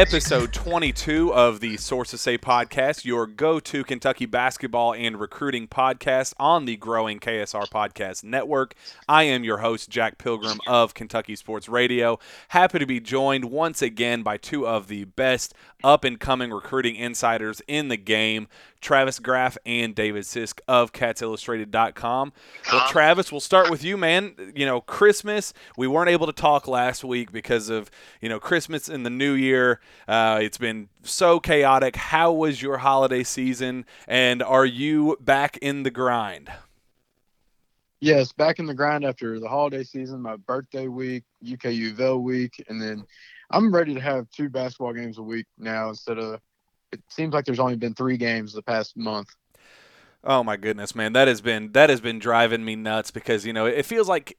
[0.00, 6.32] episode 22 of the Sources Say podcast, your go to Kentucky basketball and recruiting podcast
[6.38, 8.74] on the growing KSR Podcast Network.
[9.06, 12.18] I am your host, Jack Pilgrim of Kentucky Sports Radio.
[12.48, 15.52] Happy to be joined once again by two of the best
[15.84, 18.48] up and coming recruiting insiders in the game.
[18.80, 22.32] Travis Graf and David Sisk of CatsIllustrated.com.
[22.72, 24.34] Well, Travis, we'll start with you, man.
[24.54, 27.90] You know, Christmas, we weren't able to talk last week because of,
[28.20, 29.80] you know, Christmas and the New Year.
[30.08, 31.96] Uh, it's been so chaotic.
[31.96, 36.50] How was your holiday season, and are you back in the grind?
[38.00, 42.64] Yes, back in the grind after the holiday season, my birthday week, UK UVL week,
[42.68, 43.04] and then
[43.50, 46.40] I'm ready to have two basketball games a week now instead of
[46.92, 49.28] it seems like there's only been three games the past month.
[50.22, 53.54] Oh my goodness, man, that has been that has been driving me nuts because you
[53.54, 54.36] know it feels like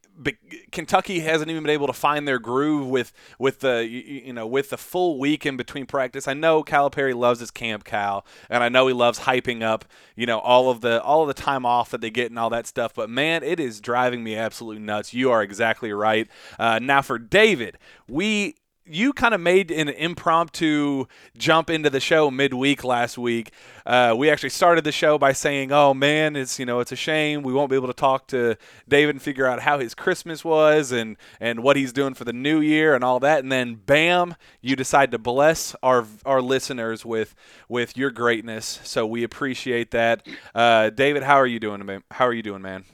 [0.72, 4.70] Kentucky hasn't even been able to find their groove with with the you know with
[4.70, 6.28] the full week in between practice.
[6.28, 9.86] I know Calipari loves his camp Cal, and I know he loves hyping up
[10.16, 12.52] you know all of the all of the time off that they get and all
[12.52, 12.94] that stuff.
[12.94, 15.16] But man, it is driving me absolutely nuts.
[15.16, 16.28] You are exactly right.
[16.60, 21.06] Uh, now for David, we you kind of made an impromptu
[21.38, 23.52] jump into the show midweek last week.
[23.86, 26.96] Uh, we actually started the show by saying, "Oh man, it's you know it's a
[26.96, 28.58] shame we won't be able to talk to
[28.88, 32.34] David and figure out how his Christmas was and and what he's doing for the
[32.34, 37.06] new year and all that." And then, bam, you decide to bless our our listeners
[37.06, 37.36] with
[37.70, 38.80] with your greatness.
[38.84, 40.28] So we appreciate that.
[40.54, 42.04] Uh, David, how are you doing, man?
[42.12, 42.86] How are you doing, man?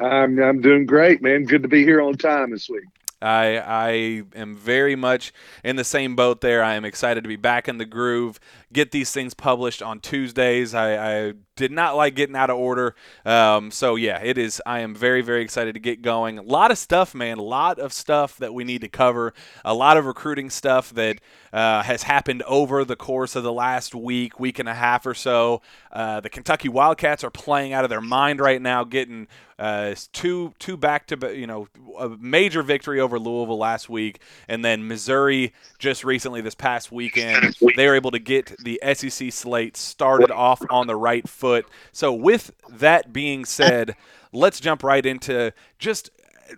[0.00, 1.44] I'm I'm doing great, man.
[1.44, 2.84] Good to be here on time this week.
[3.22, 5.32] I I am very much
[5.62, 6.62] in the same boat there.
[6.62, 8.38] I am excited to be back in the groove.
[8.72, 10.74] Get these things published on Tuesdays.
[10.74, 12.94] I, I did not like getting out of order.
[13.24, 14.60] Um, so yeah, it is.
[14.66, 16.38] I am very very excited to get going.
[16.38, 17.38] A lot of stuff, man.
[17.38, 19.32] A lot of stuff that we need to cover.
[19.64, 21.20] A lot of recruiting stuff that
[21.52, 25.14] uh, has happened over the course of the last week, week and a half or
[25.14, 25.62] so.
[25.92, 29.28] Uh, the Kentucky Wildcats are playing out of their mind right now, getting
[29.58, 34.64] uh, two two back to you know a major victory over Louisville last week, and
[34.64, 39.76] then Missouri just recently this past weekend they were able to get the SEC slate
[39.76, 41.43] started off on the right foot.
[41.92, 43.96] So with that being said,
[44.32, 46.10] let's jump right into just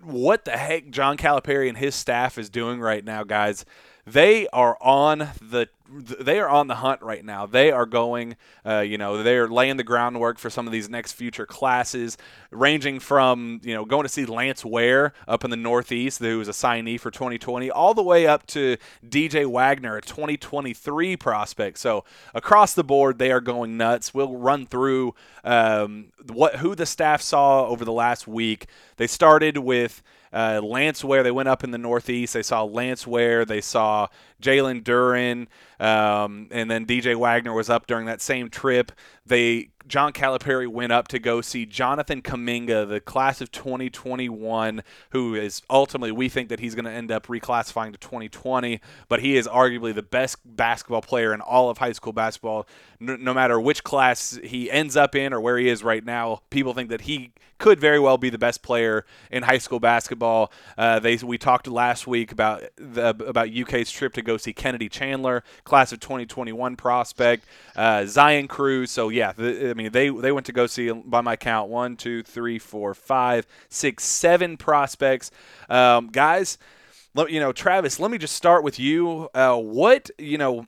[0.03, 3.65] what the heck John Calipari and his staff is doing right now, guys.
[4.05, 7.45] They are on the they are on the hunt right now.
[7.45, 11.13] They are going, uh, you know, they're laying the groundwork for some of these next
[11.13, 12.17] future classes,
[12.51, 16.47] ranging from, you know, going to see Lance Ware up in the Northeast, who was
[16.47, 18.77] a signee for 2020, all the way up to
[19.07, 21.77] DJ Wagner, a 2023 prospect.
[21.77, 24.13] So across the board, they are going nuts.
[24.13, 28.67] We'll run through um, what who the staff saw over the last week.
[28.97, 30.01] They started with
[30.33, 31.23] uh, Lance Ware.
[31.23, 32.33] They went up in the Northeast.
[32.33, 33.45] They saw Lance Ware.
[33.45, 34.07] They saw
[34.41, 35.47] Jalen Duren.
[35.79, 38.91] Um, and then DJ Wagner was up during that same trip.
[39.25, 45.35] They John Calipari went up to go see Jonathan Kuminga, the class of 2021, who
[45.35, 49.37] is ultimately we think that he's going to end up reclassifying to 2020, but he
[49.37, 52.67] is arguably the best basketball player in all of high school basketball.
[52.99, 56.41] No, no matter which class he ends up in or where he is right now,
[56.49, 60.51] people think that he could very well be the best player in high school basketball.
[60.77, 64.89] Uh, they we talked last week about the, about UK's trip to go see Kennedy
[64.89, 67.45] Chandler, class of 2021 prospect,
[67.75, 68.91] uh, Zion Cruz.
[68.91, 72.21] So yeah, I mean they they went to go see by my count one, two,
[72.21, 75.31] three, four, five, six, seven prospects,
[75.69, 76.57] um, guys.
[77.15, 77.99] You know, Travis.
[77.99, 79.29] Let me just start with you.
[79.33, 80.67] Uh, what you know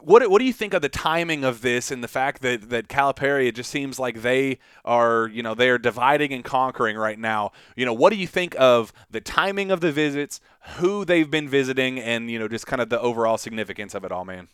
[0.00, 2.88] what what do you think of the timing of this and the fact that that
[2.88, 7.18] Calipari it just seems like they are you know they are dividing and conquering right
[7.18, 7.50] now.
[7.74, 10.40] You know what do you think of the timing of the visits,
[10.76, 14.12] who they've been visiting, and you know just kind of the overall significance of it
[14.12, 14.48] all, man.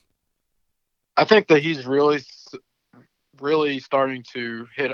[1.16, 2.20] I think that he's really
[3.40, 4.92] really starting to hit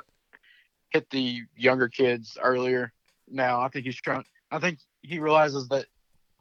[0.90, 2.92] hit the younger kids earlier.
[3.28, 4.24] Now I think he's trying.
[4.50, 5.86] I think he realizes that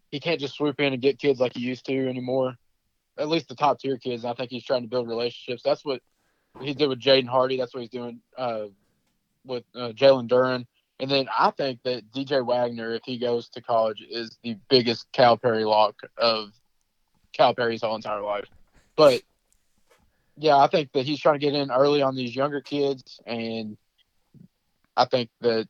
[0.09, 2.57] he can't just swoop in and get kids like he used to anymore
[3.21, 4.25] at least the top tier kids.
[4.25, 5.61] I think he's trying to build relationships.
[5.63, 6.01] That's what
[6.59, 7.57] he did with Jaden Hardy.
[7.57, 8.65] That's what he's doing uh,
[9.45, 10.65] with uh, Jalen Duren.
[10.99, 15.07] And then I think that DJ Wagner, if he goes to college, is the biggest
[15.13, 16.49] Calipari lock of
[17.37, 18.45] Calipari's whole entire life.
[18.95, 19.21] But
[20.37, 23.77] yeah, I think that he's trying to get in early on these younger kids, and
[24.97, 25.67] I think that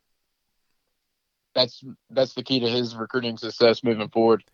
[1.54, 4.44] that's that's the key to his recruiting success moving forward.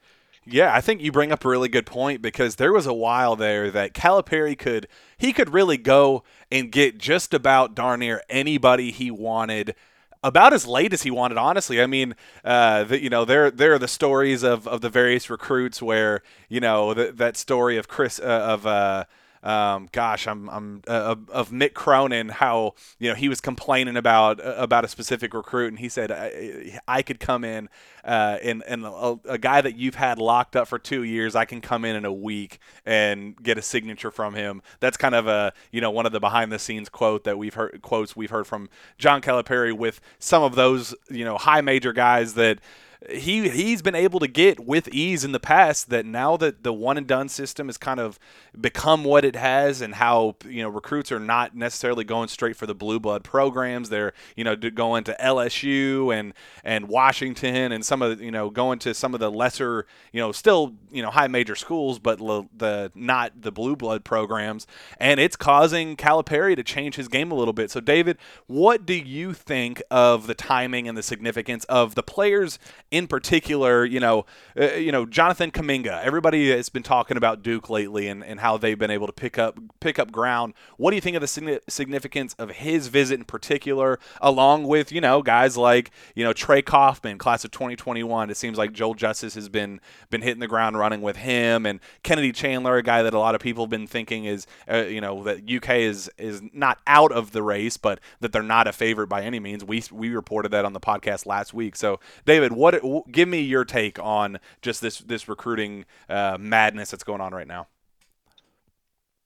[0.50, 3.37] Yeah, I think you bring up a really good point because there was a while
[3.37, 8.91] there that Calipari could he could really go and get just about darn near anybody
[8.91, 9.75] he wanted
[10.23, 11.37] about as late as he wanted.
[11.39, 14.89] Honestly, I mean, uh, the, you know, there there are the stories of, of the
[14.89, 18.67] various recruits where you know the, that story of Chris uh, of.
[18.67, 19.05] Uh,
[19.43, 24.44] um, gosh, I'm, I'm uh, of Mick Cronin, how you know he was complaining about
[24.44, 27.69] uh, about a specific recruit, and he said I, I could come in
[28.08, 31.44] uh, and and a, a, guy that you've had locked up for two years, I
[31.44, 34.62] can come in in a week and get a signature from him.
[34.81, 37.52] That's kind of a you know one of the behind the scenes quote that we've
[37.52, 41.93] heard quotes we've heard from John Calipari with some of those you know high major
[41.93, 42.61] guys that
[43.09, 46.73] he he's been able to get with ease in the past that now that the
[46.73, 48.19] one and done system has kind of
[48.61, 52.67] become what it has and how you know recruits are not necessarily going straight for
[52.67, 56.35] the blue blood programs they're you know going to LSU and
[56.65, 60.33] and Washington and some of you know going to some of the lesser you know
[60.33, 64.67] still you know high major schools but the not the blue blood programs.
[64.99, 67.71] And it's causing Calipari to change his game a little bit.
[67.71, 68.19] So David
[68.49, 72.59] what do you think of the timing and the significance of the players
[72.90, 74.25] in particular, you know,
[74.58, 76.02] uh, you know Jonathan Kuminga.
[76.02, 79.38] Everybody has been talking about Duke lately and, and how they've been able to pick
[79.38, 80.55] up pick up ground.
[80.76, 85.00] What do you think of the significance of his visit in particular, along with you
[85.00, 88.31] know guys like you know Trey Kaufman, class of 2021?
[88.31, 91.81] It seems like Joel Justus has been been hitting the ground running with him, and
[92.02, 95.02] Kennedy Chandler, a guy that a lot of people have been thinking is uh, you
[95.02, 98.73] know that UK is is not out of the race, but that they're not a
[98.73, 99.62] favorite by any means.
[99.62, 101.76] We we reported that on the podcast last week.
[101.76, 102.77] So David, what
[103.10, 107.46] give me your take on just this this recruiting uh, madness that's going on right
[107.46, 107.66] now.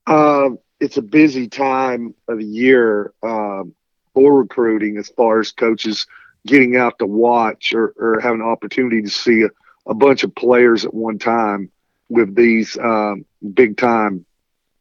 [0.07, 0.51] Uh,
[0.81, 3.75] it's a busy time of the year um,
[4.15, 6.07] for recruiting as far as coaches
[6.47, 9.49] getting out to watch or, or have an opportunity to see a,
[9.89, 11.71] a, bunch of players at one time
[12.09, 14.27] with these um, big time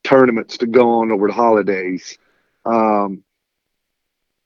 [0.04, 2.18] tournaments to go on over the holidays.
[2.66, 3.24] Um,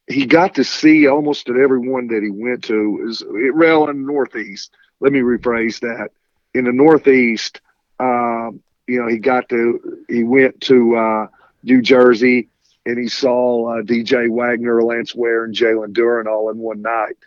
[0.08, 3.24] he got to see almost at every one that he went to is
[3.54, 4.72] well in the Northeast.
[5.00, 6.10] Let me rephrase that.
[6.54, 7.62] In the Northeast,
[8.00, 11.28] um, you know, he got to he went to uh,
[11.64, 12.50] New Jersey
[12.86, 17.18] and he saw uh, DJ Wagner, Lance Ware, and Jalen Duren all in one night.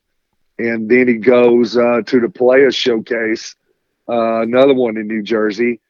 [0.59, 3.57] And then he goes uh, to the Players Showcase,
[4.09, 5.81] uh, another one in New Jersey,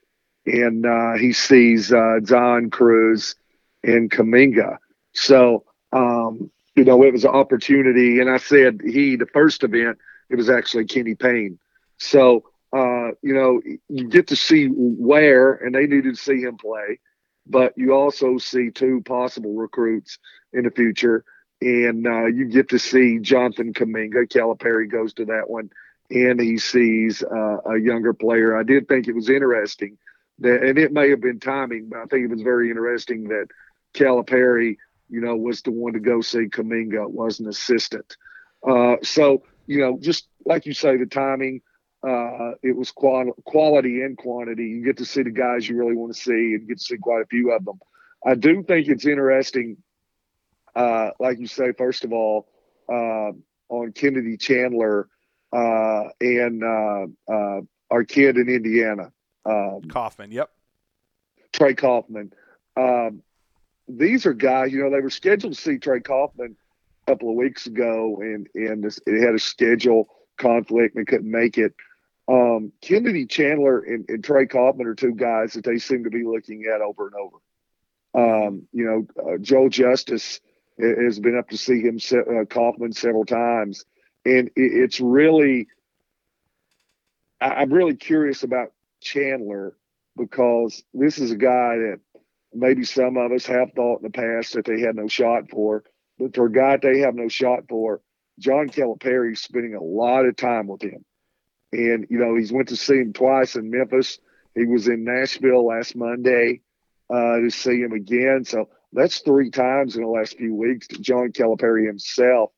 [0.47, 3.35] and uh, he sees Zion Cruz
[3.83, 4.79] and Kuminga.
[5.13, 8.21] So um, you know, it was an opportunity.
[8.21, 9.99] And I said he, the first event,
[10.31, 11.59] it was actually Kenny Payne.
[11.97, 16.57] So, uh, you know, you get to see where, and they needed to see him
[16.57, 17.01] play,
[17.49, 20.19] but you also see two possible recruits
[20.53, 21.25] in the future.
[21.61, 24.29] And uh, you get to see Jonathan Kuminga.
[24.29, 25.71] Calipari goes to that one,
[26.11, 28.57] and he sees uh, a younger player.
[28.57, 29.99] I did think it was interesting
[30.39, 33.49] that, and it may have been timing, but I think it was very interesting that
[33.95, 34.77] Calipari–
[35.09, 38.17] you know, was the one to go see Kuminga, was an assistant.
[38.67, 41.61] Uh, so, you know, just like you say, the timing,
[42.07, 44.65] uh, it was qual- quality and quantity.
[44.65, 46.97] You get to see the guys you really want to see and get to see
[46.97, 47.79] quite a few of them.
[48.25, 49.79] I do think it's interesting,
[50.75, 52.49] uh, like you say, first of all,
[52.89, 53.33] uh,
[53.69, 55.09] on Kennedy Chandler
[55.53, 57.61] uh, and uh,
[57.91, 59.13] our kid in Indiana.
[59.45, 60.51] Um, Kaufman, yep.
[61.53, 62.33] Trey Kaufman.
[62.77, 63.23] Um,
[63.89, 66.57] these are guys, you know, they were scheduled to see Trey Kaufman
[67.07, 71.59] a couple of weeks ago, and and it had a schedule conflict and couldn't make
[71.59, 71.75] it.
[72.29, 76.25] Um, Kennedy Chandler and, and, Trey Kaufman are two guys that they seem to be
[76.25, 77.39] looking at over and over.
[78.47, 80.41] Um, you know, uh, Joel Justus
[80.79, 83.87] has been up to see him uh, Kaufman several times,
[84.27, 85.69] and it, it's really
[87.41, 89.75] I, I'm really curious about Chandler
[90.17, 92.01] because this is a guy that
[92.55, 95.85] maybe some of us have thought in the past that they had no shot for.
[96.19, 98.01] But for a guy they have no shot for,
[98.39, 101.05] John Calipari's spending a lot of time with him.
[101.73, 104.19] And, you know, he's went to see him twice in Memphis.
[104.55, 106.63] He was in Nashville last Monday
[107.11, 108.45] uh, to see him again.
[108.45, 112.51] So that's three times in the last few weeks that John Calipari himself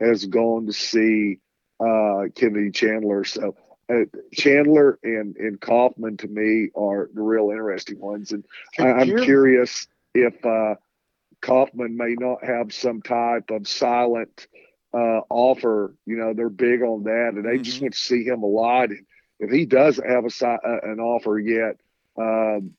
[0.00, 1.38] has gone to see
[1.80, 3.24] uh, Kennedy Chandler.
[3.24, 3.54] So
[3.88, 8.44] uh, Chandler and and Kaufman to me are the real interesting ones, and
[8.78, 10.74] I, am curious if uh,
[11.40, 14.48] Kaufman may not have some type of silent
[14.92, 15.94] uh, offer.
[16.04, 17.62] You know, they're big on that, and they mm-hmm.
[17.62, 18.90] just want to see him a lot.
[18.90, 19.06] And
[19.38, 21.76] if he doesn't have a uh, an offer yet,
[22.16, 22.72] um,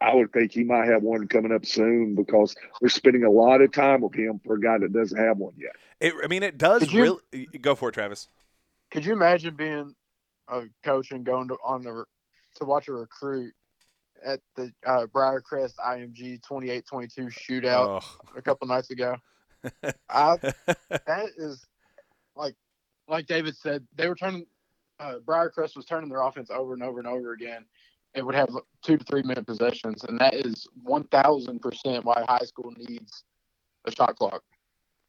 [0.00, 3.60] I would think he might have one coming up soon because they're spending a lot
[3.60, 5.72] of time with him for a guy that doesn't have one yet.
[6.00, 8.28] It, I mean, it does you, really go for it, Travis.
[8.90, 9.94] Could you imagine being
[10.50, 12.04] of coaching going to on the
[12.56, 13.52] to watch a recruit
[14.24, 18.36] at the uh, Briarcrest IMG 28-22 shootout oh.
[18.36, 19.16] a couple nights ago.
[20.10, 20.36] I,
[21.06, 21.64] that is
[22.36, 22.54] like
[23.08, 24.46] like David said, they were turning.
[24.98, 27.64] Uh, Briarcrest was turning their offense over and over and over again.
[28.14, 28.50] It would have
[28.82, 33.24] two to three minute possessions, and that is one thousand percent why high school needs
[33.86, 34.42] a shot clock.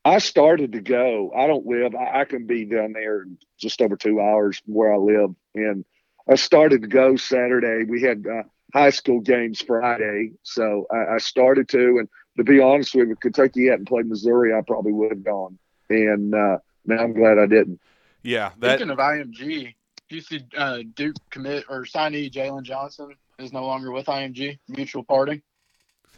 [0.03, 1.31] I started to go.
[1.35, 1.95] I don't live.
[1.95, 5.35] I, I can be down there in just over two hours from where I live,
[5.53, 5.85] and
[6.29, 7.85] I started to go Saturday.
[7.87, 8.43] We had uh,
[8.73, 11.99] high school games Friday, so I, I started to.
[11.99, 15.23] And to be honest with you, if Kentucky hadn't played Missouri, I probably would have
[15.23, 15.59] gone.
[15.89, 17.79] And uh, now I'm glad I didn't.
[18.23, 18.51] Yeah.
[18.59, 19.75] That, Speaking of IMG,
[20.09, 24.59] do you see uh, Duke commit or signee Jalen Johnson is no longer with IMG
[24.67, 25.43] mutual party?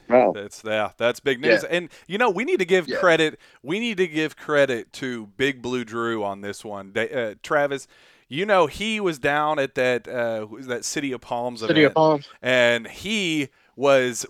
[0.09, 0.33] Wow.
[0.35, 1.63] That's yeah, that's big news.
[1.63, 1.69] Yeah.
[1.77, 2.97] And you know, we need to give Yeah.
[2.97, 3.39] credit.
[3.61, 6.91] We need to give credit to Big Blue Drew on this one.
[6.93, 7.87] They- Uh, Travis,
[8.27, 11.93] you know, he was down at that uh, that City of Palms City event, of
[11.95, 12.27] Palms.
[12.41, 14.25] and he was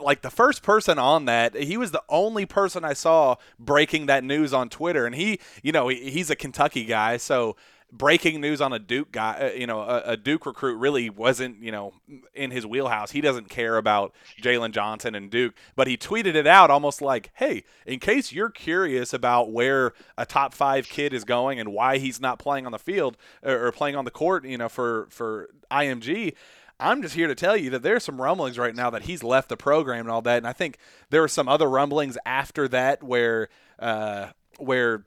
[0.00, 1.54] like the first person on that.
[1.56, 5.72] He was the only person I saw breaking that news on Twitter, and he, you
[5.72, 7.56] know, he, he's a Kentucky guy, so
[7.90, 11.62] breaking news on a Duke guy, uh, you know, a, a Duke recruit really wasn't,
[11.62, 11.94] you know,
[12.34, 13.12] in his wheelhouse.
[13.12, 17.30] He doesn't care about Jalen Johnson and Duke, but he tweeted it out almost like,
[17.34, 21.98] hey, in case you're curious about where a top five kid is going and why
[21.98, 25.06] he's not playing on the field or, or playing on the court, you know, for,
[25.10, 26.34] for IMG.
[26.80, 29.48] I'm just here to tell you that there's some rumblings right now that he's left
[29.48, 30.78] the program and all that, and I think
[31.10, 33.48] there were some other rumblings after that where
[33.80, 34.28] uh,
[34.58, 35.04] where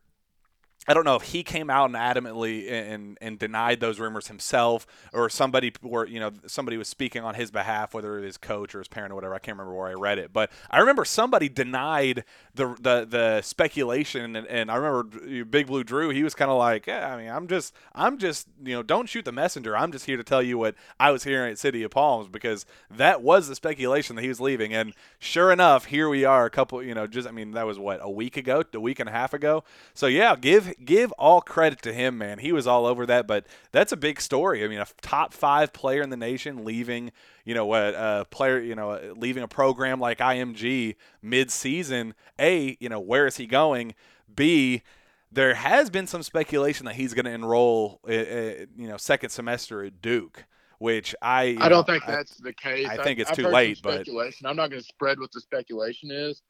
[0.88, 4.88] I don't know if he came out and adamantly and and denied those rumors himself,
[5.14, 8.38] or somebody or you know somebody was speaking on his behalf, whether it was his
[8.38, 9.36] coach or his parent or whatever.
[9.36, 13.42] I can't remember where I read it, but I remember somebody denied the the the
[13.44, 16.10] speculation, and, and I remember Big Blue Drew.
[16.10, 19.08] He was kind of like, yeah, I mean, I'm just I'm just you know don't
[19.08, 19.78] shoot the messenger.
[19.78, 22.66] I'm just here to tell you what I was hearing at City of Palms because
[22.90, 26.46] that was the speculation that he was leaving, and sure enough, here we are.
[26.46, 29.00] A couple, you know, just I mean that was what a week ago, a week
[29.00, 29.64] and a half ago.
[29.94, 32.40] So yeah, give give all credit to him, man.
[32.40, 34.63] He was all over that, but that's a big story.
[34.63, 37.12] I mean, a top five player in the nation leaving,
[37.46, 42.13] you know, what a player, you know, leaving a program like IMG mid-season.
[42.40, 43.96] A, you know, where is he going?
[44.34, 44.84] B,
[45.32, 49.30] there has been some speculation that he's going to enroll, uh, uh, you know, second
[49.30, 50.46] semester at Duke.
[50.78, 52.88] Which I, I don't know, think that's the case.
[52.90, 54.48] I think it's I've too late, but- speculation.
[54.48, 56.42] I'm not going to spread what the speculation is,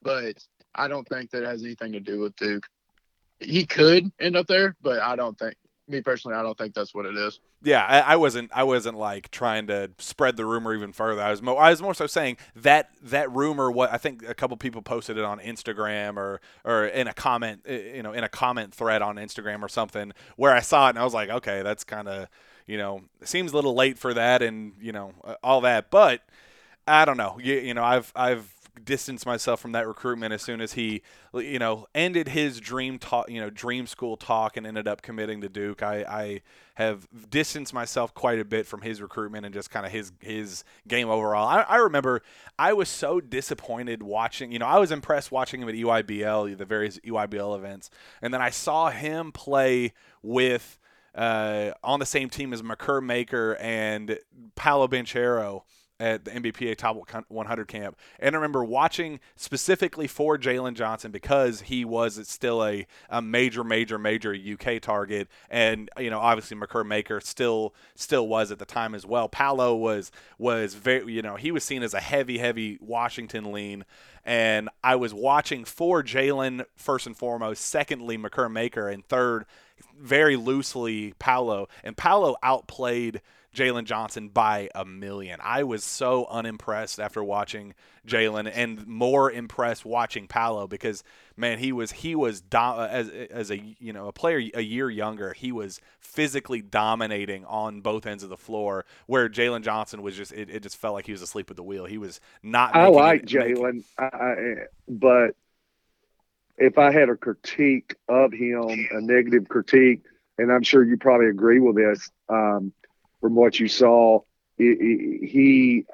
[0.00, 0.42] but
[0.74, 2.66] I don't think that has anything to do with Duke.
[3.40, 5.54] He could end up there, but I don't think.
[5.88, 7.38] Me personally, I don't think that's what it is.
[7.62, 8.50] Yeah, I, I wasn't.
[8.52, 11.22] I wasn't like trying to spread the rumor even further.
[11.22, 11.60] I was more.
[11.60, 13.70] I was more so saying that that rumor.
[13.70, 17.60] What I think a couple people posted it on Instagram or or in a comment,
[17.68, 20.90] uh, you know, in a comment thread on Instagram or something where I saw it
[20.90, 22.26] and I was like, okay, that's kind of,
[22.66, 25.92] you know, seems a little late for that and you know all that.
[25.92, 26.22] But
[26.88, 27.38] I don't know.
[27.40, 28.52] You, you know, I've I've
[28.84, 31.02] distanced myself from that recruitment as soon as he,
[31.34, 35.40] you know, ended his dream talk, you know, dream school talk and ended up committing
[35.40, 35.82] to Duke.
[35.82, 36.40] I, I
[36.74, 40.64] have distanced myself quite a bit from his recruitment and just kind of his his
[40.86, 41.46] game overall.
[41.46, 42.22] I, I remember
[42.58, 44.52] I was so disappointed watching.
[44.52, 47.90] You know, I was impressed watching him at EYBL, the various EYBL events,
[48.22, 49.92] and then I saw him play
[50.22, 50.78] with.
[51.14, 54.18] Uh, on the same team as Makur Maker and
[54.54, 55.62] Paolo Banchero
[55.98, 56.96] at the NBPA Top
[57.28, 57.96] 100 camp.
[58.18, 63.64] And I remember watching specifically for Jalen Johnson because he was still a, a major,
[63.64, 65.28] major, major UK target.
[65.50, 69.28] And, you know, obviously Makur Maker still still was at the time as well.
[69.28, 73.84] Paolo was was very you know, he was seen as a heavy, heavy Washington lean.
[74.24, 79.46] And I was watching for Jalen first and foremost, secondly Makur Maker, and third,
[79.96, 81.68] very loosely Paolo.
[81.84, 83.20] And Paolo outplayed
[83.56, 85.40] Jalen Johnson by a million.
[85.42, 87.74] I was so unimpressed after watching
[88.06, 91.02] Jalen, and more impressed watching Paolo because
[91.36, 94.90] man, he was he was do- as as a you know a player a year
[94.90, 95.32] younger.
[95.32, 100.32] He was physically dominating on both ends of the floor, where Jalen Johnson was just
[100.32, 101.86] it, it just felt like he was asleep at the wheel.
[101.86, 102.76] He was not.
[102.76, 103.84] I like Jalen,
[104.86, 105.34] but
[106.58, 110.02] if I had a critique of him, a negative critique,
[110.38, 112.72] and I'm sure you probably agree with this um,
[113.20, 114.20] from what you saw,
[114.58, 115.84] he, he he-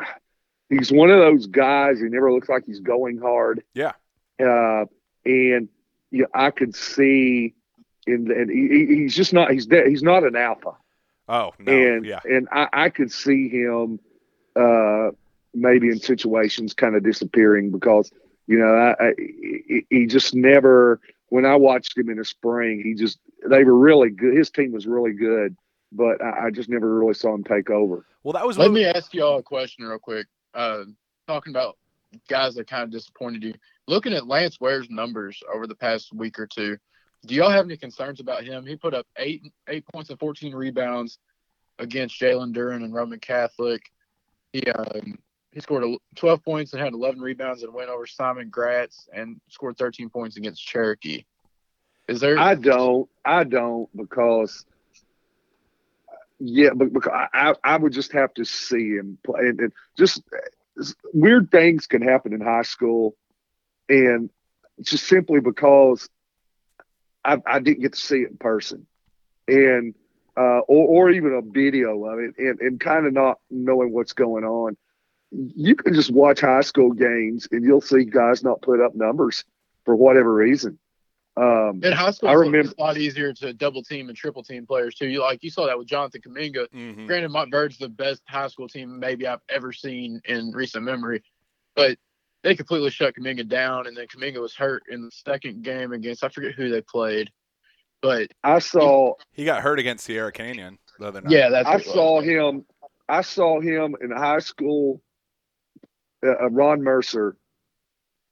[0.76, 1.99] he's one of those guys.
[2.00, 3.62] He never looks like he's going hard.
[3.75, 3.93] Yeah.
[4.41, 4.87] uh,
[5.25, 5.69] and
[6.11, 7.55] yeah, I could see
[8.07, 10.73] in the, and he, he- he's just not he's de- he's not an alpha
[11.29, 14.00] Oh no, and yeah, and I, I could see him
[14.57, 15.11] uh,
[15.55, 18.11] maybe in situations kind of disappearing because
[18.49, 21.00] you know I, I, he, he just never.
[21.29, 24.37] When I watched him in the spring, he just they were really good.
[24.37, 25.57] His team was really good,
[25.92, 28.04] but I, I just never really saw him take over.
[28.25, 30.26] well that was Let what- me ask y'all a question real quick.
[30.54, 30.84] Uh,
[31.28, 31.78] talking about
[32.28, 33.54] guys that kind of disappointed you.
[33.88, 36.76] Looking at Lance Ware's numbers over the past week or two,
[37.26, 38.66] Do y'all have any concerns about him?
[38.66, 41.18] He put up eight eight points and 14 rebounds
[41.78, 43.90] against Jalen Duren and Roman Catholic.
[44.52, 45.18] He um,
[45.52, 45.84] he scored
[46.16, 50.37] 12 points and had 11 rebounds and went over Simon Gratz and scored 13 points
[50.37, 51.25] against Cherokee.
[52.08, 52.38] Is there?
[52.38, 53.08] I don't.
[53.25, 54.64] I don't because
[56.44, 56.88] yeah, but
[57.32, 60.22] I, I would just have to see him play, and, and just
[61.14, 63.14] weird things can happen in high school,
[63.88, 64.28] and
[64.80, 66.08] just simply because
[67.25, 68.87] I, I didn't get to see it in person,
[69.46, 69.94] and
[70.37, 74.12] uh, or or even a video of it, and, and kind of not knowing what's
[74.12, 74.76] going on.
[75.30, 79.44] You can just watch high school games, and you'll see guys not put up numbers
[79.84, 80.78] for whatever reason.
[81.35, 84.43] Um, in high school, I remember it's a lot easier to double team and triple
[84.43, 85.09] team players too.
[85.09, 86.69] You like you saw that with Jonathan Kuminga.
[86.69, 87.07] Mm-hmm.
[87.07, 91.23] Granted, Montverde's the best high school team maybe I've ever seen in recent memory,
[91.75, 91.97] but
[92.43, 93.87] they completely shut Kuminga down.
[93.87, 97.31] And then Kuminga was hurt in the second game against I forget who they played,
[98.03, 101.33] but I saw he, he got hurt against Sierra Canyon the other night.
[101.33, 102.67] Yeah, that's I saw him.
[103.09, 105.01] I saw him in high school.
[106.25, 107.37] Uh, Ron Mercer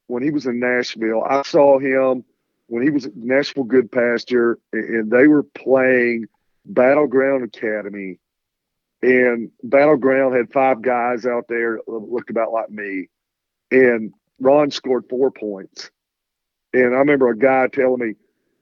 [0.07, 1.23] when he was in Nashville.
[1.27, 2.25] I saw him
[2.71, 6.27] when he was at Nashville Goodpasture, and they were playing
[6.63, 8.17] Battleground Academy,
[9.01, 13.09] and Battleground had five guys out there looked about like me,
[13.71, 15.91] and Ron scored four points,
[16.71, 18.13] and I remember a guy telling me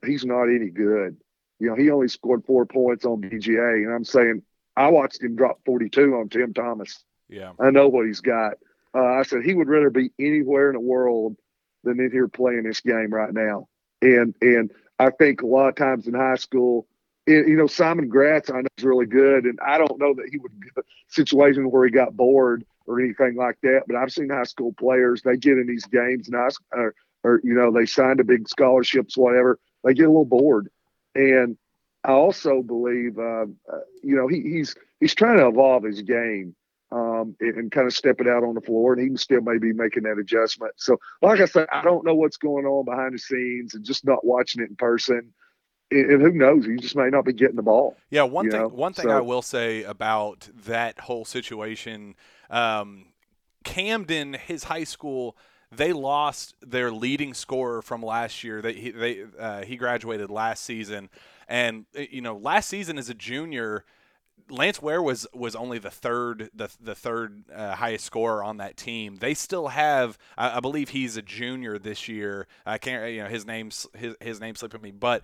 [0.04, 1.16] he's not any good.
[1.60, 4.42] You know, he only scored four points on BGA, and I'm saying
[4.76, 7.04] I watched him drop 42 on Tim Thomas.
[7.28, 8.54] Yeah, I know what he's got.
[8.92, 11.36] Uh, I said he would rather be anywhere in the world
[11.84, 13.68] than in here playing this game right now.
[14.02, 16.86] And and I think a lot of times in high school,
[17.26, 20.28] it, you know, Simon Gratz I know is really good, and I don't know that
[20.30, 20.52] he would
[21.08, 23.82] situation where he got bored or anything like that.
[23.86, 27.40] But I've seen high school players they get in these games and I, or, or
[27.44, 29.58] you know they signed a big scholarships, whatever.
[29.84, 30.68] They get a little bored,
[31.14, 31.56] and
[32.04, 36.54] I also believe, uh, uh, you know, he, he's he's trying to evolve his game
[36.92, 39.40] um, and, and, kind of step it out on the floor, and he can still
[39.40, 40.72] maybe making that adjustment.
[40.76, 44.04] So, like I said, I don't know what's going on behind the scenes, and just
[44.04, 45.32] not watching it in person.
[45.90, 46.66] And, and who knows?
[46.66, 47.96] He just may not be getting the ball.
[48.10, 48.60] Yeah, one thing.
[48.60, 48.68] Know?
[48.68, 52.16] One thing so, I will say about that whole situation,
[52.50, 53.06] um,
[53.64, 55.36] Camden, his high school
[55.72, 58.60] they lost their leading scorer from last year.
[58.60, 61.08] They he, they uh, he graduated last season,
[61.48, 63.84] and you know last season as a junior,
[64.50, 68.76] Lance Ware was was only the third the the third uh, highest scorer on that
[68.76, 69.16] team.
[69.16, 72.46] They still have, I, I, believe he's a junior this year.
[72.66, 75.22] I can't, you know, his name's his his name slipping me, but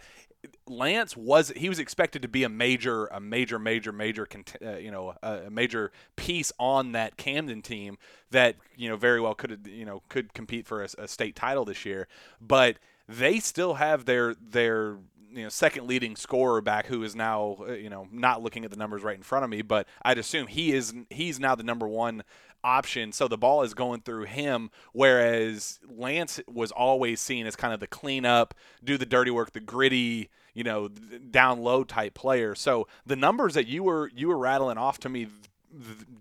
[0.66, 4.28] Lance was he was expected to be a major a major major major
[4.64, 7.98] uh, you know a, major piece on that Camden team
[8.30, 11.64] that you know very well could you know could compete for a, a state title
[11.64, 12.08] this year,
[12.40, 12.76] but
[13.08, 14.96] they still have their their
[15.36, 18.70] you know second leading scorer back who is now uh, you know not looking at
[18.70, 21.62] the numbers right in front of me, but I'd assume he is he's now the
[21.62, 22.24] number one
[22.64, 23.12] option.
[23.12, 27.80] So the ball is going through him, whereas Lance was always seen as kind of
[27.80, 32.54] the cleanup, do the dirty work, the gritty, you know, down low type player.
[32.54, 35.28] So the numbers that you were you were rattling off to me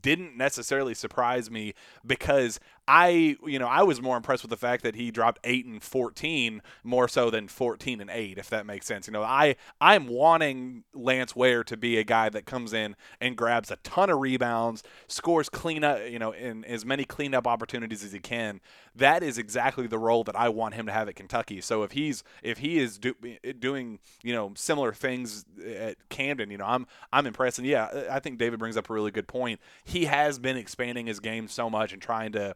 [0.02, 1.74] didn't necessarily surprise me
[2.06, 5.66] because I, you know, I was more impressed with the fact that he dropped eight
[5.66, 9.08] and fourteen more so than fourteen and eight, if that makes sense.
[9.08, 13.36] You know, I I'm wanting Lance Ware to be a guy that comes in and
[13.36, 18.04] grabs a ton of rebounds, scores clean up, you know, in as many cleanup opportunities
[18.04, 18.62] as he can.
[18.94, 21.62] That is exactly the role that I want him to have at Kentucky.
[21.62, 26.52] So if he's if he is do, eh, doing you know similar things at Camden,
[26.52, 27.58] you know, I'm I'm impressed.
[27.58, 29.60] And yeah, I think David brings up a really good point.
[29.84, 32.56] He has been expanding his game so much and trying to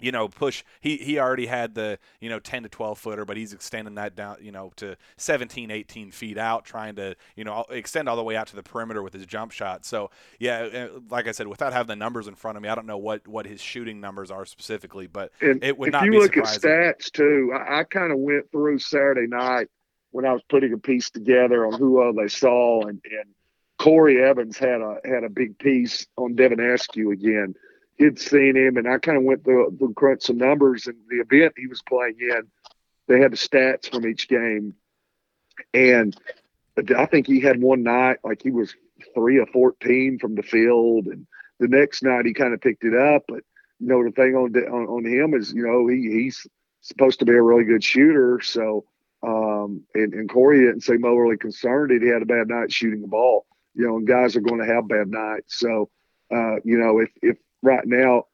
[0.00, 0.64] you know, push.
[0.80, 4.14] He he already had the you know 10 to 12 footer, but he's extending that
[4.14, 8.22] down, you know, to 17, 18 feet out, trying to you know extend all the
[8.22, 9.84] way out to the perimeter with his jump shot.
[9.84, 12.74] So yeah, uh, like I said, without having the numbers in front of me, I
[12.74, 16.06] don't know what what his shooting numbers are specifically, but and it would not.
[16.06, 16.70] If you look surprising.
[16.70, 19.68] at stats too, I, I kind of went through Saturday night
[20.10, 23.34] when I was putting a piece together on who all they saw, and and
[23.78, 27.54] Corey Evans had a had a big piece on Devin Askew again
[28.04, 30.86] had seen him, and I kind of went through, through crunch some numbers.
[30.86, 32.42] And the event he was playing in,
[33.06, 34.74] they had the stats from each game,
[35.74, 36.16] and
[36.96, 38.74] I think he had one night like he was
[39.14, 41.26] three or fourteen from the field, and
[41.58, 43.24] the next night he kind of picked it up.
[43.28, 43.42] But
[43.80, 46.46] you know the thing on on, on him is you know he he's
[46.80, 48.84] supposed to be a really good shooter, so.
[49.20, 53.02] Um, and, and Corey didn't seem overly concerned that he had a bad night shooting
[53.02, 53.46] the ball.
[53.74, 55.58] You know, and guys are going to have bad nights.
[55.58, 55.90] So,
[56.32, 58.24] uh, you know, if if right now,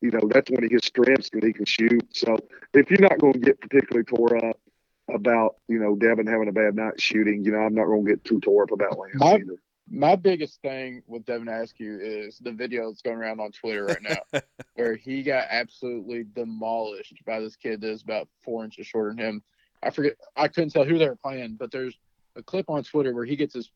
[0.00, 2.16] you know, that's one of his strengths that he can shoot.
[2.16, 2.38] So
[2.74, 4.58] if you're not going to get particularly tore up,
[5.12, 7.44] about you know Devin having a bad night shooting.
[7.44, 9.56] You know, I'm not going to get too tore up about Lance My- either.
[9.90, 14.02] My biggest thing with Devin Askew is the video that's going around on Twitter right
[14.02, 14.40] now,
[14.74, 19.18] where he got absolutely demolished by this kid that is about four inches shorter than
[19.18, 19.42] him.
[19.82, 21.96] I forget, I couldn't tell who they were playing, but there's
[22.36, 23.70] a clip on Twitter where he gets his.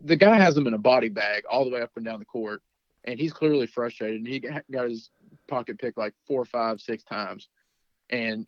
[0.00, 2.24] The guy has him in a body bag all the way up and down the
[2.24, 2.60] court,
[3.04, 4.18] and he's clearly frustrated.
[4.18, 5.10] And he got his
[5.48, 7.48] pocket picked like four, five, six times,
[8.10, 8.46] and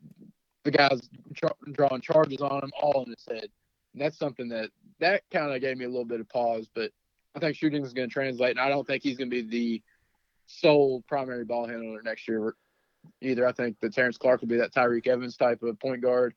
[0.65, 3.49] the guy's tra- drawing charges on him all in his head.
[3.93, 6.91] And that's something that that kind of gave me a little bit of pause, but
[7.35, 9.49] I think shooting is going to translate, and I don't think he's going to be
[9.49, 9.83] the
[10.47, 12.55] sole primary ball handler next year
[13.21, 13.47] either.
[13.47, 16.35] I think that Terrence Clarke will be that Tyreke Evans type of point guard.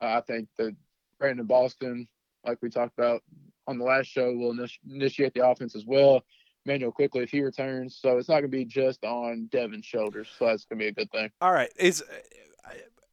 [0.00, 0.76] Uh, I think that
[1.18, 2.06] Brandon Boston,
[2.46, 3.22] like we talked about
[3.66, 6.22] on the last show, will initi- initiate the offense as well.
[6.66, 10.28] Manuel Quickley if he returns, so it's not going to be just on Devin's shoulders.
[10.38, 11.30] So that's going to be a good thing.
[11.40, 12.02] All right, is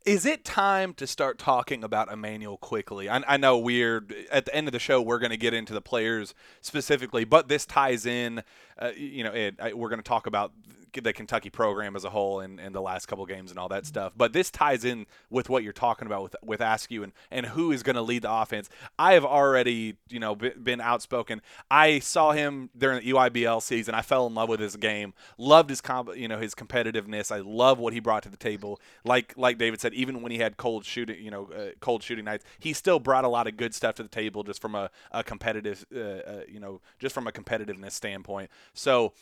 [0.06, 3.08] is it time to start talking about Immanuel Quickley?
[3.08, 5.02] I, I know we're at the end of the show.
[5.02, 8.44] We're going to get into the players specifically, but this ties in.
[8.80, 10.54] Uh, you know, it, I, we're going to talk about
[10.94, 13.86] the Kentucky program as a whole and, and the last couple games and all that
[13.86, 14.14] stuff.
[14.16, 17.72] But this ties in with what you're talking about with with Askew and, and who
[17.72, 18.70] is going to lead the offense.
[19.00, 21.42] I have already you know been outspoken.
[21.70, 23.96] I saw him during the EYBL season.
[23.96, 25.14] I fell in love with his game.
[25.38, 27.32] Loved his comp, you know his competitiveness.
[27.32, 28.80] I love what he brought to the table.
[29.06, 32.26] Like like David said, even when he had cold shooting you know uh, cold shooting
[32.26, 34.90] nights, he still brought a lot of good stuff to the table just from a,
[35.12, 38.50] a competitive uh, uh, you know just from a competitiveness standpoint.
[38.74, 39.14] So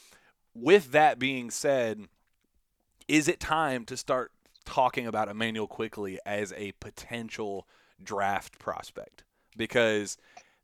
[0.62, 2.08] with that being said,
[3.08, 4.32] is it time to start
[4.66, 7.68] talking about Immanuel Quickley as a potential
[8.02, 9.24] draft prospect?
[9.58, 10.18] Because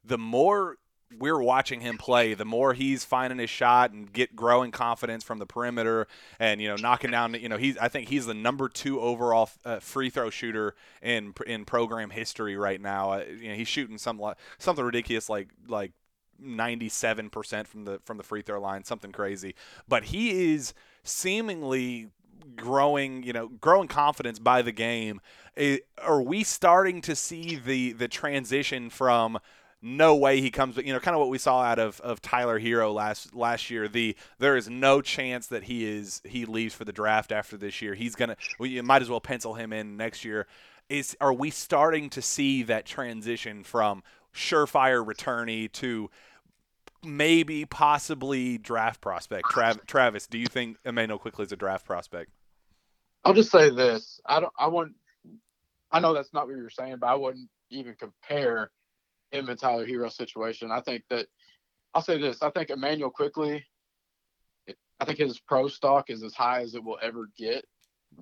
[0.04, 0.78] the more
[1.18, 5.40] we're watching him play, the more he's finding his shot and get growing confidence from
[5.40, 6.08] the perimeter,
[6.40, 7.34] and you know knocking down.
[7.36, 11.34] You know he's I think he's the number two overall uh, free throw shooter in
[11.46, 13.14] in program history right now.
[13.14, 14.22] Uh, you know he's shooting some
[14.58, 15.92] something ridiculous like like
[16.44, 19.56] 97% from the from the free throw line, something crazy.
[19.88, 22.10] But he is seemingly
[22.56, 25.22] growing, you know, growing confidence by the game.
[26.04, 29.40] Are we starting to see the the transition from
[29.82, 32.60] no way he comes, you know, kind of what we saw out of, of Tyler
[32.60, 33.88] Herro last last year.
[33.88, 37.84] The there is no chance that he is he leaves for the draft after this
[37.84, 37.94] year.
[37.94, 40.48] He's gonna, you might as well pencil him in next year.
[40.90, 44.02] Is are we starting to see that transition from
[44.36, 46.10] surefire returnee to
[47.04, 49.48] maybe possibly draft prospect.
[49.48, 52.32] Trav- Travis, do you think Immanuel Quickley is a draft prospect?
[53.24, 54.54] I'll just say this: I don't.
[54.60, 54.96] I wouldn't.
[55.92, 58.70] I know that's not what you're saying, but I wouldn't even compare
[59.32, 60.72] him and Tyler situation.
[60.72, 61.28] I think that
[61.94, 63.66] I'll say this: I think Immanuel Quickley.
[65.00, 67.66] I think his pro stock is as high as it will ever get,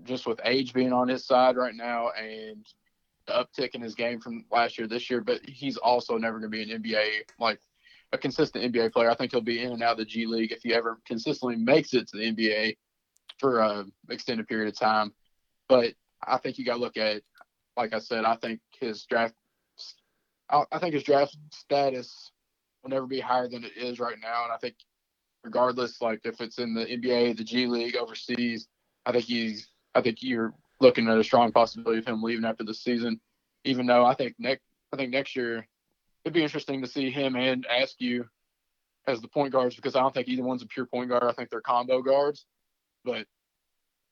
[0.03, 2.65] just with age being on his side right now and
[3.31, 5.21] uptick in his game from last year this year.
[5.21, 7.59] But he's also never going to be an NBA like
[8.11, 9.09] a consistent NBA player.
[9.09, 11.55] I think he'll be in and out of the G League if he ever consistently
[11.55, 12.77] makes it to the NBA
[13.39, 15.13] for an extended period of time.
[15.67, 15.93] But
[16.25, 17.23] I think you got to look at,
[17.75, 19.33] like I said, I think his draft,
[20.49, 22.31] I think his draft status
[22.83, 24.43] will never be higher than it is right now.
[24.43, 24.75] And I think,
[25.43, 28.67] regardless, like if it's in the NBA, the G League, overseas,
[29.05, 32.63] I think he's, I think you're looking at a strong possibility of him leaving after
[32.63, 33.19] the season.
[33.63, 35.67] Even though I think next, I think next year
[36.23, 38.25] it'd be interesting to see him and Askew
[39.07, 41.23] as the point guards because I don't think either one's a pure point guard.
[41.23, 42.45] I think they're combo guards.
[43.03, 43.25] But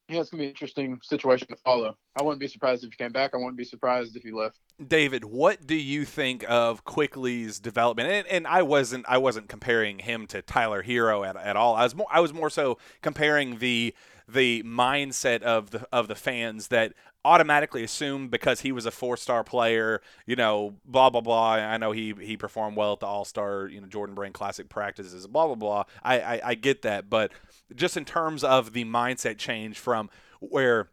[0.09, 1.95] yeah, it's gonna be an interesting situation to follow.
[2.17, 3.31] I wouldn't be surprised if he came back.
[3.33, 4.59] I wouldn't be surprised if he left.
[4.85, 8.09] David, what do you think of Quickley's development?
[8.09, 11.75] And, and I wasn't I wasn't comparing him to Tyler Herro at, at all.
[11.75, 13.93] I was more I was more so comparing the
[14.33, 19.15] the mindset of the of the fans that automatically assume because he was a four
[19.17, 21.53] star player, you know, blah blah blah.
[21.53, 24.69] I know he he performed well at the All Star, you know, Jordan Brand Classic
[24.69, 25.83] practices, blah blah blah.
[26.03, 27.31] I, I I get that, but
[27.75, 30.89] just in terms of the mindset change from where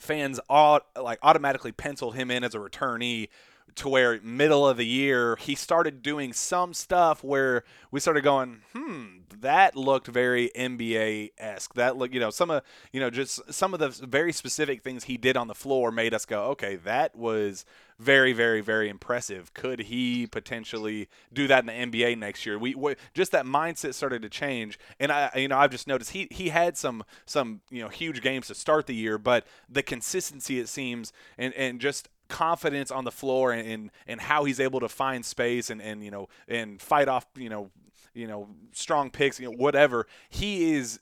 [0.00, 3.28] fans all like automatically penciled him in as a returnee
[3.76, 8.60] to where middle of the year he started doing some stuff where we started going,
[8.72, 11.74] hmm, that looked very NBA esque.
[11.74, 15.04] That look, you know, some of you know just some of the very specific things
[15.04, 17.64] he did on the floor made us go, okay, that was
[17.98, 19.52] very, very, very impressive.
[19.54, 22.58] Could he potentially do that in the NBA next year?
[22.58, 26.12] We, we, just that mindset started to change, and I, you know, I've just noticed
[26.12, 29.82] he he had some some you know huge games to start the year, but the
[29.82, 34.60] consistency it seems, and and just confidence on the floor and, and, and how he's
[34.60, 37.70] able to find space and, and you know and fight off you know
[38.14, 41.00] you know strong picks you know whatever he is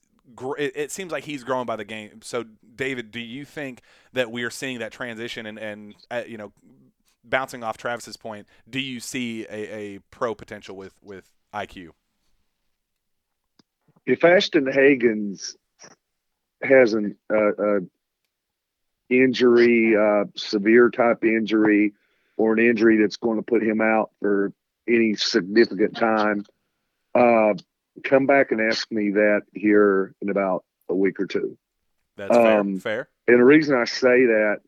[0.58, 3.80] it seems like he's growing by the game so david do you think
[4.12, 6.52] that we are seeing that transition and and uh, you know
[7.28, 11.90] bouncing off Travis's point, do you see a, a pro potential with with IQ?
[14.06, 15.56] If Ashton Hagans
[16.62, 17.80] has an uh, uh,
[19.08, 21.94] injury, uh, severe type injury,
[22.36, 24.52] or an injury that's going to put him out for
[24.88, 26.44] any significant time,
[27.14, 27.54] uh,
[28.04, 31.56] come back and ask me that here in about a week or two.
[32.16, 32.60] That's fair.
[32.60, 33.08] Um, fair.
[33.26, 34.60] And the reason I say that,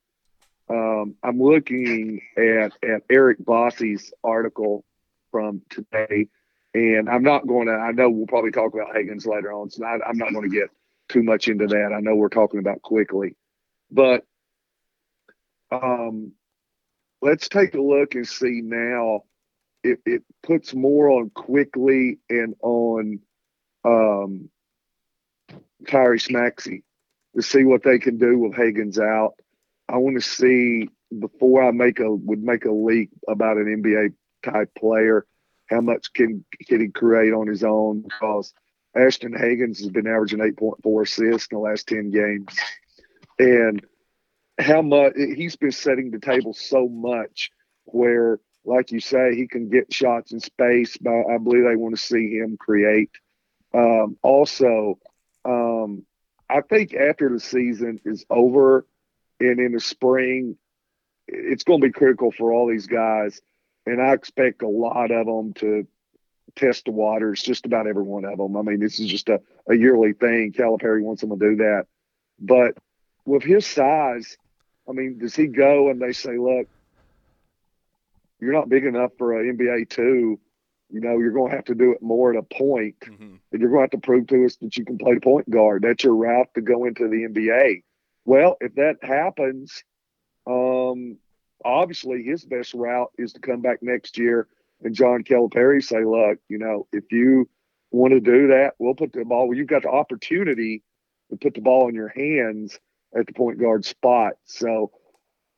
[0.70, 4.85] um, I'm looking at, at Erik Bossi's article
[5.31, 6.29] from today,
[6.74, 9.85] and I'm not going to, I know we'll probably talk about Hagans later on, so
[9.85, 10.70] I, I'm not going to get
[11.09, 11.92] too much into that.
[11.96, 13.35] I know we're talking about Quickley,
[13.90, 14.24] but
[15.71, 16.33] um,
[17.23, 19.23] let's take a look and see now.
[19.85, 23.21] It, it puts more on Quickley and on
[23.85, 24.51] um,
[25.85, 26.83] Tyrese Maxey
[27.37, 29.35] to see what they can do with Hagans out.
[29.89, 34.13] I want to see before I make a would make a leak about an NBA
[34.45, 35.27] type player,
[35.67, 38.03] how much can can he create on his own?
[38.03, 38.53] Because
[38.95, 42.55] Ashton Hagans has been averaging eight point four assists in the last ten games,
[43.39, 43.85] and
[44.59, 47.51] how much he's been setting the table so much
[47.85, 50.97] where, like you say, he can get shots in space.
[50.97, 53.11] But I believe they want to see him create.
[53.73, 54.99] Um, also,
[55.44, 56.05] um,
[56.51, 58.87] I think after the season is over
[59.40, 60.57] and in the spring,
[61.27, 63.40] it's going to be critical for all these guys.
[63.87, 65.87] And I expect a lot of them to
[66.57, 68.57] test the waters, just about every one of them.
[68.57, 70.53] I mean, this is just a, a yearly thing.
[70.53, 71.87] Calipari wants them to do that.
[72.40, 72.77] But
[73.25, 74.37] with his size,
[74.88, 76.66] I mean, does he go and they say, look,
[78.40, 80.38] you're not big enough for an NBA two.
[80.90, 83.37] You know, you're going to have to do it more at a point, mm-hmm.
[83.53, 85.83] and you're going to have to prove to us that you can play point guard.
[85.83, 87.83] That's your route to go into the NBA.
[88.24, 89.85] Well, if that happens,
[90.46, 91.18] um,
[91.62, 94.48] obviously his best route is to come back next year
[94.83, 97.48] and John Calipari say, look, you know, if you
[97.90, 99.48] want to do that, we'll put the ball.
[99.48, 100.83] Well, you've got the opportunity
[101.31, 102.79] to put the ball in your hands
[103.16, 104.35] at the point guard spot.
[104.44, 104.90] So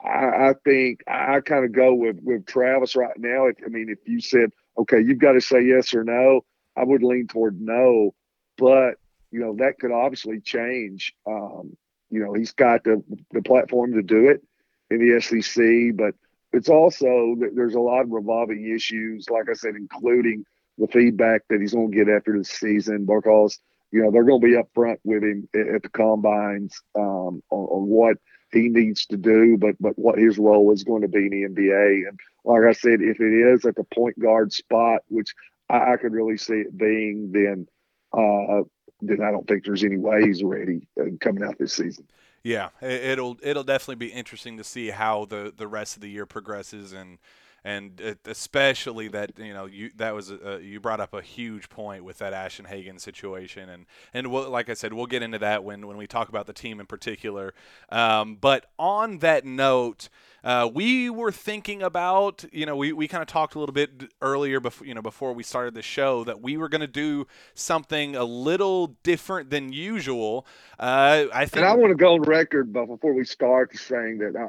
[0.05, 3.47] I, I think I kind of go with with Travis right now.
[3.47, 6.43] I mean, if you said, okay, you've got to say yes or no,
[6.77, 8.15] I would lean toward no.
[8.57, 8.95] But
[9.31, 11.15] you know that could obviously change.
[11.27, 11.77] Um,
[12.11, 14.43] you know, he's got the the platform to do it
[14.91, 16.15] in the SEC, but
[16.53, 20.45] it's also there's a lot of revolving issues, like I said, including
[20.79, 23.59] the feedback that he's going to get after the season because
[23.93, 27.87] you know they're going to be upfront with him at the combines um, on, on,
[27.87, 28.17] what
[28.53, 31.61] he needs to do, but but what his role is going to be in the
[31.61, 32.09] NBA.
[32.09, 35.35] And like I said, if it is at the point guard spot, which
[35.69, 37.67] I, I could really see it being, then
[38.13, 38.63] uh,
[39.01, 42.07] then I don't think there's any way he's ready uh, coming out this season.
[42.43, 46.27] Yeah, it'll it'll definitely be interesting to see how the the rest of the year
[46.27, 47.19] progresses and
[47.65, 52.05] and especially that you know you that was a, you brought up a huge point
[52.05, 55.65] with that Ashton Hagen situation and and we'll, like I said we'll get into that
[55.65, 57.55] when when we talk about the team in particular
[57.91, 60.09] um, but on that note
[60.43, 64.05] uh, we were thinking about, you know, we, we kind of talked a little bit
[64.23, 67.27] earlier before, you know, before we started the show that we were going to do
[67.55, 70.47] something a little different than usual.
[70.79, 71.57] Uh, I think.
[71.57, 74.49] And I want to go on record, but before we start, saying that I,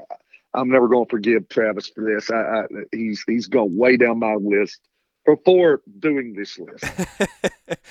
[0.54, 2.30] I'm never going to forgive Travis for this.
[2.30, 4.80] I, I, he's he's gone way down my list
[5.26, 6.84] before doing this list.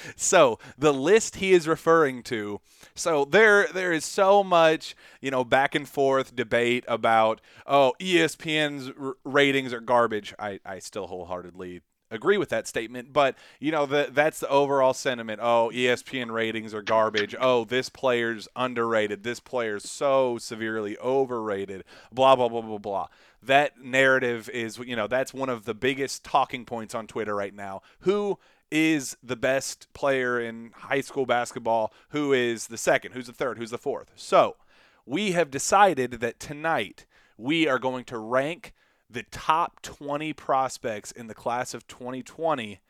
[0.17, 2.61] so the list he is referring to.
[2.95, 8.93] So there there is so much you know back and forth debate about oh ESPN's
[9.01, 10.35] r- ratings are garbage.
[10.39, 14.95] I I still wholeheartedly agree with that statement, but you know the, that's the overall
[14.95, 15.41] sentiment.
[15.43, 17.35] Oh, ESPN ratings are garbage.
[17.41, 19.23] Oh, this player's underrated.
[19.23, 21.85] This player's so severely overrated.
[22.13, 23.07] Blah blah blah blah blah
[23.43, 27.55] that narrative is you know that's one of the biggest talking points on Twitter right
[27.55, 27.83] now.
[28.01, 28.39] Who
[28.71, 31.93] is the best player in high school basketball?
[32.11, 33.13] Who is the second?
[33.13, 33.59] Who's the third?
[33.59, 34.13] Who's the fourth?
[34.15, 34.57] So,
[35.05, 38.75] we have decided that tonight we are going to rank
[39.11, 42.81] the top 20 prospects in the class of 2020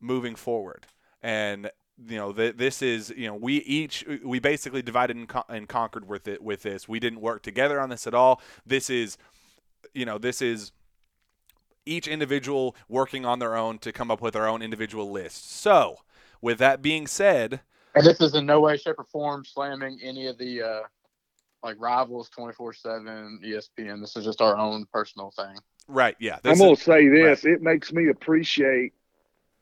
[0.00, 0.86] moving forward.
[1.22, 1.70] And
[2.04, 5.68] you know th- this is you know we each we basically divided and, con- and
[5.68, 9.16] conquered with it with this we didn't work together on this at all this is
[9.92, 10.72] you know, this is
[11.86, 15.50] each individual working on their own to come up with their own individual list.
[15.52, 15.98] So,
[16.40, 17.60] with that being said,
[17.94, 20.80] and this is in no way, shape, or form slamming any of the uh,
[21.64, 24.00] like rivals, twenty four seven, ESPN.
[24.00, 25.56] This is just our own personal thing.
[25.88, 26.16] Right.
[26.20, 26.38] Yeah.
[26.44, 27.44] I'm gonna say this.
[27.44, 27.54] Right.
[27.54, 28.92] It makes me appreciate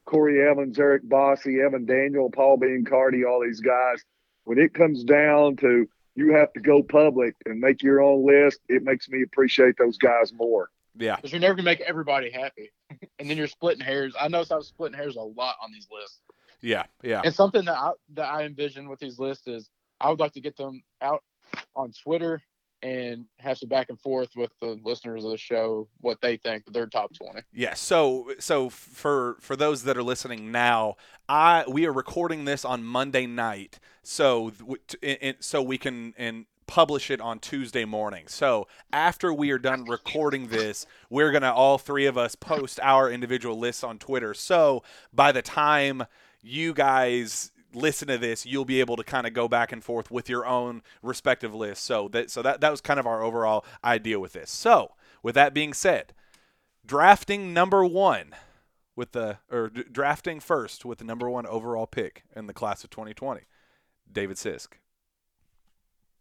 [0.04, 4.04] Corey Evans, Erik Bossi Evan Daniel, Paul Biancardi, all these guys.
[4.44, 8.60] When it comes down to you have to go public and make your own list,
[8.68, 10.70] it makes me appreciate those guys more.
[10.96, 11.16] Yeah.
[11.16, 12.70] Because you're never gonna make everybody happy,
[13.18, 14.14] and then you're splitting hairs.
[14.20, 16.20] I know I'm splitting hairs a lot on these lists.
[16.60, 16.84] Yeah.
[17.02, 17.22] Yeah.
[17.24, 19.68] And something that I that I envision with these lists is
[20.00, 21.22] I would like to get them out
[21.74, 22.40] on Twitter
[22.82, 26.64] and have some back and forth with the listeners of the show what they think
[26.72, 27.74] their top 20 Yeah.
[27.74, 30.96] So so for for those that are listening now,
[31.28, 34.52] I we are recording this on Monday night, so
[35.40, 38.26] so we can and publish it on Tuesday morning.
[38.28, 43.10] So after we are done recording this, we're gonna all three of us post our
[43.10, 44.34] individual lists on Twitter.
[44.34, 46.04] So by the time
[46.42, 50.10] you guys listen to this, you'll be able to kind of go back and forth
[50.10, 51.84] with your own respective lists.
[51.84, 54.50] So that so that that was kind of our overall idea with this.
[54.50, 56.12] So with that being said,
[56.84, 58.34] drafting number one
[58.96, 62.84] with the or d- drafting first with the number one overall pick in the class
[62.84, 63.42] of 2020,
[64.12, 64.68] David Sisk.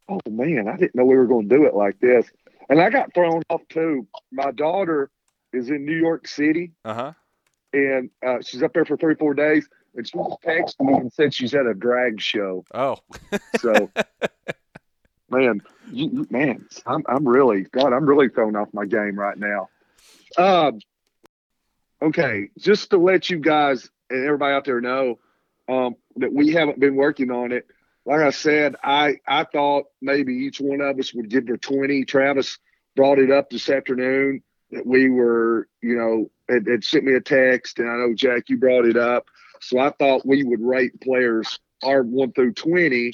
[0.10, 2.30] Oh man, I didn't know we were going to do it like this,
[2.70, 4.08] and I got thrown off too.
[4.32, 5.10] My daughter
[5.54, 7.14] is in New York City, Uh huh.
[7.74, 11.12] and uh, she's up there for three, four days, and she just texted me and
[11.12, 12.66] said she's at a drag show.
[12.74, 12.98] Oh,
[13.60, 13.90] So,
[15.30, 19.70] man, you, man, I'm I'm really God, I'm really thrown off my game right now.
[20.38, 20.80] Um,
[22.02, 25.20] okay, just to let you guys and everybody out there know
[25.70, 27.66] um, that we haven't been working on it.
[28.06, 32.06] Like I said, I I thought maybe each one of us would give her 20.
[32.06, 32.58] Travis
[32.96, 37.80] brought it up this afternoon that we were, you know, had sent me a text,
[37.80, 39.28] and I know Jack, you brought it up.
[39.62, 43.14] So I thought we would rate players our one through 20,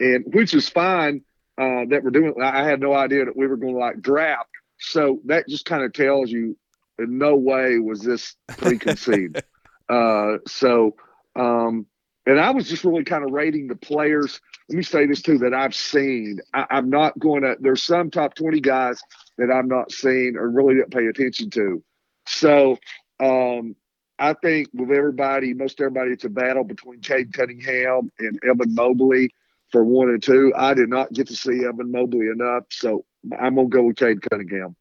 [0.00, 1.22] and which is fine
[1.58, 2.34] uh, that we're doing.
[2.42, 4.50] I had no idea that we were going to like draft.
[4.78, 6.56] So that just kind of tells you
[6.98, 9.42] in no way was this preconceived.
[9.88, 10.96] uh, so,
[11.34, 11.86] um,
[12.26, 14.40] and I was just really kind of rating the players.
[14.68, 16.40] Let me say this too that I've seen.
[16.52, 19.00] I, I'm not going to, there's some top 20 guys
[19.38, 21.82] that I'm not seeing or really didn't pay attention to.
[22.26, 22.78] So,
[23.20, 23.76] um,
[24.18, 29.30] I think with everybody, most everybody, it's a battle between Cade Cunningham and Evan Mobley
[29.70, 30.52] for one and two.
[30.56, 33.04] I did not get to see Evan Mobley enough, so
[33.38, 34.74] I'm gonna go with Cade Cunningham.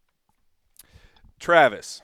[1.39, 2.01] Travis.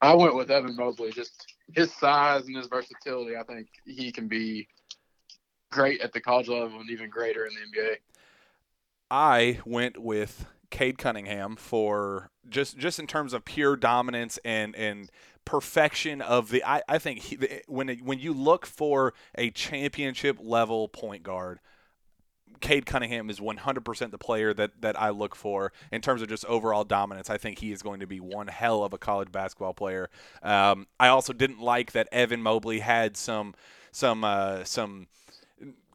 [0.00, 1.12] I went with Evan Mobley.
[1.12, 3.36] Just his size and his versatility.
[3.36, 4.68] I think he can be
[5.70, 7.96] great at the college level and even greater in the NBA.
[9.10, 15.08] I went with Cade Cunningham for just just in terms of pure dominance and and
[15.44, 16.64] perfection of the.
[16.64, 21.60] I, I think he, when it, when you look for a championship level point guard,
[22.60, 26.44] Cade Cunningham is 100% the player that that I look for in terms of just
[26.46, 27.30] overall dominance.
[27.30, 30.10] I think he is going to be one hell of a college basketball player.
[30.42, 33.54] Um, I also didn't like that Evan Mobley had some
[33.92, 35.06] some uh, some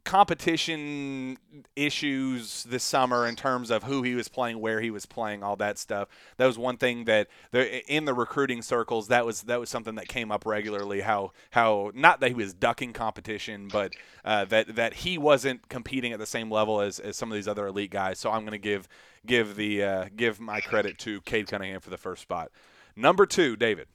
[0.10, 1.38] competition
[1.76, 5.56] issues this summer in terms of who he was playing, where he was playing, all
[5.56, 6.08] that stuff.
[6.38, 9.94] That was one thing that there, in the recruiting circles that was that was something
[9.96, 11.02] that came up regularly.
[11.02, 13.94] How how not that he was ducking competition, but
[14.26, 17.48] uh, that that he wasn't competing at the same level as, as some of these
[17.48, 18.18] other elite guys.
[18.18, 18.88] So I'm going to give
[19.28, 22.50] give the uh, give my credit to Cade Cunningham for the first spot.
[22.96, 23.88] Number two, David.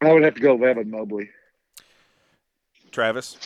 [0.00, 1.28] I would have to go with Evan Mobley.
[2.90, 3.36] Travis.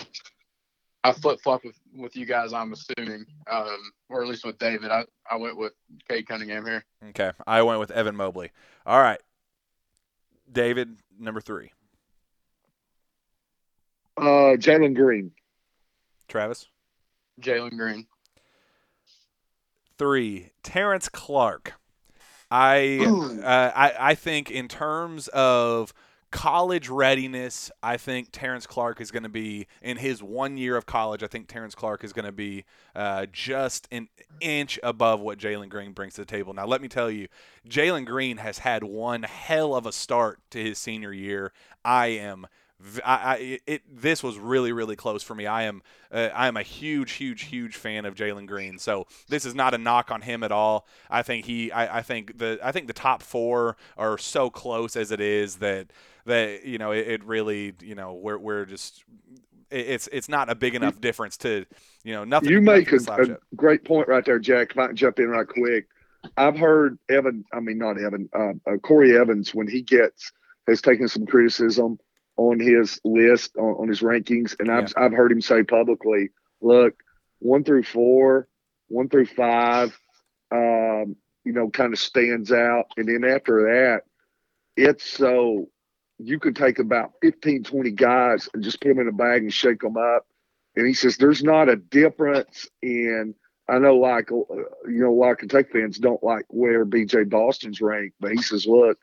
[1.04, 4.90] I flip flop with, with you guys, I'm assuming, um, or at least with David.
[4.90, 5.72] I, I went with
[6.08, 6.84] Cade Cunningham here.
[7.08, 8.52] Okay, I went with Evan Mobley.
[8.86, 9.20] All right,
[10.50, 11.72] David, number three.
[14.16, 15.32] Uh, Jalen Green.
[16.28, 16.68] Travis.
[17.40, 18.06] Jalen Green.
[19.98, 21.74] Three, Terrence Clarke.
[22.50, 22.98] I,
[23.42, 25.92] uh, I I think in terms of
[26.32, 30.86] college readiness, I think Terrence Clarke is going to be in his one year of
[30.86, 31.22] college.
[31.22, 32.64] I think Terrence Clarke is going to be
[32.96, 34.08] uh, just an
[34.40, 36.52] inch above what Jalen Green brings to the table.
[36.54, 37.28] Now, let me tell you,
[37.68, 41.52] Jalen Green has had one hell of a start to his senior year.
[41.84, 42.48] I am.
[43.04, 45.46] I, I it this was really really close for me.
[45.46, 48.76] I am uh, I am a huge huge huge fan of Jalen Green.
[48.76, 50.88] So this is not a knock on him at all.
[51.08, 54.96] I think he I, I think the I think the top four are so close
[54.96, 55.92] as it is that
[56.26, 59.04] that you know it, it really you know we're we're just
[59.70, 61.64] it- it's it's not a big enough difference to
[62.04, 62.50] you know nothing.
[62.50, 64.72] You make a, a great point right there, Jack.
[64.72, 65.86] If I can jump in right quick,
[66.36, 67.44] I've heard Evan.
[67.52, 68.28] I mean, not Evan.
[68.32, 70.32] Uh, uh, Corey Evans when he gets
[70.68, 71.98] has taken some criticism
[72.36, 76.94] on his list on, on his rankings, and I've I've heard him say publicly, "Look,
[77.40, 78.46] one through four,
[78.88, 79.98] one through five,
[80.52, 84.02] um, you know, kind of stands out, and then after that,
[84.76, 85.68] it's so."
[86.24, 89.52] You could take about 15, 20 guys and just put them in a bag and
[89.52, 90.26] shake them up.
[90.76, 93.34] And he says, there's not a difference in
[93.68, 94.34] I know, like uh,
[94.86, 98.42] you know, a lot of Kentucky fans don't like where BJ Boston's ranked, but he
[98.42, 98.98] says, look,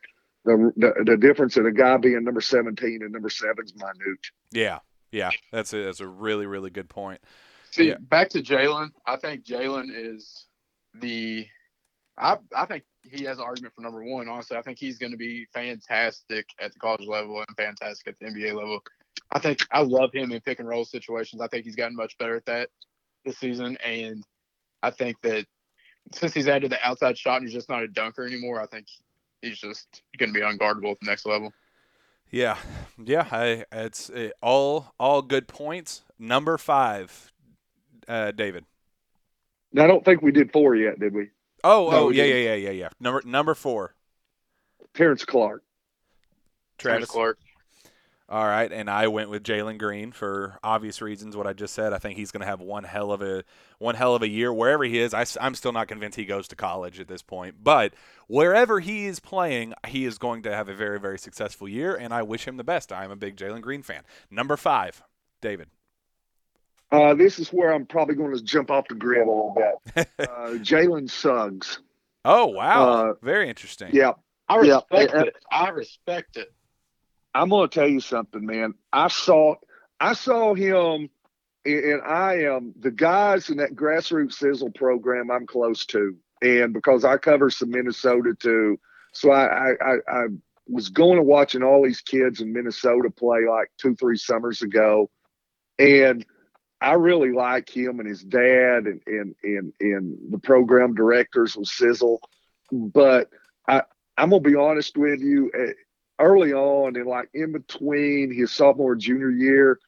[0.45, 4.19] the the, the difference in a guy being number seventeen and number seven is minute.
[4.51, 4.79] Yeah,
[5.11, 7.21] yeah, that's a that's a really really good point.
[7.71, 7.97] See, Yeah.
[7.99, 8.89] back to Jalen.
[9.05, 10.45] I think Jalen is
[10.93, 11.47] the.
[12.17, 14.27] I I think he has an argument for number one.
[14.27, 18.19] Honestly, I think he's going to be fantastic at the college level and fantastic at
[18.19, 18.79] the NBA level.
[19.31, 21.41] I think I love him in pick and roll situations.
[21.41, 22.69] I think he's gotten much better at that
[23.25, 24.23] this season, and
[24.81, 25.45] I think that
[26.13, 28.87] since he's added the outside shot and he's just not a dunker anymore, I think
[29.41, 31.53] he's just going to be unguardable at the next level.
[32.31, 32.57] Yeah,
[33.03, 36.03] yeah, I, it's uh, all all good points.
[36.19, 37.31] Number five,
[38.07, 38.65] uh, David.
[39.71, 41.29] Now, I don't think we did four yet, did we?
[41.63, 42.89] Oh, No, oh, yeah, yeah, yeah, yeah, yeah.
[42.99, 43.95] Number number four,
[44.93, 45.63] Terrence Clarke.
[46.77, 47.09] Travis.
[47.09, 47.39] Clarke.
[48.31, 51.35] All right, and I went with Jalen Green for obvious reasons.
[51.35, 53.43] What I just said, I think he's going to have one hell of a
[53.79, 55.15] one hell of a year wherever he is.
[55.15, 57.93] I, am still not convinced he goes to college at this point, but
[58.27, 62.13] wherever he is playing, he is going to have a very very successful year, and
[62.13, 62.91] I wish him the best.
[62.91, 64.03] I'm a big Jalen Green fan.
[64.29, 65.01] Number five,
[65.41, 65.69] David.
[66.91, 69.55] Uh, this is where I'm probably going to jump off the grid a little
[69.95, 70.07] bit.
[70.19, 71.79] Uh, Jalen Suggs.
[72.25, 73.89] Oh wow, Uh, very interesting.
[73.93, 74.13] Yeah,
[74.47, 75.35] I respect and- it.
[75.51, 76.51] I respect it.
[77.35, 78.73] I'm going to tell you something, man.
[78.91, 79.55] I saw,
[79.99, 81.09] I saw him,
[81.65, 85.29] and and I am the guys in that grassroots sizzle program.
[85.29, 88.79] I'm close to, and because I cover some Minnesota too,
[89.13, 90.23] so I, I, I, I
[90.67, 95.09] was going to watching all these kids in Minnesota play like two, three summers ago,
[95.77, 96.25] and
[96.81, 101.67] I really like him and his dad and and and and the program directors with
[101.67, 102.21] Sizzle,
[102.71, 103.29] but
[103.67, 103.83] I
[104.17, 105.51] I'm gonna be honest with you.
[105.57, 105.73] eh,
[106.21, 109.79] Early on, and like in between his sophomore and junior year,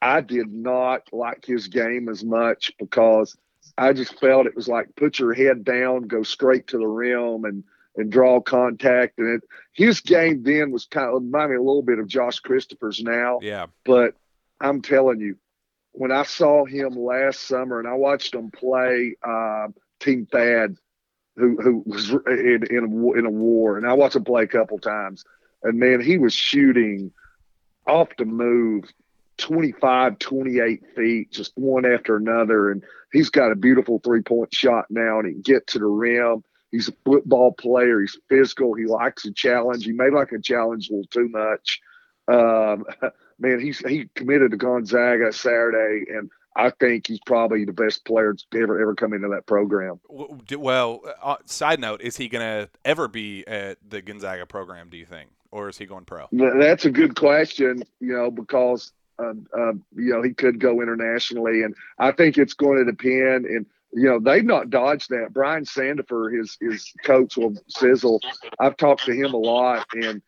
[0.00, 3.36] I did not like his game as much because
[3.76, 7.44] I just felt it was like put your head down, go straight to the rim,
[7.44, 7.64] and
[7.96, 9.18] and draw contact.
[9.18, 12.38] And it, his game then was kind of remind me a little bit of Josh
[12.38, 13.40] Christopher's now.
[13.42, 14.14] Yeah, But
[14.60, 15.36] I'm telling you,
[15.92, 19.68] when I saw him last summer and I watched him play uh,
[19.98, 20.76] Team Thad,
[21.36, 24.48] who who was in in a, in a war, and I watched him play a
[24.48, 25.24] couple times,
[25.62, 27.12] and man, he was shooting
[27.86, 28.84] off the move.
[29.38, 32.70] 25, 28 feet, just one after another.
[32.70, 35.86] And he's got a beautiful three point shot now, and he can get to the
[35.86, 36.44] rim.
[36.70, 38.00] He's a football player.
[38.00, 38.74] He's physical.
[38.74, 39.84] He likes a challenge.
[39.84, 41.80] He may like a challenge a little too much.
[42.28, 42.84] Um,
[43.40, 48.32] man, he's he committed to Gonzaga Saturday, and I think he's probably the best player
[48.32, 50.00] that's ever ever come into that program.
[50.08, 54.90] Well, uh, side note: Is he going to ever be at the Gonzaga program?
[54.90, 56.26] Do you think, or is he going pro?
[56.32, 61.62] That's a good question, you know, because um, um, you know he could go internationally,
[61.62, 63.46] and I think it's going to depend.
[63.46, 65.32] And you know they've not dodged that.
[65.32, 68.20] Brian Sandifer, his his coach will sizzle.
[68.58, 70.20] I've talked to him a lot, and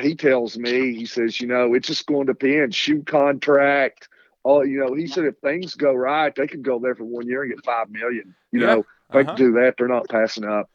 [0.00, 2.74] he tells me he says, you know, it's just going to depend.
[2.74, 4.08] Shoe contract.
[4.44, 7.26] Oh, you know, he said if things go right, they could go there for one
[7.26, 8.34] year and get five million.
[8.52, 9.24] You Yeah, know, if they uh-huh.
[9.24, 10.70] can do that, they're not passing up.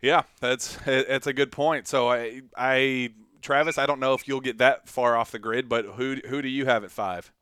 [0.00, 1.88] Yeah, that's that's a good point.
[1.88, 3.10] So I, I,
[3.42, 6.40] Travis, I don't know if you'll get that far off the grid, but who who
[6.42, 7.32] do you have at five?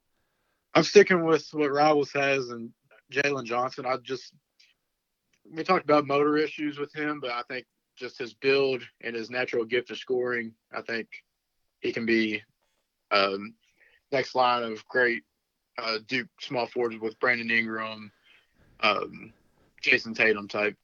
[0.74, 2.70] I'm sticking with what Rivals has and
[3.12, 3.86] Jalen Johnson.
[3.86, 4.34] I just
[5.50, 7.66] we talked about motor issues with him, but I think
[7.96, 11.08] just his build and his natural gift of scoring, I think
[11.80, 12.42] he can be
[13.10, 13.54] um,
[14.12, 15.22] next line of great
[15.78, 18.10] uh, Duke small forwards with Brandon Ingram,
[18.80, 19.32] um,
[19.82, 20.76] Jayson Tatum type.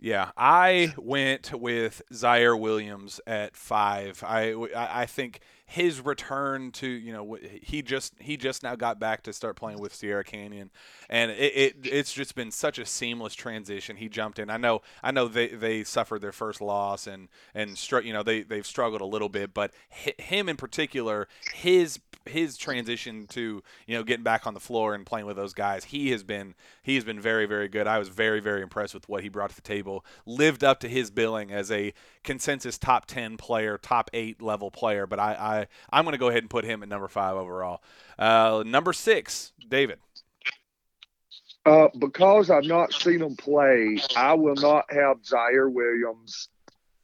[0.00, 4.22] Yeah, I went with Ziaire Williams at five.
[4.26, 9.00] I, I I think his return to you know he just he just now got
[9.00, 10.70] back to start playing with Sierra Canyon,
[11.08, 13.96] and it, it it's just been such a seamless transition.
[13.96, 14.50] He jumped in.
[14.50, 18.22] I know I know they, they suffered their first loss and and str- you know
[18.22, 23.62] they they've struggled a little bit, but hi- him in particular, his his transition to
[23.86, 26.54] you know getting back on the floor and playing with those guys, he has been
[26.82, 27.86] he has been very very good.
[27.86, 30.04] I was very very impressed with what he brought to the table.
[30.26, 31.94] Lived up to his billing as a
[32.24, 35.06] consensus top ten player, top eight level player.
[35.06, 37.82] But I, I I'm going to go ahead and put him at number five overall.
[38.18, 39.98] Uh, number six, David.
[41.66, 46.48] Uh, because I've not seen him play, I will not have Ziaire Williams,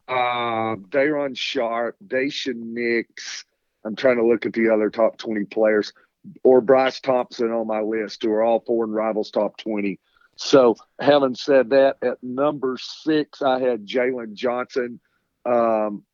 [0.06, 3.46] uh, Day'Ron Sharpe, Daishen Nix.
[3.86, 5.94] I'm trying to look at the other top 20 players,
[6.42, 9.98] or Bryce Thompson on my list, who are all foreign rivals top 20.
[10.36, 15.00] So, having said that, at number six, I had Jalen Johnson.
[15.44, 16.04] Um,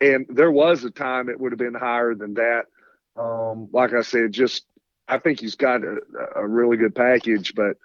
[0.00, 2.64] and there was a time it would have been higher than that.
[3.16, 4.64] Um, like I said, just
[5.08, 5.98] I think he's got a,
[6.36, 7.76] a really good package, but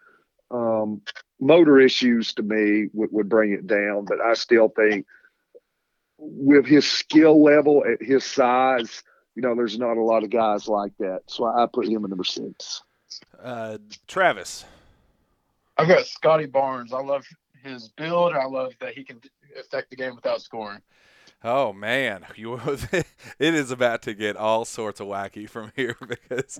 [0.49, 1.01] Um,
[1.39, 5.05] motor issues to me would, would bring it down, but I still think
[6.17, 9.03] with his skill level at his size,
[9.35, 11.23] you know, there's not a lot of guys like that.
[11.27, 12.81] So I put him at number six.
[13.43, 13.77] Uh,
[14.07, 14.63] Travis.
[15.77, 16.93] I've got Scotty Barnes.
[16.93, 17.25] I love
[17.67, 18.33] his build.
[18.33, 19.21] I love that he can
[19.59, 20.81] affect the game without scoring.
[21.43, 22.59] Oh man, you
[22.91, 23.05] it
[23.39, 26.59] is about to get all sorts of wacky from here because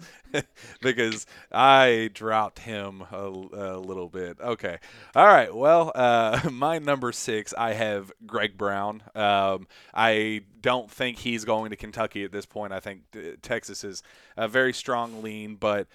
[0.82, 4.38] because I dropped him a, a little bit.
[4.40, 4.78] Okay,
[5.16, 5.54] all right.
[5.54, 9.04] Well, uh, my number six, I have Greg Brown.
[9.16, 12.74] Um, I don't think he's going to Kentucky at this point.
[12.74, 14.04] I think uh, Texas is
[14.36, 15.88] a very strong lean, but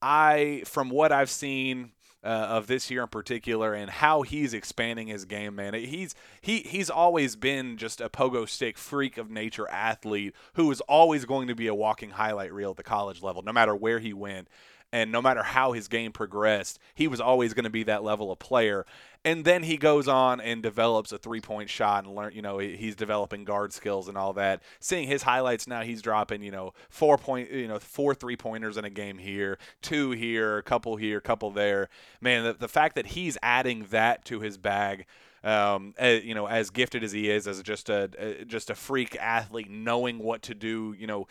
[0.00, 1.92] I, from what I've seen
[2.24, 5.74] uh, of this year in particular and how he's expanding his game, man.
[5.74, 10.80] He's he he's always been just a pogo stick freak of nature athlete who is
[10.82, 13.98] always going to be a walking highlight reel at the college level, no matter where
[14.00, 14.48] he went.
[14.92, 18.32] And no matter how his game progressed, he was always going to be that level
[18.32, 18.86] of player.
[19.24, 22.58] And then he goes on and develops a three point shot and learn, you know,
[22.58, 24.62] he's developing guard skills and all that.
[24.80, 28.76] Seeing his highlights now, he's dropping, you know, four point, you know, four three pointers
[28.78, 31.90] in a game here, two here, a couple here, a couple there.
[32.20, 35.04] Man, the, the fact that he's adding that to his bag
[35.44, 39.16] um, as, you know, as gifted as he is, as just a, just a freak
[39.16, 41.26] athlete, knowing what to do, you know,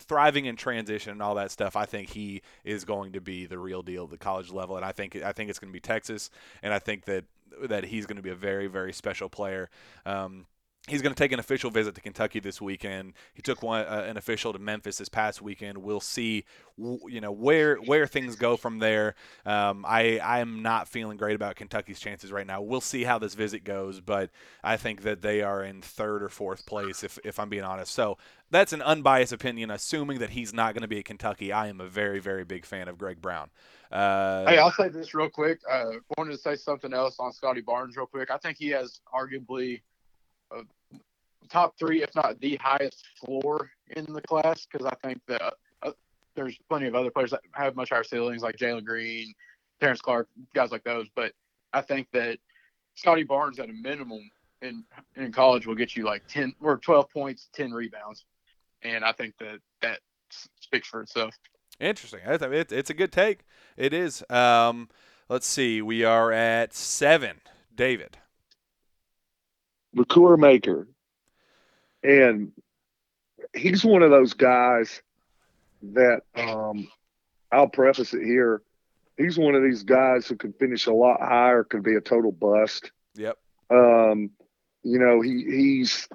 [0.00, 1.76] thriving in transition and all that stuff.
[1.76, 4.84] I think he is going to be the real deal at the college level, and
[4.84, 6.30] I think I think it's going to be Texas,
[6.62, 7.24] and I think that
[7.68, 9.70] that he's going to be a very very special player.
[10.04, 10.46] Um,
[10.86, 13.14] He's going to take an official visit to Kentucky this weekend.
[13.32, 15.78] He took one uh, an official to Memphis this past weekend.
[15.78, 16.44] We'll see,
[16.76, 19.14] you know, where where things go from there.
[19.46, 22.60] Um, I I am not feeling great about Kentucky's chances right now.
[22.60, 24.28] We'll see how this visit goes, but
[24.62, 27.94] I think that they are in third or fourth place if if I'm being honest.
[27.94, 28.18] So
[28.50, 29.70] that's an unbiased opinion.
[29.70, 32.66] Assuming that he's not going to be at Kentucky, I am a very very big
[32.66, 33.48] fan of Greg Brown.
[33.90, 35.60] Uh, hey, I'll say this real quick.
[35.70, 38.30] Uh, wanted to say something else on Scotty Barnes real quick.
[38.30, 39.80] I think he has arguably
[41.48, 45.92] top three, if not the highest floor in the class, because I think that uh,
[46.34, 49.34] there's plenty of other players that have much higher ceilings, like Jalen Green,
[49.80, 51.06] Terrence Clarke, guys like those.
[51.14, 51.32] But
[51.72, 52.38] I think that
[52.94, 54.30] Scotty Barnes, at a minimum
[54.62, 54.84] in
[55.16, 58.24] in college, will get you like ten or twelve points, ten rebounds,
[58.82, 60.00] and I think that that
[60.60, 61.34] speaks for itself.
[61.80, 62.20] Interesting.
[62.24, 63.40] It's, a good take.
[63.76, 64.22] It is.
[64.30, 64.88] Um,
[65.28, 65.82] let's see.
[65.82, 67.40] We are at seven.
[67.74, 68.18] David.
[69.94, 70.88] Makur Maker.
[72.02, 72.52] And
[73.54, 75.02] he's one of those guys
[75.92, 76.88] that um,
[77.50, 78.62] I'll preface it here.
[79.16, 82.32] He's one of these guys who can finish a lot higher, could be a total
[82.32, 82.90] bust.
[83.14, 83.38] Yep.
[83.70, 84.30] Um,
[84.82, 86.08] you know, he he's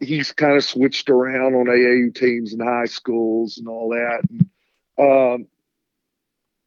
[0.00, 4.22] he's kind of switched around on AAU teams and high schools and all that.
[4.30, 4.48] And,
[4.98, 5.46] um,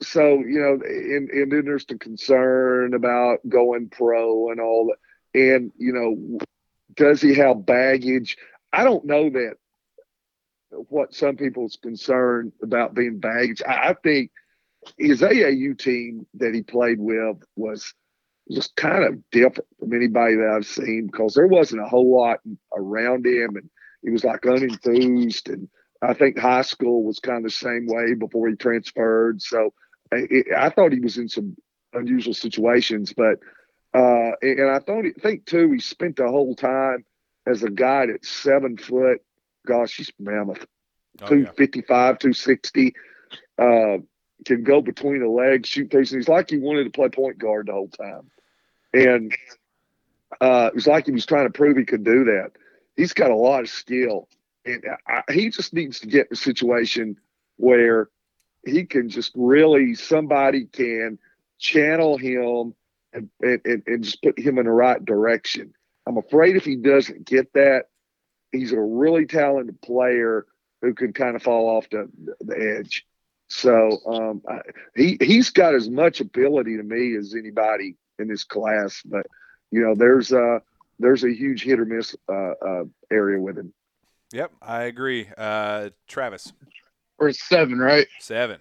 [0.02, 4.98] so you know, and, and then there's the concern about going pro and all that.
[5.34, 6.40] And you know,
[6.96, 8.38] does he have baggage?
[8.74, 9.56] I don't know that.
[10.70, 13.62] What some people's concern about being baggage.
[13.66, 14.32] I, I think
[14.98, 17.94] his AAU team that he played with was
[18.52, 22.40] just kind of different from anybody that I've seen because there wasn't a whole lot
[22.76, 23.70] around him, and
[24.02, 25.52] he was like unenthused.
[25.52, 25.68] And
[26.02, 29.42] I think high school was kind of the same way before he transferred.
[29.42, 29.74] So
[30.12, 31.56] it, I thought he was in some
[31.94, 33.40] unusual situations, but
[33.94, 37.06] uh, and I thought, think too, he spent the whole time
[37.46, 39.22] as a guy that's seven foot.
[39.66, 40.66] Gosh, he's mammoth.
[41.22, 42.18] Oh, 255, yeah.
[42.18, 42.96] 260.
[43.58, 43.98] Uh,
[44.46, 46.12] can go between the legs, shoot threes.
[46.12, 48.30] And he's like he wanted to play point guard the whole time.
[48.94, 49.36] And
[50.40, 52.52] uh, it was like he was trying to prove he could do that.
[52.96, 54.28] He's got a lot of skill.
[54.66, 57.18] And I, he just needs to get in a situation
[57.58, 58.10] where
[58.66, 61.18] he can just really, somebody can
[61.58, 62.76] channel him
[63.42, 65.74] and, and, and just put him in the right direction.
[66.08, 67.86] I'm afraid if he doesn't get that,
[68.52, 70.46] he's a really talented player
[70.82, 72.10] who could kind of fall off the,
[72.40, 73.06] the edge.
[73.50, 74.60] So um, I,
[74.96, 79.26] he he's got as much ability to me as anybody in this class, but
[79.72, 80.62] you know there's a
[81.00, 83.74] there's a huge hit or miss uh, uh, area with him.
[84.34, 85.30] Yep, I agree.
[85.38, 86.52] Uh, Travis,
[87.18, 88.08] we're at seven, right?
[88.20, 88.60] Seven.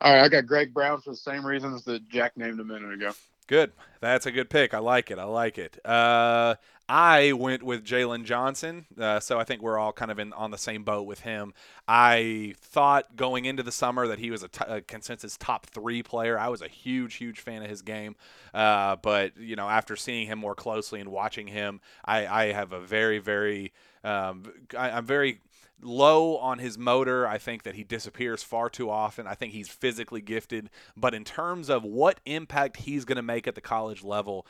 [0.00, 2.92] All right, I got Greg Brown for the same reasons that Jack named a minute
[2.92, 3.12] ago.
[3.46, 3.72] Good.
[4.00, 4.74] That's a good pick.
[4.74, 5.18] I like it.
[5.18, 5.78] I like it.
[5.84, 6.56] Uh,
[6.88, 10.50] I went with Jalen Johnson, uh, so I think we're all kind of in on
[10.50, 11.54] the same boat with him.
[11.88, 16.02] I thought going into the summer that he was a, t- a consensus top three
[16.02, 16.38] player.
[16.38, 18.16] I was a huge, huge fan of his game,
[18.52, 22.72] uh, but you know, after seeing him more closely and watching him, I, I have
[22.72, 23.72] a very, very,
[24.02, 24.44] um,
[24.76, 25.40] I, I'm very
[25.82, 27.26] low on his motor.
[27.26, 29.26] I think that he disappears far too often.
[29.26, 33.46] I think he's physically gifted, but in terms of what impact he's going to make
[33.46, 34.46] at the college level,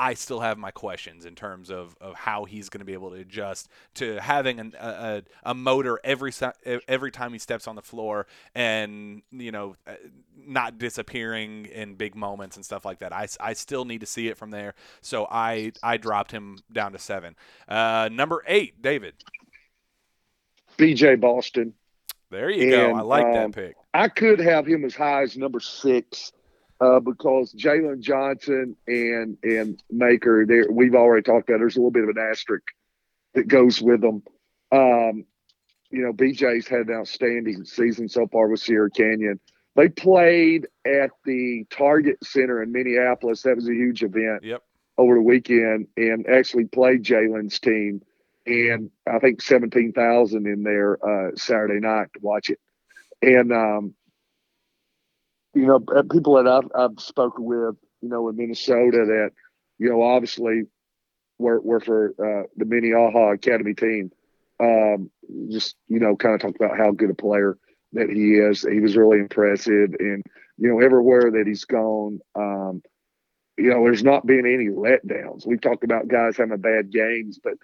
[0.00, 3.10] I still have my questions in terms of, of how he's going to be able
[3.10, 6.32] to adjust to having an, a, a motor every
[6.88, 9.92] every time he steps on the floor and you know uh,
[10.34, 13.12] not disappearing in big moments and stuff like that.
[13.12, 14.72] I, I still need to see it from there,
[15.02, 17.36] so I I dropped him down to seven.
[17.68, 19.12] Uh, number eight, David.
[20.80, 21.74] BJ Boston.
[22.30, 22.94] There you and, go.
[22.94, 23.76] I like um, that pick.
[23.92, 26.32] I could have him as high as number six
[26.80, 31.58] uh, because Jalen Johnson and and Maker, there we've already talked about.
[31.58, 32.64] There's a little bit of an asterisk
[33.34, 34.22] that goes with them.
[34.72, 35.24] Um,
[35.90, 39.40] you know, BJ's had an outstanding season so far with Sierra Canyon.
[39.76, 43.42] They played at the Target Center in Minneapolis.
[43.42, 44.62] That was a huge event yep.
[44.98, 48.02] over the weekend, and actually played Jalen's team.
[48.50, 52.58] And I think seventeen thousand in there uh, Saturday night to watch it.
[53.22, 53.94] And um,
[55.54, 59.30] you know, uh, people that I've, I've spoken with, you know, in Minnesota that,
[59.78, 60.62] you know, obviously
[61.38, 64.10] were, were for uh, the Minnehaha Academy team.
[64.60, 65.10] Um,
[65.48, 67.58] just, you know, kind of talk about how good a player
[67.94, 68.62] that he is.
[68.62, 69.94] He was really impressive.
[69.98, 70.22] And,
[70.58, 72.82] you know, everywhere that he's gone, um,
[73.56, 75.46] you know, there's not been any letdowns.
[75.46, 77.54] We've talked about guys having bad games, but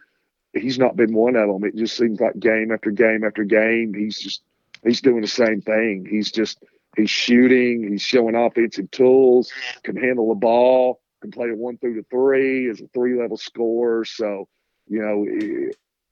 [0.56, 1.64] he's not been one of them.
[1.64, 4.42] It just seems like game after game after game, he's just,
[4.82, 6.06] he's doing the same thing.
[6.08, 6.58] He's just,
[6.96, 7.86] He's shooting.
[7.88, 9.52] He's showing offensive tools.
[9.84, 11.00] Can handle the ball.
[11.20, 12.68] Can play a one through to three.
[12.68, 14.04] Is a three level scorer.
[14.04, 14.48] So,
[14.88, 15.70] you know,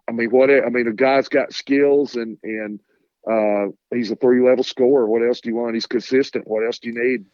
[0.08, 0.50] I mean, what?
[0.50, 2.80] I mean, a guy's got skills and and
[3.28, 5.06] uh, he's a three level scorer.
[5.06, 5.74] What else do you want?
[5.74, 6.46] He's consistent.
[6.46, 7.24] What else do you need?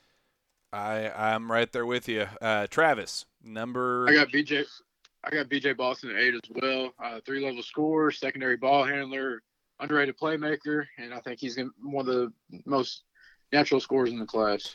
[0.73, 3.27] I I'm right there with you, uh, Travis.
[3.43, 4.07] Number.
[4.09, 4.65] I got BJ.
[5.25, 6.93] I got BJ Boston at eight as well.
[7.03, 9.43] Uh, three level scorer, secondary ball handler,
[9.79, 12.33] underrated playmaker, and I think he's one of the
[12.65, 13.03] most
[13.53, 14.75] natural scores in the class.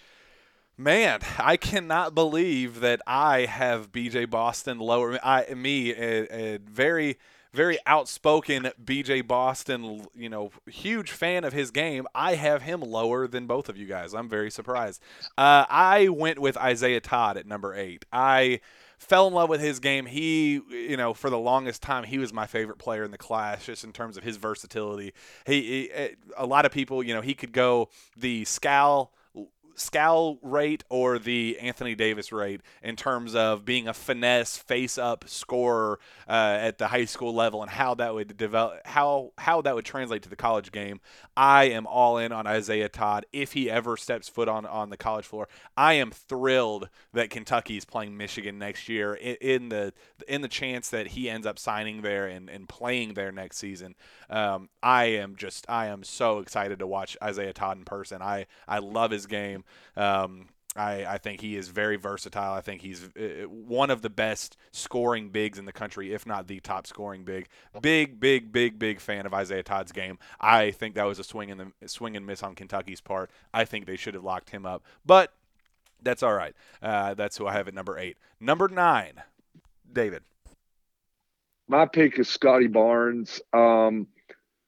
[0.77, 5.17] Man, I cannot believe that I have BJ Boston lower.
[5.23, 7.17] I me a, a very
[7.55, 12.05] very outspoken BJ Boston, you know, huge fan of his game.
[12.13, 14.13] I have him lower than both of you guys.
[14.13, 15.01] I'm very surprised.
[15.37, 18.03] Uh, I went with Isaiah Todd at number eight.
[18.11, 18.59] I
[18.97, 20.05] fell in love with his game.
[20.05, 23.65] He, you know, for the longest time, he was my favorite player in the class,
[23.65, 25.13] just in terms of his versatility.
[25.45, 29.11] He, he eh, a lot of people, you know, he could go the Skal
[29.75, 35.25] Skal rate or the Anthony Davis rate in terms of being a finesse face up
[35.27, 39.75] scorer uh, at the high school level and how that would develop how how that
[39.75, 40.99] would translate to the college game.
[41.35, 44.97] I am all in on Isaiah Todd if he ever steps foot on on the
[44.97, 45.47] college floor.
[45.75, 49.93] I am thrilled that Kentucky is playing Michigan next year in, in the
[50.27, 53.95] in the chance that he ends up signing there and, and playing there next season.
[54.29, 58.21] Um, I am just I am so excited to watch Isaiah Todd in person.
[58.21, 59.64] I I love his game.
[59.95, 62.53] Um, I, I, think he is very versatile.
[62.53, 66.47] I think he's uh, one of the best scoring bigs in the country, if not
[66.47, 67.47] the top scoring big.
[67.81, 70.19] Big, big, big, big fan of Isaiah Todd's game.
[70.39, 73.31] I think that was a swing in the swing and miss on Kentucky's part.
[73.53, 75.33] I think they should have locked him up, but
[76.01, 76.55] that's all right.
[76.81, 78.17] Uh, that's who I have at number eight.
[78.41, 79.23] Number nine,
[79.91, 80.23] David.
[81.67, 84.07] My pick is Scotty Barnes, um,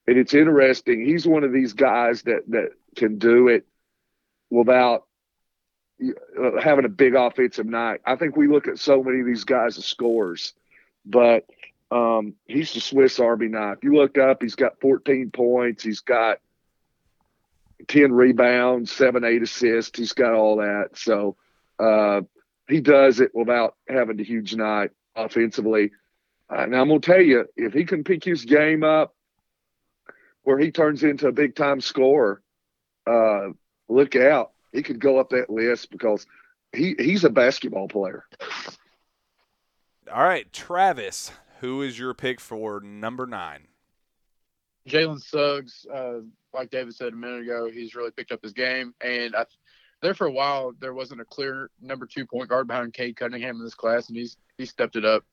[0.08, 1.06] and it's interesting.
[1.06, 3.66] He's one of these guys that that can do it
[4.50, 5.06] without
[6.04, 8.02] uh, having a big offensive night.
[8.06, 10.54] I think we look at so many of these guys as scores,
[11.06, 11.46] but
[11.90, 13.80] um, he's the Swiss Army knife.
[13.82, 16.40] You look up, he's got 14 points, he's got
[17.88, 20.90] 10 rebounds, seven, eight assists, he's got all that.
[20.96, 21.36] So
[21.80, 22.22] uh,
[22.68, 25.92] he does it without having a huge night offensively.
[26.50, 29.16] Uh, and I'm to tell you, if he can pick his game up
[30.44, 32.42] where he turns into a big time scorer,
[33.06, 33.50] uh,
[33.90, 36.26] look out he could go up that list because
[36.74, 38.26] he he's a basketball player.
[40.14, 43.68] All right, Travis, who is your pick for number nine?
[44.88, 46.20] Jalen Suggs, uh,
[46.54, 49.46] like David said a minute ago, he's really picked up his game, and I,
[50.02, 53.58] there for a while there wasn't a clear number two point guard behind Cade Cunningham
[53.58, 55.24] in this class, and he's he stepped it up.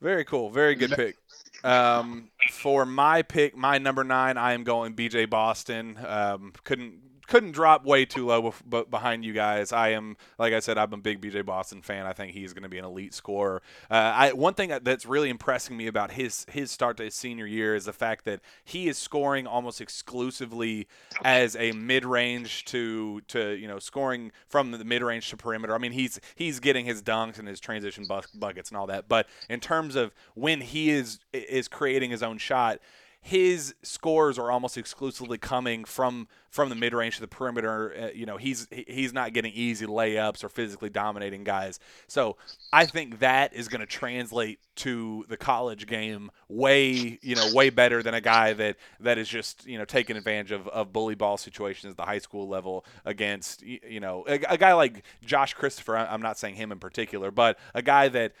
[0.00, 0.50] Very cool.
[0.50, 1.16] Very good pick.
[1.62, 5.96] Um, for my pick, my number nine, I am going BJ Boston.
[6.04, 9.72] Um, couldn't couldn't drop way too low but behind you guys.
[9.72, 12.04] I am, like I said, I'm a big BJ Boston fan.
[12.04, 13.62] I think he's going to be an elite scorer.
[13.90, 17.46] Uh, I, one thing that's really impressing me about his his start to his senior
[17.46, 20.88] year is the fact that he is scoring almost exclusively
[21.24, 25.74] as a mid range to to you know scoring from the mid range to perimeter.
[25.74, 28.04] I mean, he's he's getting his dunks and his transition
[28.34, 32.36] buckets and all that, but in terms of when he is is creating his own
[32.36, 32.78] shot
[33.24, 37.94] his scores are almost exclusively coming from from the mid range to the perimeter.
[37.94, 41.78] Uh, you know, he's he's not getting easy layups or physically dominating guys.
[42.08, 42.36] So
[42.72, 47.70] I think that is going to translate to the college game way you know way
[47.70, 51.14] better than a guy that that is just you know taking advantage of, of bully
[51.14, 55.54] ball situations at the high school level against you know a, a guy like Josh
[55.54, 55.96] Christopher.
[55.96, 58.32] I'm not saying him in particular, but a guy that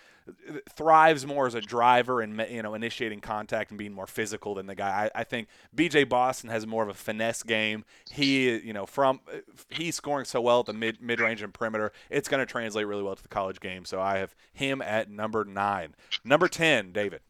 [0.70, 4.66] thrives more as a driver and you know initiating contact and being more physical than
[4.66, 5.10] the guy.
[5.14, 6.04] I, I, think B.J.
[6.04, 7.84] Boston has more of a finesse game.
[8.10, 9.20] He you know from
[9.68, 11.92] he's scoring so well at the mid mid range and perimeter.
[12.10, 13.84] It's going to translate really well to the college game.
[13.84, 15.94] So I have him at number nine.
[16.24, 17.20] Number ten, David.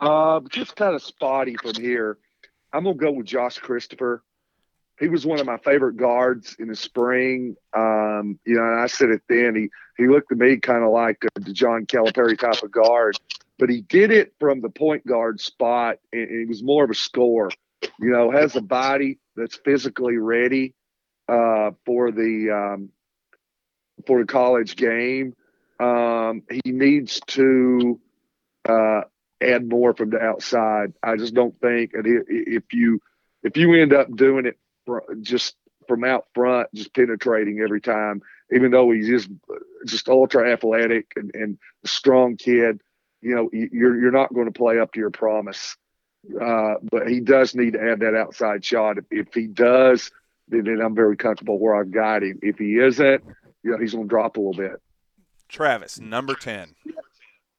[0.00, 2.18] Uh, just kind of spotty from here.
[2.72, 4.22] I'm gonna go with Josh Christopher
[5.00, 7.56] he was one of my favorite guards in the spring.
[7.76, 9.54] Um, you know, and I said it then.
[9.56, 13.16] He he looked to me kind of like the John Calipari type of guard,
[13.58, 16.90] but he did it from the point guard spot, and, and he was more of
[16.90, 17.50] a scorer.
[17.98, 20.74] You know, has a body that's physically ready
[21.28, 22.90] uh, for the um,
[24.06, 25.34] for the college game.
[25.80, 28.00] Um, he needs to
[28.68, 29.02] uh,
[29.40, 30.92] add more from the outside.
[31.02, 33.00] I just don't think, and if you
[33.42, 34.56] if you end up doing it
[35.22, 35.56] just
[35.88, 38.22] from out front, just penetrating every time.
[38.52, 39.28] Even though he's just
[39.86, 42.80] just ultra athletic and, and a strong kid,
[43.20, 45.76] you know, you're you're not going to play up to your promise.
[46.40, 48.96] Uh, but he does need to add that outside shot.
[48.96, 50.10] If, if he does,
[50.48, 52.38] then, then, I'm very comfortable where I've got him.
[52.42, 53.22] If he isn't,
[53.62, 54.80] you know, he's going to drop a little bit.
[55.48, 56.74] Travis, number ten.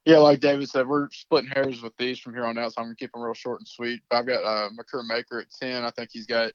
[0.06, 2.88] Yeah, like David said, we're splitting hairs with these from here on out, so I'm
[2.88, 4.02] gonna keep them real short and sweet.
[4.10, 5.84] But I've got uh, Makur Maker at ten.
[5.84, 6.52] I think he's got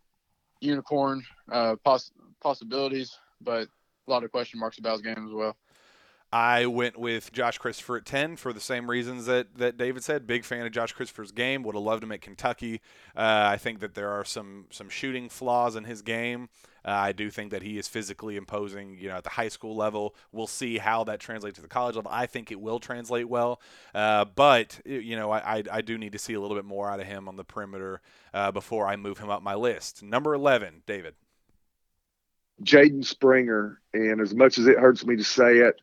[0.60, 3.68] unicorn uh, poss- possibilities, but
[4.06, 5.56] a lot of question marks about his game as well.
[6.32, 10.28] I went with Josh Christopher at 10 for the same reasons that, that David said.
[10.28, 11.64] Big fan of Josh Christopher's game.
[11.64, 12.80] Would have loved him at Kentucky.
[13.16, 16.48] Uh, I think that there are some some shooting flaws in his game.
[16.84, 19.74] Uh, I do think that he is physically imposing, you know, at the high school
[19.74, 20.14] level.
[20.32, 22.10] We'll see how that translates to the college level.
[22.14, 23.60] I think it will translate well,
[23.94, 27.00] uh, but you know, I, I, do need to see a little bit more out
[27.00, 28.00] of him on the perimeter
[28.32, 30.02] uh, before I move him up my list.
[30.02, 31.16] Number eleven, David.
[32.62, 35.80] Jaden Springer, and as much as it hurts me to say it,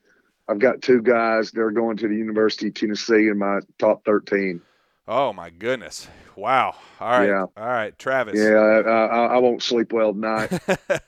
[0.49, 4.05] I've got two guys that are going to the University of Tennessee in my top
[4.05, 4.61] 13.
[5.09, 6.07] Oh my goodness!
[6.35, 6.75] Wow.
[6.99, 7.27] All right.
[7.27, 7.45] Yeah.
[7.55, 8.37] All right, Travis.
[8.37, 10.51] Yeah, I, I won't sleep well tonight.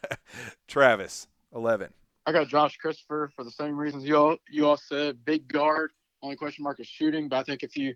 [0.69, 1.91] Travis, eleven.
[2.25, 5.25] I got Josh Christopher for the same reasons you all you all said.
[5.25, 5.91] Big guard.
[6.21, 7.93] Only question mark is shooting, but I think if you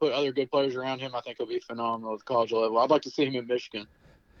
[0.00, 2.78] put other good players around him, I think he'll be phenomenal at the college level.
[2.78, 3.86] I'd like to see him in Michigan.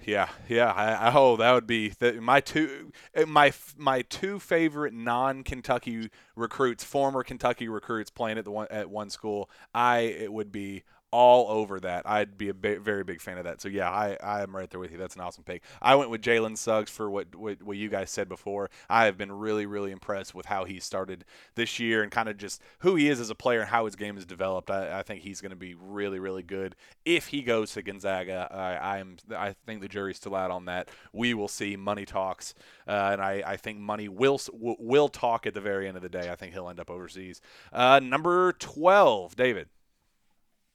[0.04, 0.72] Yeah, yeah.
[0.72, 6.10] I, I oh, that would be my two eh, my my two favorite non Kentucky
[6.36, 9.50] recruits, former Kentucky recruits playing at the one at one school.
[9.74, 12.08] I it would be all over that.
[12.08, 13.60] I'd be a very big fan of that.
[13.60, 14.98] So yeah, I, I am right there with you.
[14.98, 15.62] That's an awesome pick.
[15.80, 18.70] I went with Jalen Suggs for what, what, what you guys said before.
[18.90, 22.36] I have been really really impressed with how he started this year and kind of
[22.36, 24.70] just who he is as a player and how his game has developed.
[24.70, 28.48] I, I think he's going to be really really good if he goes to Gonzaga.
[28.50, 30.88] I, I am I think the jury's still out on that.
[31.12, 31.76] We will see.
[31.76, 32.54] Money talks,
[32.86, 36.08] uh, and I, I think money will will talk at the very end of the
[36.08, 36.30] day.
[36.30, 37.40] I think he'll end up overseas.
[37.72, 39.68] Uh, number twelve, David.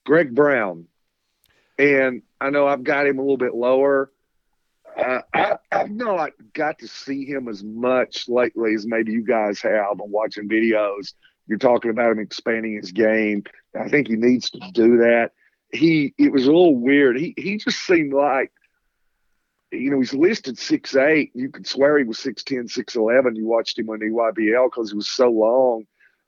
[0.05, 0.85] Greg Brown,
[1.77, 4.11] and I know I've got him a little bit lower.
[4.97, 9.59] Uh, I, I've not got to see him as much lately as maybe you guys
[9.61, 11.13] have on watching videos.
[11.47, 13.43] You're talking about him expanding his game.
[13.79, 15.31] I think he needs to do that.
[15.71, 17.17] He it was a little weird.
[17.17, 18.51] He he just seemed like
[19.71, 21.31] you know, he's listed six eight.
[21.33, 23.35] You could swear he was 6'10, 6'11.
[23.35, 25.85] You watched him on EYBL because he was so long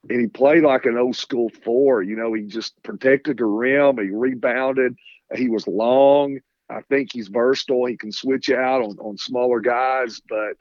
[0.10, 2.01] and he played like an old school four.
[2.01, 4.95] You know, he just protected the rim, he rebounded,
[5.34, 6.39] he was long.
[6.70, 7.86] I think he's versatile.
[7.86, 10.56] He can switch out on, on smaller guys, but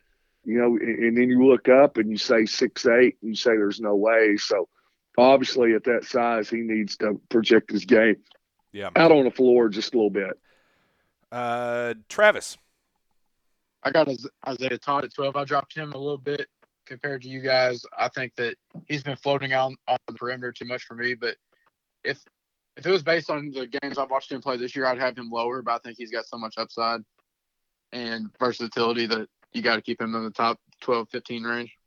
[0.45, 3.35] you know, and, and then you look up and you say six eight, and you
[3.35, 4.37] say there's no way.
[4.37, 4.69] So
[5.17, 8.17] obviously, at that size, he needs to project his game.
[8.73, 10.39] Yeah, out on the floor just a little bit.
[11.33, 12.59] Uh, Travis.
[13.83, 14.09] I got
[14.49, 15.37] Isaiah Todd at 12.
[15.37, 16.47] I dropped him a little bit
[16.87, 17.85] compared to you guys.
[17.99, 18.57] I think that
[18.89, 21.15] he's been floating out on the perimeter too much for me.
[21.15, 21.37] But
[22.03, 22.21] if
[22.77, 25.17] if it was based on the games I've watched him play this year, I'd have
[25.17, 25.63] him lower.
[25.63, 27.01] But I think he's got so much upside
[27.93, 31.79] and versatility that you got to keep him in the top 12, 15 range.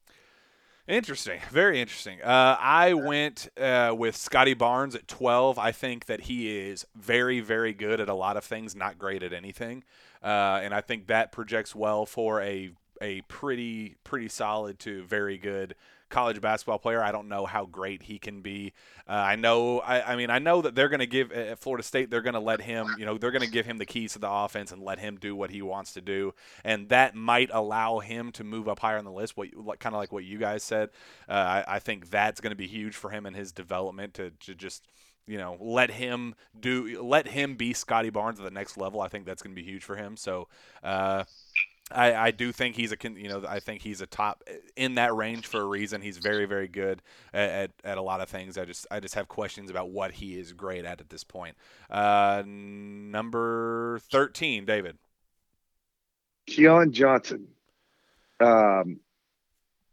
[0.88, 2.22] Interesting, very interesting.
[2.22, 5.60] Uh, I went uh, with Scotty Barnes at 12.
[5.60, 9.22] I think that he is very, very good at a lot of things, not great
[9.22, 9.84] at anything,
[10.24, 12.72] uh, and I think that projects well for a
[13.02, 15.76] a pretty pretty solid to very good
[16.10, 17.04] college basketball player.
[17.04, 18.74] I don't know how great he can be.
[19.08, 19.80] Uh, I know.
[19.80, 22.10] I, I, mean, I know that they're going to give at Florida State.
[22.10, 22.88] They're going to let him.
[22.98, 25.18] You know, they're going to give him the keys to the offense and let him
[25.18, 26.34] do what he wants to do,
[26.64, 29.36] and that might allow him to move up higher on the list.
[29.38, 30.90] What kind of like what you guys said.
[31.28, 34.32] Uh, I, I think that's going to be huge for him and his development to,
[34.42, 34.88] to just
[35.28, 39.02] you know, let him do, let him be Scotty Barnes at the next level.
[39.02, 40.16] I think that's going to be huge for him.
[40.16, 40.48] So,
[40.82, 41.26] uh,
[41.90, 44.44] I, I do think he's a you know I think he's a top
[44.76, 46.02] in that range for a reason.
[46.02, 47.02] He's very very good
[47.34, 48.58] at, at, at, a lot of things.
[48.58, 51.56] I just I just have questions about what he is great at at this point.
[51.90, 54.98] Uh, number thirteen, David.
[56.46, 57.48] Keon Johnson.
[58.40, 59.00] Um,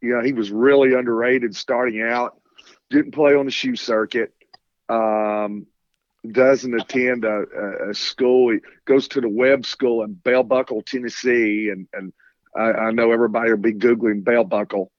[0.00, 2.40] you know he was really underrated starting out.
[2.90, 4.34] Didn't play on the shoe circuit.
[4.88, 5.66] Um,
[6.32, 7.44] doesn't attend a,
[7.90, 8.52] a, school.
[8.52, 12.12] He goes to the Webb School in Bell Buckle, Tennessee, and and
[12.56, 14.90] I, I know everybody will be googling Bell Buckle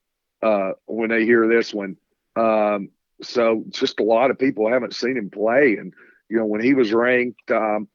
[0.44, 1.98] uh, when they hear this one.
[2.36, 2.90] Um,
[3.22, 5.94] so just a lot of people haven't seen him play, and
[6.30, 7.88] you know when he was ranked um,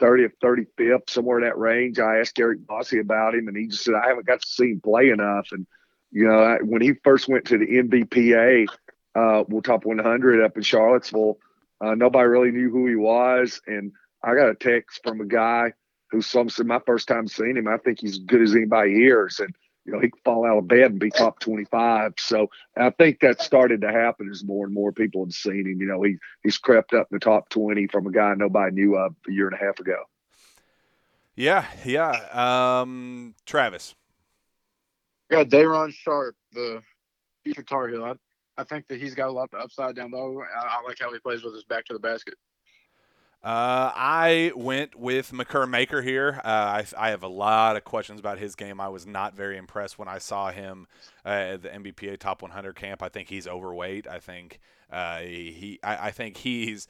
[0.00, 3.84] 30th, 35th, somewhere in that range, I asked Erik Bossi about him, and he just
[3.84, 5.48] said I haven't got to see him play enough.
[5.52, 5.66] And
[6.10, 8.66] you know I, when he first went to the NBPA,
[9.14, 11.38] uh, well, top 100 up in Charlottesville
[11.80, 15.72] uh, nobody really knew who he was, and I got a text from a guy
[16.10, 17.68] who some said my first time seeing him.
[17.68, 19.28] I think he's as good as anybody here.
[19.28, 19.50] Said
[19.84, 22.14] you know he could fall out of bed and be top twenty five.
[22.18, 25.80] So I think that started to happen as more and more people have seen him.
[25.80, 28.96] You know he he's crept up in the top twenty from a guy nobody knew
[28.96, 30.04] of a year and a half ago.
[31.36, 32.80] Yeah, yeah.
[32.80, 33.94] Um, Travis.
[35.30, 36.82] Yeah, Day'Ron Sharpe, the
[37.44, 38.16] future Tar Heel.
[38.58, 40.42] I, think that he's got a lot of upside down low.
[40.42, 42.34] I, I like how he plays with his back to the basket.
[43.42, 46.40] Uh, I went with Makur Maker here.
[46.44, 48.80] Uh, I, I, have a lot of questions about his game.
[48.80, 50.88] I was not very impressed when I saw him
[51.24, 53.00] uh, at the NBPA Top 100 camp.
[53.00, 54.08] I think he's overweight.
[54.08, 54.58] I think
[54.90, 55.78] uh, he.
[55.84, 56.88] I, I, think he's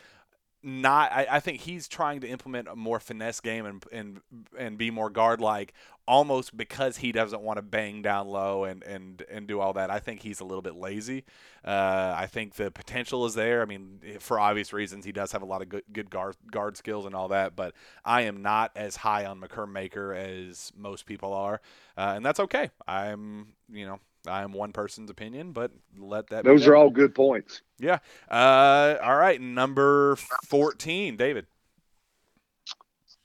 [0.63, 4.21] not I, I, think he's trying to implement a more finesse game and and
[4.59, 5.73] and be more guard like
[6.07, 9.91] almost because he doesn't want to bang down low and and and do all that.
[9.91, 11.25] I think he's a little bit lazy.
[11.65, 13.63] Uh, I think the potential is there.
[13.63, 16.77] I mean, for obvious reasons, he does have a lot of good good guard guard
[16.77, 17.55] skills and all that.
[17.55, 21.61] But I am not as high on Makur Maker as most people are,
[21.97, 22.71] uh, and that's okay.
[22.89, 26.45] I'm you know I am one person's opinion, but let that.
[26.45, 27.63] Those are all good points.
[27.79, 27.99] Yeah.
[28.31, 30.17] Uh, all right, number
[30.49, 31.47] fourteen, David.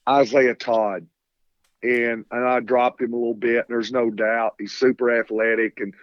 [0.08, 1.08] Isaiah Todd,
[1.82, 3.66] and and I dropped him a little bit.
[3.68, 5.94] There's no doubt he's super athletic, and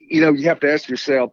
[0.00, 1.32] you know you have to ask yourself,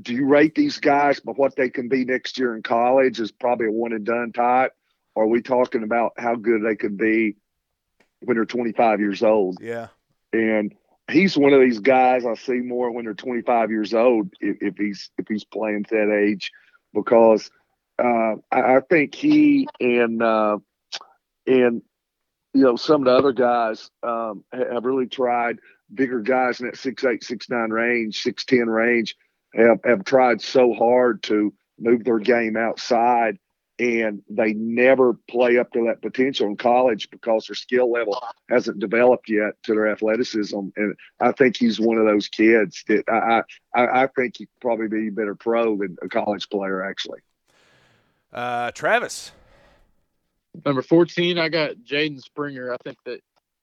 [0.00, 3.20] do you rate these guys by what they can be next year in college?
[3.20, 4.72] Is probably a one and done type,
[5.14, 7.36] or are we talking about how good they could be
[8.20, 9.58] when they're 25 years old?
[9.60, 9.88] Yeah.
[10.32, 10.74] And
[11.10, 14.76] he's one of these guys I see more when they're 25 years old if, if
[14.76, 16.50] he's if he's playing that age
[16.94, 17.50] because
[18.02, 20.58] uh, I, I, think he and uh,
[21.46, 21.82] and
[22.54, 25.58] you know some of the other guys um, have really tried
[25.92, 29.16] bigger guys in that six eight six nine range six ten range
[29.54, 33.38] have have tried so hard to move their game outside
[33.80, 38.78] and they never play up to that potential in college because their skill level hasn't
[38.78, 40.58] developed yet to their athleticism.
[40.76, 43.42] And I think he's one of those kids that I
[43.74, 47.20] I, I think he'd probably be a better pro than a college player actually.
[48.32, 49.32] Uh, Travis.
[50.64, 52.72] Number 14, I got Jaden Springer.
[52.72, 53.20] I think that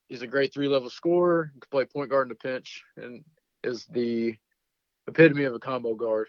[0.10, 3.24] he's a great three level scorer, can play point guard in the pinch, and
[3.64, 4.36] is the
[5.08, 6.28] epitome of a combo guard.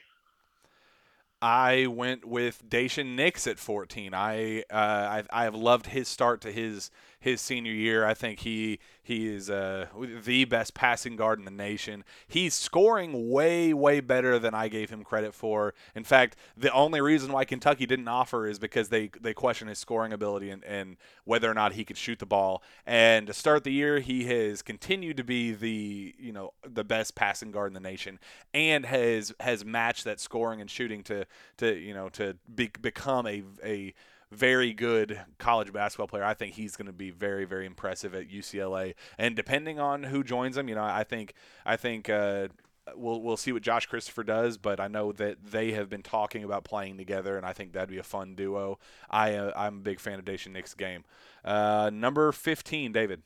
[1.41, 4.13] I went with Daishen Nix at 14.
[4.13, 6.91] I, uh, I I have loved his start to his
[7.21, 8.05] his senior year.
[8.05, 9.87] I think he he is uh,
[10.25, 12.05] the best passing guard in the nation.
[12.27, 15.75] He's scoring way way better than I gave him credit for.
[15.95, 19.79] In fact, the only reason why Kentucky didn't offer is because they they question his
[19.79, 22.63] scoring ability and, and whether or not he could shoot the ball.
[22.87, 27.15] And to start the year, he has continued to be the you know the best
[27.15, 28.19] passing guard in the nation
[28.55, 33.27] and has has matched that scoring and shooting to to you know to be, become
[33.27, 33.95] a a
[34.31, 36.25] very good college basketball player.
[36.25, 38.95] I think he's going to be very, very impressive at UCLA.
[39.17, 42.49] And depending on who joins him, you know, I think I think uh,
[42.95, 44.59] we'll we'll see what Josh Christopher does.
[44.59, 47.89] But I know that they have been talking about playing together, and I think that'd
[47.89, 48.79] be a fun duo.
[49.11, 51.05] I uh, I'm a big fan of Daishen Nix's game.
[51.45, 53.23] Uh, number fifteen, David.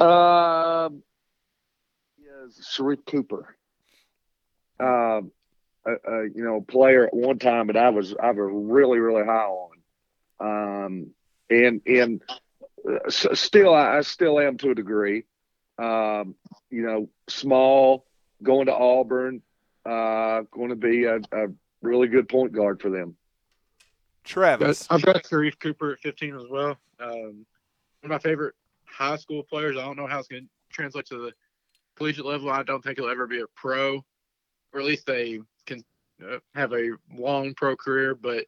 [0.00, 1.02] Um,
[2.18, 3.56] yes, Sharife Cooper.
[4.80, 5.32] Um,
[5.92, 9.46] a, you know player at one time that I was I was really really high
[9.46, 9.76] on,
[10.40, 11.10] um,
[11.50, 12.22] and and
[12.88, 15.24] uh, still I, I, still am to a degree.
[15.78, 16.34] Um,
[16.70, 18.04] you know, small,
[18.42, 19.42] going to Auburn,
[19.86, 21.48] uh, going to be a, a
[21.82, 23.16] really good point guard for them.
[24.24, 24.86] Travis.
[24.90, 26.76] I've got Sharife Cooper at 15 as well.
[27.00, 27.46] Um,
[28.00, 29.76] one of my favorite high school players.
[29.76, 31.32] I don't know how it's going to translate to the
[31.96, 32.50] collegiate level.
[32.50, 34.04] I don't think he'll ever be a pro,
[34.72, 35.84] or at least they can
[36.22, 38.14] uh, have a long pro career.
[38.14, 38.46] But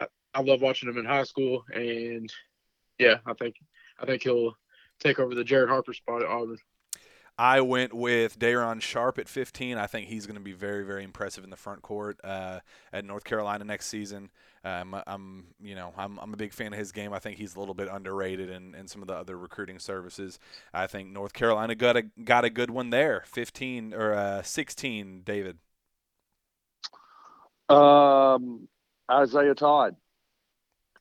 [0.00, 2.32] I, I love watching him in high school, and
[2.98, 3.56] yeah, I think
[4.00, 4.56] I think he'll
[5.00, 6.58] take over the Jared Harper spot at Auburn.
[7.36, 9.76] I went with Day'Ron Sharpe at 15.
[9.76, 12.60] I think he's going to be very, very impressive in the front court uh,
[12.92, 14.30] at North Carolina next season.
[14.64, 17.12] Um, I'm, you know, I'm, I'm a big fan of his game.
[17.12, 20.38] I think he's a little bit underrated in, in some of the other recruiting services.
[20.72, 23.24] I think North Carolina got a got a good one there.
[23.26, 25.58] 15 or uh, 16, David.
[27.68, 28.68] Um,
[29.10, 29.96] Isaiah Todd.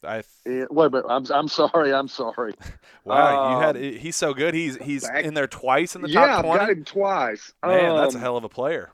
[0.05, 2.53] I th- wait, but I'm I'm sorry, I'm sorry.
[3.05, 4.53] wow, um, you had um, he's so good.
[4.53, 6.49] He's he's back, in there twice in the yeah, top 20.
[6.49, 7.53] Yeah, got him twice.
[7.66, 8.91] Man, um, that's a um, hell of a player.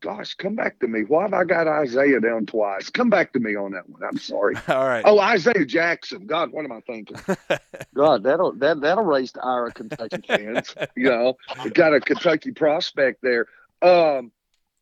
[0.00, 1.02] Gosh, come back to me.
[1.02, 2.90] Why have I got Isaiah down twice?
[2.90, 4.02] Come back to me on that one.
[4.02, 4.54] I'm sorry.
[4.68, 5.02] All right.
[5.06, 6.26] Oh, Isaiah Jackson.
[6.26, 7.16] God, what am I thinking?
[7.94, 10.74] God, that'll that that'll raise the ire of Kentucky fans.
[10.96, 11.36] you know,
[11.72, 13.46] got a Kentucky prospect there.
[13.80, 14.30] Um,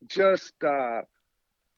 [0.07, 1.01] just uh,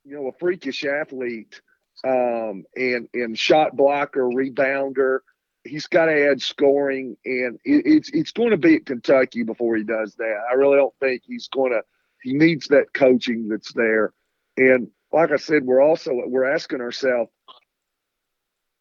[0.05, 1.61] you know, a freakish athlete
[2.03, 5.19] um, and and shot blocker, rebounder.
[5.63, 9.75] He's got to add scoring, and it, it's it's going to be at Kentucky before
[9.75, 10.35] he does that.
[10.49, 11.81] I really don't think he's going to.
[12.21, 14.13] He needs that coaching that's there,
[14.57, 17.31] and like I said, we're also we're asking ourselves,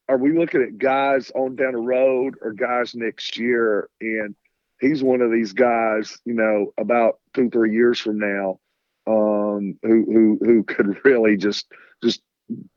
[0.08, 3.88] are we looking at guys on down the road or guys next year?
[4.00, 4.34] And
[4.80, 8.58] he's one of these guys, you know, about two three years from now,
[9.06, 11.66] um, who who who could really just
[12.02, 12.22] just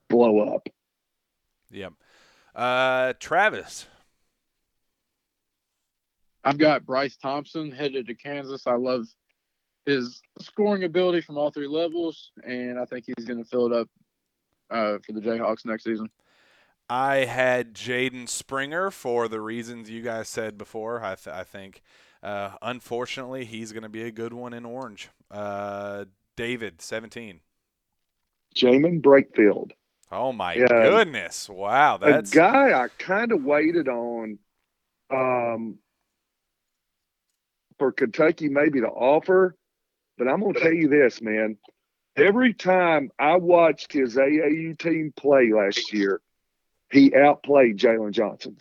[0.10, 0.68] blow up.
[1.72, 1.94] Yep.
[2.56, 3.88] Uh, Travis.
[6.44, 8.68] I've got Bryce Thompson headed to Kansas.
[8.68, 9.06] I love
[9.86, 13.74] his scoring ability from all three levels, and I think he's going to fill it
[13.74, 13.90] up
[14.70, 16.10] uh, for the Jayhawks next season.
[16.90, 21.04] I had Jaden Springer for the reasons you guys said before.
[21.04, 21.82] I, th- I think,
[22.24, 25.10] uh, unfortunately, he's going to be a good one in Orange.
[25.30, 26.06] Uh,
[26.38, 27.42] David, 17.
[28.56, 29.72] Jaemyn Brakefield.
[30.10, 31.50] Oh my yeah, goodness!
[31.50, 34.40] Wow, that's a guy I kind of waited on
[35.12, 35.80] um,
[37.78, 39.58] for Kentucky maybe to offer,
[40.18, 41.58] but I'm gonna tell you this, man.
[42.16, 46.22] Every time I watched his AAU team play last year,
[46.90, 48.58] he outplayed Jalen Johnson,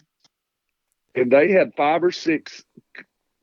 [1.14, 2.64] and they had five or six,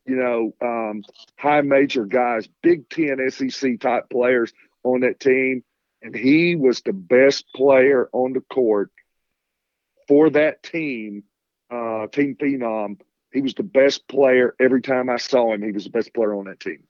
[0.05, 1.03] you know, um,
[1.37, 5.63] high major guys, Big Ten SEC type players on that team
[6.03, 8.91] and he was the best player on the court
[10.07, 11.23] for that team,
[11.71, 12.99] uh, Team Phenom.
[13.31, 15.63] He was the best player every time I saw him.
[15.63, 16.83] He was the best player on that team.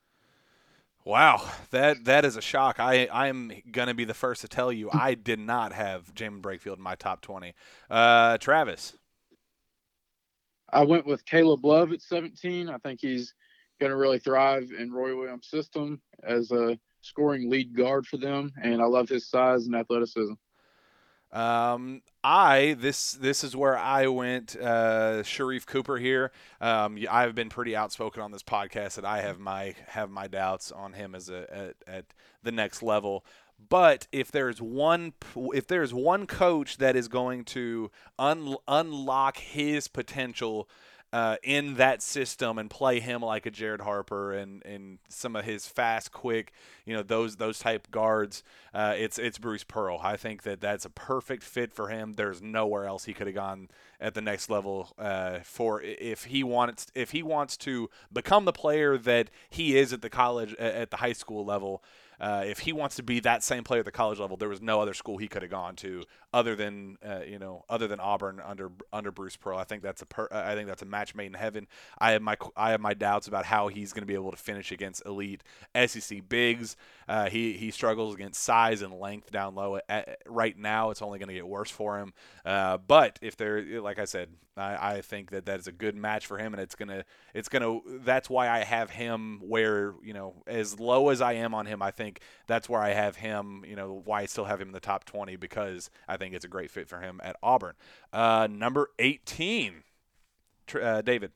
[1.05, 2.80] Wow, that that is a shock.
[2.80, 6.41] I I am gonna be the first to tell you I did not have Jaemyn
[6.41, 7.53] Brakefield in my top twenty.
[7.89, 8.97] Uh, Travis,
[10.74, 12.69] I went with Caleb Love at seventeen.
[12.69, 13.34] I think he's
[13.80, 18.82] gonna really thrive in Roy Williams' system as a scoring lead guard for them, and
[18.82, 20.34] I love his size and athleticism.
[21.34, 24.55] Um, I this this is where I went.
[24.55, 26.32] Uh, Sharife Cooper here.
[26.61, 30.71] Um, I've been pretty outspoken on this podcast that I have my have my doubts
[30.71, 32.05] on him as a at, at
[32.43, 33.26] the next level.
[33.70, 39.88] But if there's one if there's one coach that is going to un, unlock his
[39.88, 40.70] potential
[41.14, 45.45] uh, in that system and play him like a Jared Harper and, and some of
[45.45, 46.51] his fast, quick,
[46.88, 48.43] you know, those those type guards.
[48.74, 49.99] Uh, it's it's Bruce Pearl.
[50.01, 52.14] I think that that's a perfect fit for him.
[52.14, 53.70] There's nowhere else he could have gone
[54.01, 58.51] at the next level uh, for if he wants if he wants to become the
[58.51, 61.84] player that he is at the college at the high school level.
[62.20, 64.61] Uh, if he wants to be that same player at the college level, there was
[64.61, 66.03] no other school he could have gone to
[66.34, 69.57] other than uh, you know other than Auburn under under Bruce Pearl.
[69.57, 71.68] I think that's a per, I think that's a match made in heaven.
[71.97, 74.38] I have my I have my doubts about how he's going to be able to
[74.38, 75.43] finish against elite
[75.86, 76.76] SEC bigs.
[77.07, 79.80] Uh, he he struggles against size and length down low.
[79.89, 82.14] At, right now, it's only going to get worse for him.
[82.45, 85.95] Uh, but if they're like I said, I, I think that that is a good
[85.95, 90.14] match for him, and it's gonna it's gonna that's why I have him where you
[90.14, 91.82] know as low as I am on him.
[91.82, 93.64] I think that's where I have him.
[93.68, 96.45] You know why I still have him in the top 20 because I think it's
[96.45, 97.74] a great fit for him at Auburn.
[98.12, 99.84] Uh, number 18,
[100.82, 101.32] uh, David.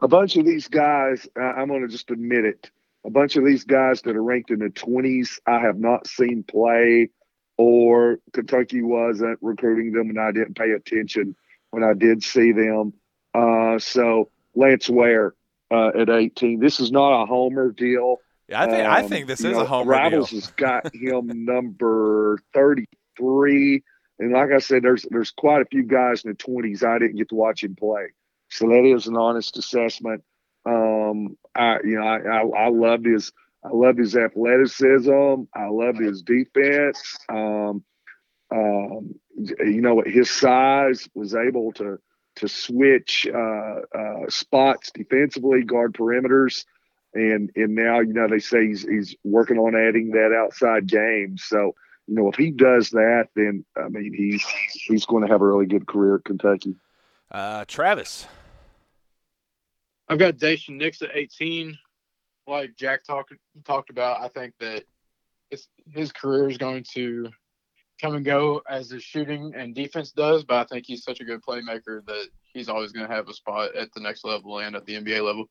[0.00, 2.70] A bunch of these guys, I'm going to just admit it.
[3.06, 6.42] A bunch of these guys that are ranked in the 20s, I have not seen
[6.42, 7.10] play,
[7.56, 11.36] or Kentucky wasn't recruiting them, and I didn't pay attention
[11.74, 12.92] when I did see them.
[13.34, 15.34] Uh, so Lance Ware,
[15.70, 16.60] uh, at 18.
[16.60, 18.18] This is not a homer deal.
[18.48, 20.40] Yeah, I think I Um, think this is know, a homer Rivals deal.
[20.40, 23.82] has got him number 33,
[24.18, 27.16] and like I said, there's there's quite a few guys in the 20s I didn't
[27.16, 28.08] get to watch him play,
[28.50, 30.22] so that is an honest assessment.
[30.66, 33.32] Um, I you know I I, I loved his
[33.64, 35.42] I loved his athleticism.
[35.54, 37.16] I loved his defense.
[37.30, 37.82] Um,
[38.54, 41.98] um, you know his size was able to
[42.36, 46.64] to switch uh, uh, spots defensively, guard perimeters
[47.14, 51.38] and and now you know they say he's he's working on adding that outside game.
[51.38, 51.74] So
[52.06, 55.46] you know if he does that, then I mean he's he's going to have a
[55.46, 56.74] really good career at Kentucky.
[57.30, 58.26] Uh, Travis.
[60.08, 61.78] I've got Daishen Nix at 18.
[62.46, 63.32] Like Jack talked
[63.64, 64.84] talked about, I think that
[65.50, 67.30] his, his career is going to
[68.00, 71.24] come and go as his shooting and defense does, but I think he's such a
[71.24, 74.76] good playmaker that he's always going to have a spot at the next level and
[74.76, 75.46] at the NBA level.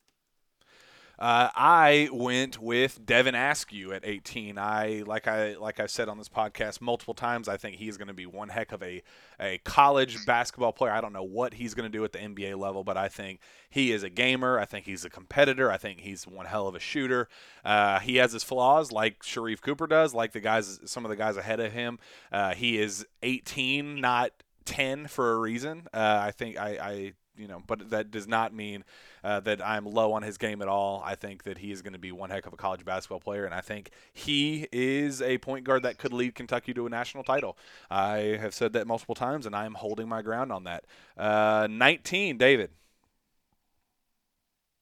[1.18, 4.58] Uh, I went with Devin Askew at 18.
[4.58, 7.48] I like I like I've said on this podcast multiple times.
[7.48, 9.02] I think he's going to be one heck of a
[9.38, 10.92] a college basketball player.
[10.92, 13.40] I don't know what he's going to do at the NBA level, but I think
[13.70, 14.58] he is a gamer.
[14.58, 15.70] I think he's a competitor.
[15.70, 17.28] I think he's one hell of a shooter.
[17.64, 21.16] Uh, he has his flaws, like Sharife Cooper does, like the guys, some of the
[21.16, 21.98] guys ahead of him.
[22.32, 24.32] Uh, he is 18, not
[24.64, 25.88] 10 for a reason.
[25.92, 28.84] Uh, I think I, I you know, but that does not mean
[29.22, 31.02] uh, that I'm low on his game at all.
[31.04, 33.44] I think that he is going to be one heck of a college basketball player,
[33.44, 37.24] and I think he is a point guard that could lead Kentucky to a national
[37.24, 37.56] title.
[37.90, 40.84] I have said that multiple times, and I am holding my ground on that.
[41.16, 42.70] Uh, 19, David.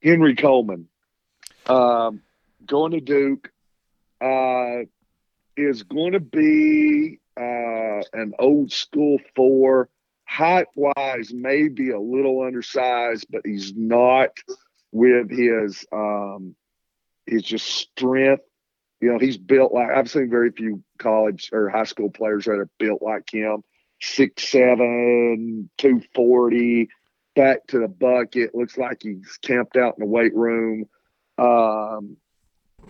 [0.02, 0.88] Henry Coleman,
[1.66, 2.22] um,
[2.66, 3.52] going to Duke,
[4.20, 4.84] uh,
[5.56, 9.88] is going to be uh, an old school four.
[10.32, 14.30] Height wise, maybe a little undersized, but he's not
[14.90, 16.56] with his um,
[17.26, 18.42] his just strength.
[19.02, 22.52] You know, he's built like I've seen very few college or high school players that
[22.52, 23.62] are built like him.
[24.00, 26.88] Six seven, two forty,
[27.36, 28.54] back to the bucket.
[28.54, 30.86] Looks like he's camped out in the weight room.
[31.36, 32.16] Um,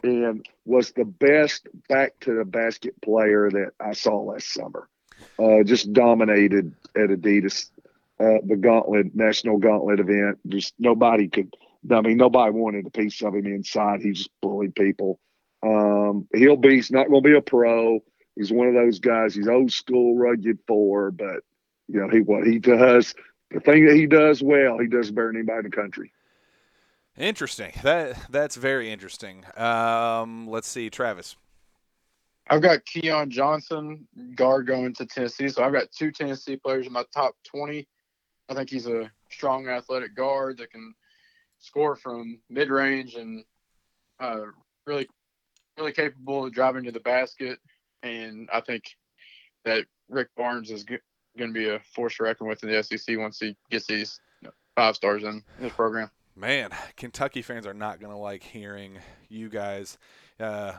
[0.05, 4.89] and was the best back to the basket player that I saw last summer.
[5.43, 7.71] Uh, just dominated at Adidas,
[8.21, 10.39] uh, the Gauntlet National Gauntlet event.
[10.47, 11.53] Just nobody could.
[11.91, 14.03] I mean, nobody wanted a piece of him inside.
[14.03, 15.19] He just bullied people.
[15.63, 16.77] Um, he'll be.
[16.77, 17.99] He's not going to be a pro.
[18.37, 19.35] He's one of those guys.
[19.35, 21.41] He's old school, rugged four, but
[21.89, 23.15] you know he what he does.
[23.51, 26.13] The thing that he does well, he does better than anybody in the country.
[27.19, 27.73] Interesting.
[27.83, 29.45] That that's very interesting.
[29.57, 31.37] Um, let's see, Travis.
[32.49, 35.49] I've got Keon Johnson, guard going to Tennessee.
[35.49, 37.87] So I've got two Tennessee players in my top 20.
[38.49, 40.95] I think he's a strong athletic guard that can
[41.59, 43.45] score from mid range and
[44.21, 44.41] uh,
[44.87, 45.09] really,
[45.79, 47.59] really capable of driving to the basket.
[48.03, 48.85] And I think
[49.65, 50.99] that Rick Barnes is g-
[51.39, 54.21] going to be a force to reckon with in the SEC once he gets these
[54.77, 56.11] five stars in his program.
[56.35, 58.99] Man, Kentucky fans are not going to like hearing
[59.29, 59.99] you guys,
[60.43, 60.75] uh,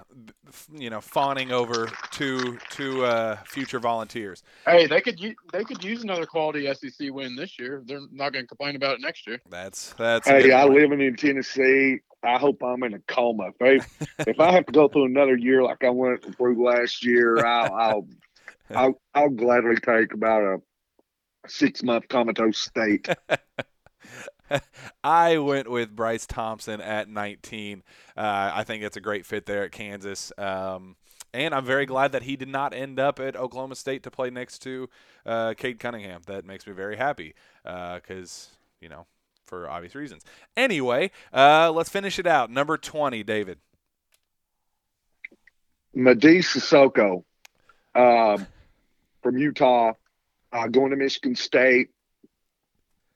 [0.72, 4.44] you know, fawning over two two uh, future volunteers.
[4.66, 7.82] Hey, they could u- they could use another quality SEC win this year.
[7.86, 9.42] They're not going to complain about it next year.
[9.50, 10.28] That's that's.
[10.28, 12.00] Hey, I live living in Tennessee.
[12.24, 13.50] I hope I'm in a coma.
[13.60, 17.06] If I, if I have to go through another year like I went through last
[17.06, 18.08] year, I'll I'll
[18.76, 20.58] I'll, I'll gladly take about a
[21.48, 23.08] six month comatose state.
[25.04, 27.84] I went with Bryce Thompson at 19.
[28.16, 30.32] Uh, I think it's a great fit there at Kansas.
[30.38, 30.96] Um,
[31.34, 34.30] and I'm very glad that he did not end up at Oklahoma State to play
[34.30, 34.90] next to
[35.26, 36.22] uh, Cade Cunningham.
[36.28, 37.34] That makes me very happy
[37.64, 38.50] because,
[38.80, 39.08] you know,
[39.44, 40.24] for obvious reasons.
[40.56, 42.52] Anyway, uh, let's finish it out.
[42.52, 43.58] Number 20, David.
[45.96, 47.24] Mady Sissoko
[47.96, 48.48] um,
[49.22, 49.94] from Utah,
[50.52, 51.90] uh, going to Michigan State.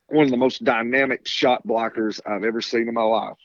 [0.09, 3.37] One of the most dynamic shot blockers I've ever seen in my life.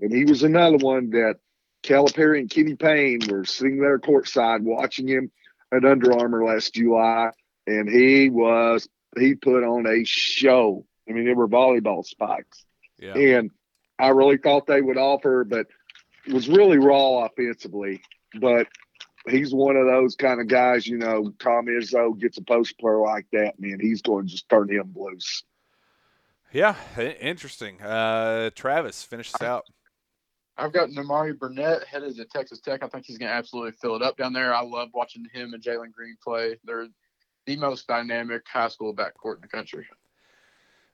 [0.00, 1.36] And he was another one that
[1.82, 5.30] Calipari and Kenny Payne were sitting there courtside watching him
[5.72, 7.30] at Under Armour last July.
[7.66, 8.88] And he was,
[9.18, 10.86] he put on a show.
[11.08, 12.64] I mean, they were volleyball spikes.
[12.98, 13.16] Yeah.
[13.16, 13.50] And
[13.98, 15.66] I really thought they would offer, but
[16.32, 18.02] was really raw offensively.
[18.40, 18.68] But
[19.28, 22.98] he's one of those kind of guys, you know, Tom Izzo gets a post player
[22.98, 25.42] like that, man, he's going to just turn him loose.
[26.54, 26.76] Yeah,
[27.20, 27.82] interesting.
[27.82, 29.64] Uh, Travis, finish this out.
[30.56, 32.84] I've got Nimari Burnett headed to Texas Tech.
[32.84, 34.54] I think he's going to absolutely fill it up down there.
[34.54, 36.56] I love watching him and Jalen Green play.
[36.62, 36.86] They're
[37.46, 39.84] the most dynamic high school backcourt in the country.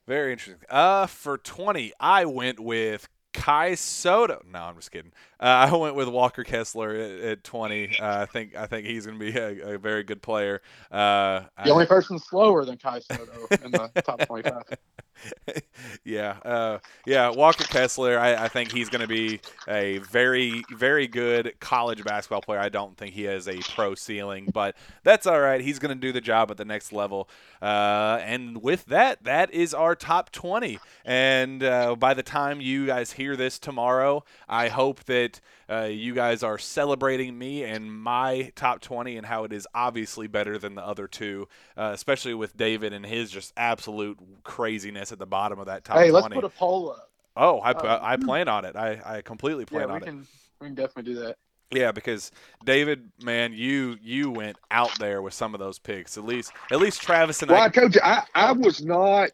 [0.07, 0.67] Very interesting.
[0.71, 4.43] Uh, for 20, I went with Kai Sotto.
[4.51, 5.13] No, I'm just kidding.
[5.39, 7.99] Uh, I went with Walker Kessler at, at 20.
[7.99, 10.63] Uh, I think I think he's going to be a, a, very good player.
[10.91, 14.63] Uh, the only person slower than Kai Sotto in the top 25.
[16.05, 17.31] yeah, uh, yeah.
[17.31, 18.19] Walker Kessler.
[18.19, 22.61] I, I think he's going to be a very, very good college basketball player.
[22.61, 25.61] I don't think he has a pro ceiling, but that's all right.
[25.61, 27.29] He's going to do the job at the next level.
[27.61, 30.79] Uh, and with that, that is our top 20.
[31.05, 35.41] And uh, by the time you guys hear this tomorrow, I hope that
[35.71, 40.27] uh, you guys are celebrating me and my top 20 and how it is obviously
[40.27, 45.19] better than the other two, uh, especially with David and his just absolute craziness at
[45.19, 46.13] the bottom of that top hey, 20.
[46.13, 47.11] let's put a poll up.
[47.37, 48.75] Oh, I, uh, I plan on it.
[48.75, 50.27] I, I completely plan yeah, on can, it.
[50.61, 51.37] We can definitely do that.
[51.73, 52.33] Yeah, because
[52.65, 56.19] David, man, you you went out there with some of those picks.
[56.19, 57.67] At least, at least Travis and well, I.
[57.67, 59.31] I told you, I, I was not,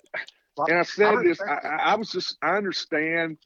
[0.69, 1.41] and I said this.
[1.41, 3.39] I, I was just, I understand.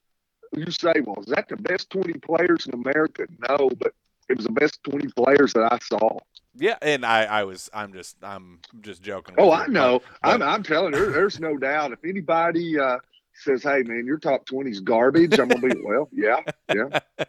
[0.56, 3.26] You say, well, is that the best twenty players in America?
[3.48, 3.92] No, but
[4.28, 6.18] it was the best twenty players that I saw.
[6.56, 9.36] Yeah, and I, I was, I'm just, I'm just joking.
[9.38, 10.02] Oh, you, I know.
[10.22, 11.92] but- I'm, I'm telling you, there's no doubt.
[11.92, 12.98] If anybody uh,
[13.34, 16.40] says, "Hey, man, your top 20 is garbage," I'm gonna be, well, yeah,
[16.74, 16.98] yeah.
[17.18, 17.26] I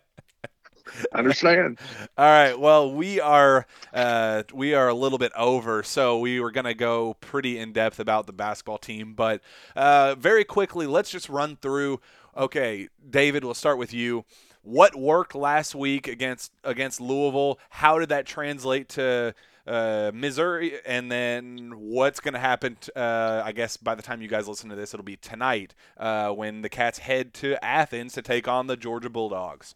[1.13, 1.79] understand.
[2.17, 2.59] All right.
[2.59, 6.73] Well, we are uh, we are a little bit over, so we were going to
[6.73, 9.41] go pretty in depth about the basketball team, but
[9.75, 12.01] uh, very quickly, let's just run through.
[12.35, 14.25] Okay, David, we'll start with you.
[14.63, 17.59] What worked last week against against Louisville?
[17.69, 19.33] How did that translate to
[19.65, 20.73] uh, Missouri?
[20.85, 22.77] And then what's going to happen?
[22.79, 25.73] T- uh, I guess by the time you guys listen to this, it'll be tonight
[25.97, 29.75] uh, when the Cats head to Athens to take on the Georgia Bulldogs.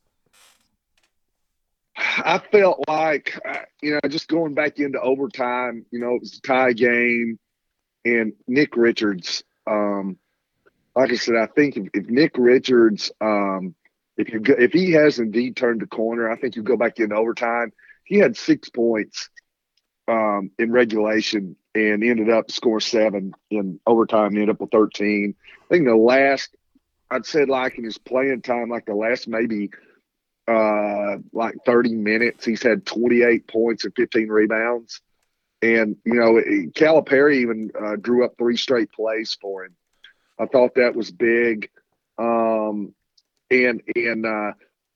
[1.98, 6.38] I felt like, uh, you know, just going back into overtime, you know, it was
[6.38, 7.40] a tie game,
[8.04, 10.18] and Nick Richards, um,
[10.96, 13.76] like I said, I think if, if Nick Richards, um,
[14.18, 17.00] if you go, if he has indeed turned the corner, I think you go back
[17.00, 17.74] into overtime.
[18.06, 19.30] He had six points
[20.08, 24.34] um, in regulation and ended up scoring seven in overtime.
[24.34, 25.36] Ended up with thirteen.
[25.64, 26.56] I think the last,
[27.12, 29.72] I'd say, like in his playing time, like the last maybe
[30.48, 32.46] uh, like 30 minutes.
[32.46, 35.02] He's had 28 points and 15 rebounds.
[35.62, 36.34] And, you know,
[36.74, 39.76] Calipari even uh, drew up three straight plays for him.
[40.40, 41.70] I thought that was big.
[42.18, 42.94] Um,
[43.52, 44.52] and and uh,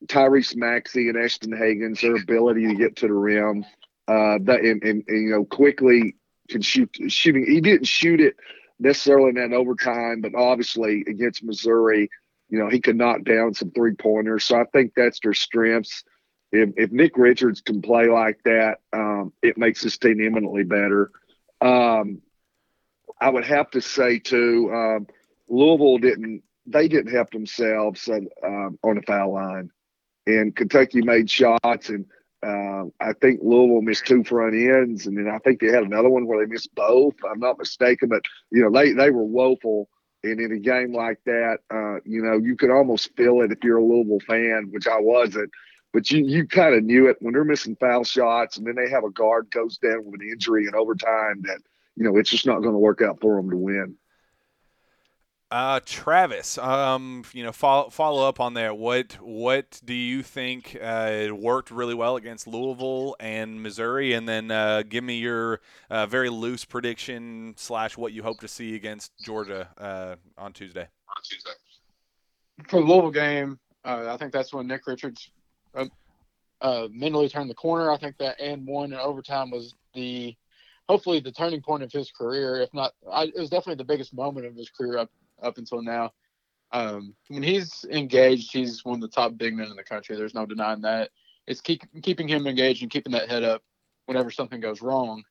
[0.05, 3.65] Tyrese Maxey and Ashton Hagans, their ability to get to the rim,
[4.07, 6.15] uh, that and, and, and you know Quickley
[6.49, 7.45] can shoot shooting.
[7.45, 8.35] He didn't shoot it
[8.79, 12.09] necessarily in that overtime, but obviously against Missouri,
[12.49, 14.45] you know, he could knock down some three pointers.
[14.45, 16.03] So I think that's their strengths.
[16.51, 21.11] If, if Nick Richards can play like that, um, it makes this team eminently better.
[21.61, 22.21] Um,
[23.21, 25.07] I would have to say too, um,
[25.49, 29.71] Louisville didn't they didn't help themselves uh, um, on the foul line,
[30.27, 32.05] and Kentucky made shots, and
[32.45, 36.09] uh, I think Louisville missed two front ends, and then I think they had another
[36.09, 37.15] one where they missed both.
[37.29, 38.21] I'm not mistaken, but
[38.51, 39.89] you know they they were woeful.
[40.21, 43.63] And in a game like that, uh, you know, you could almost feel it if
[43.63, 45.49] you're a Louisville fan, which I wasn't.
[45.93, 48.89] But you you kind of knew it when they're missing foul shots, and then they
[48.89, 51.59] have a guard goes down with an injury in overtime that
[51.95, 53.95] you know it's just not going to work out for them to win.
[55.51, 58.77] Uh, Travis, um, you know, follow follow up on that.
[58.77, 64.51] What what do you think uh, worked really well against Louisville and Missouri, and then
[64.51, 65.59] uh, give me your
[65.89, 70.87] uh, very loose prediction slash what you hope to see against Georgia uh, on Tuesday.
[71.07, 71.49] On Tuesday.
[72.67, 75.31] For the Louisville game, uh, I think that's when Nick Richards
[76.61, 77.89] uh, mentally turned the corner.
[77.89, 80.35] I think that and one in overtime was the
[80.87, 82.61] hopefully the turning point of his career.
[82.61, 85.09] If not, I, it was definitely the biggest moment of his career up
[85.43, 86.11] up until now.
[86.71, 90.15] Um, when he's engaged, he's one of the top big men in the country.
[90.15, 91.09] There's no denying that.
[91.47, 93.63] It's keep, keeping him engaged and keeping that head up
[94.05, 95.23] whenever something goes wrong.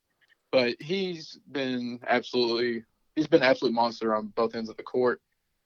[0.51, 2.83] But he's been absolutely
[3.15, 5.21] he's been an absolute monster on both ends of the court.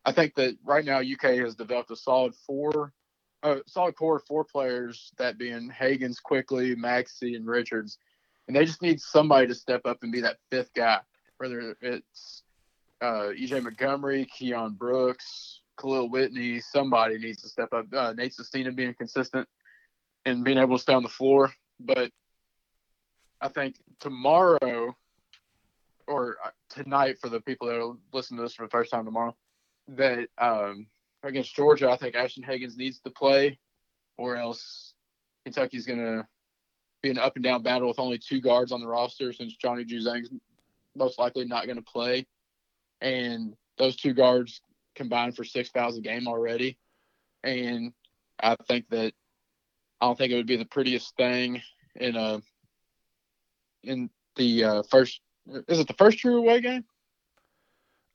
[0.06, 2.92] I think that right now UK has developed a solid four,
[3.42, 7.98] uh, solid core of four players, that being Hagans, Quickley, Maxey, and Richards,
[8.48, 11.00] and they just need somebody to step up and be that fifth guy.
[11.38, 12.44] Whether it's
[13.04, 17.86] uh, EJ Montgomery, Keion Brooks, Khalil Whitney, somebody needs to step up.
[17.94, 19.48] Uh, Nate Sestina being consistent
[20.26, 21.52] and being able to stay on the floor.
[21.82, 22.12] But
[23.42, 24.96] I think tomorrow
[26.08, 29.04] or uh, tonight for the people that are listening to this for the first time
[29.04, 29.36] tomorrow,
[29.90, 30.88] that um,
[31.24, 33.60] against Georgia, I think Ashton Hagans needs to play,
[34.18, 34.94] or else
[35.44, 36.26] Kentucky's going to
[37.02, 39.84] be an up and down battle with only two guards on the roster since Johnny
[39.84, 40.30] Juzang's
[40.96, 42.26] most likely not going to play
[43.04, 44.62] and those two guards
[44.96, 46.78] combined for six fouls a game already.
[47.44, 47.94] and
[48.40, 49.14] I think that
[50.02, 51.62] I don't think it would be the prettiest thing
[51.96, 52.42] in a
[53.84, 55.22] in the uh, first.
[55.68, 56.86] Is it the first true away game?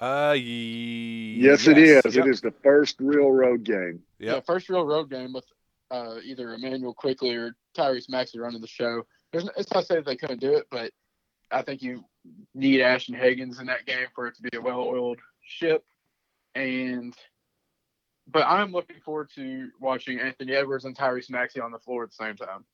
[0.00, 2.14] Uh, ye- yes, yes, it is.
[2.16, 2.26] Yep.
[2.26, 4.00] It is the first real road game.
[4.18, 4.34] Yep.
[4.34, 5.44] Yeah, first real road game with
[5.90, 9.02] uh, either Immanuel Quickley or Tyrese Maxey running the show.
[9.32, 10.92] There's, it's not to say that they couldn't do it, but
[11.50, 12.04] I think you
[12.54, 15.84] need Ashton Hagans in that game for it to be a well-oiled ship.
[16.54, 17.14] And
[18.30, 22.10] but I'm looking forward to watching Anthony Edwards and Tyrese Maxey on the floor at
[22.10, 22.64] the same time.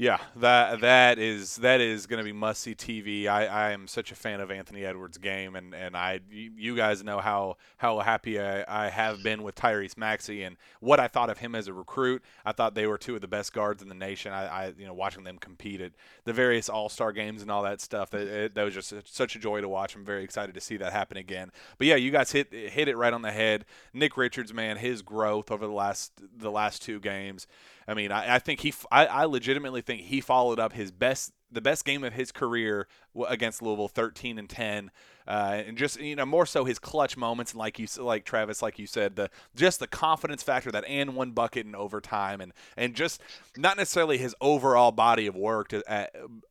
[0.00, 3.26] Yeah, that that is that is going to be must see TV.
[3.26, 7.04] I, I am such a fan of Anthony Edwards' game, and, and I you guys
[7.04, 11.28] know how how happy I, I have been with Tyrese Maxey and what I thought
[11.28, 12.24] of him as a recruit.
[12.46, 14.32] I thought they were two of the best guards in the nation.
[14.32, 15.92] I, I you know watching them compete at
[16.24, 18.08] the various All Star games and all that stuff.
[18.08, 19.94] That it, that was just such a joy to watch.
[19.94, 21.50] I'm very excited to see that happen again.
[21.76, 23.66] But yeah, you guys hit hit it right on the head.
[23.92, 27.46] Nick Richards, man, his growth over the last the last two games.
[27.90, 31.32] I mean, I, I think he, I, I legitimately think he followed up his best,
[31.50, 32.86] the best game of his career
[33.28, 34.90] against Louisville, 13 and 10.
[35.28, 38.80] Uh, and just you know more so his clutch moments like you like Travis like
[38.80, 42.96] you said the just the confidence factor that and one bucket in overtime and and
[42.96, 43.20] just
[43.56, 46.08] not necessarily his overall body of work to,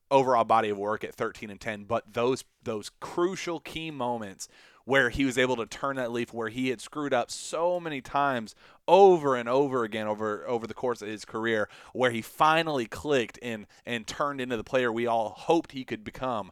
[0.09, 4.47] overall body of work at 13 and 10 but those those crucial key moments
[4.89, 8.01] where he was able to turn that leaf where he had screwed up so many
[8.01, 8.55] times
[8.87, 13.37] over and over again over over the course of his career where he finally clicked
[13.43, 16.51] and and turned into the player we all hoped he could become.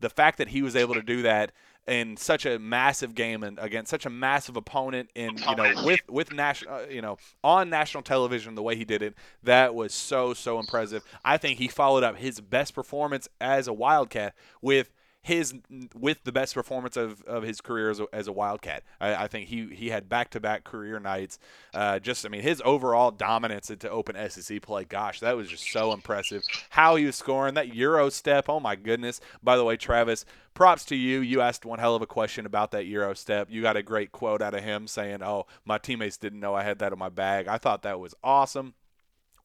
[0.00, 1.52] The fact that he was able to do that
[1.86, 6.00] in such a massive game and against such a massive opponent in you know with
[6.08, 9.92] with national uh, you know on national television the way he did it that was
[9.92, 11.04] so so impressive.
[11.26, 14.92] I think he followed up his best performance as a wildcat with
[15.26, 15.54] his
[15.92, 18.84] with the best performance of, of his career as a, as a Wildcat.
[19.00, 21.40] I, I think he he had back to back career nights.
[21.74, 24.84] Uh, just I mean his overall dominance to open SEC play.
[24.84, 26.44] Gosh, that was just so impressive.
[26.70, 28.48] How he was scoring that Euro step.
[28.48, 29.20] Oh my goodness.
[29.42, 30.24] By the way, Travis,
[30.54, 31.18] props to you.
[31.18, 33.48] You asked one hell of a question about that Euro step.
[33.50, 36.62] You got a great quote out of him saying, "Oh, my teammates didn't know I
[36.62, 38.74] had that in my bag." I thought that was awesome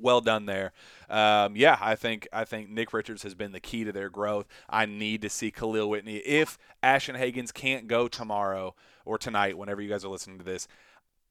[0.02, 0.73] well done there.
[1.10, 4.48] Um, yeah, I think I think Nick Richards has been the key to their growth.
[4.69, 6.18] I need to see Khalil Whitney.
[6.18, 8.76] If Ashton Hagans can't go tomorrow
[9.06, 10.68] or tonight, whenever you guys are listening to this,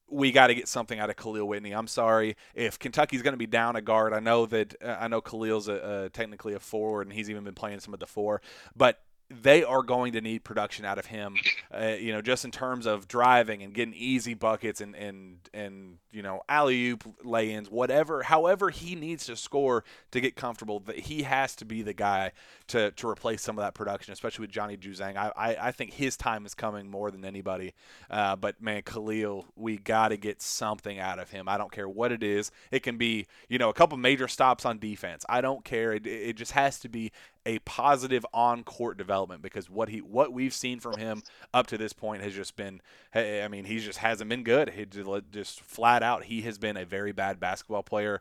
[0.08, 1.72] we got to get something out of Khalil Whitney.
[1.72, 4.12] I'm sorry if Kentucky's going to be down a guard.
[4.12, 7.54] I know that uh, I know Khalil's a, technically a forward, and he's even been
[7.54, 8.42] playing some of the four,
[8.76, 11.36] but they are going to need production out of him,
[11.72, 15.98] uh, you know, just in terms of driving and getting easy buckets and and and
[16.12, 20.80] you know alley oop lay-ins, whatever, however he needs to score to get comfortable.
[20.80, 22.32] That he has to be the guy
[22.68, 25.16] to to replace some of that production, especially with Johnny Juzang.
[25.16, 27.74] I I, I think his time is coming more than anybody.
[28.10, 31.48] Uh, but man, Khalil, we got to get something out of him.
[31.48, 32.50] I don't care what it is.
[32.70, 35.24] It can be you know a couple major stops on defense.
[35.28, 35.92] I don't care.
[35.92, 37.12] It, it just has to be
[37.46, 41.22] a positive on court development because what he what we've seen from him
[41.54, 42.82] up to this point has just been
[43.14, 44.70] I mean he just hasn't been good.
[44.70, 48.20] He just flat out he has been a very bad basketball player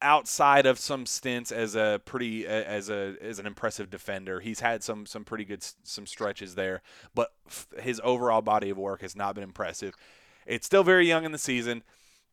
[0.00, 4.40] outside of some stints as a pretty as a as an impressive defender.
[4.40, 6.82] He's had some some pretty good some stretches there,
[7.14, 7.32] but
[7.80, 9.94] his overall body of work has not been impressive.
[10.46, 11.82] It's still very young in the season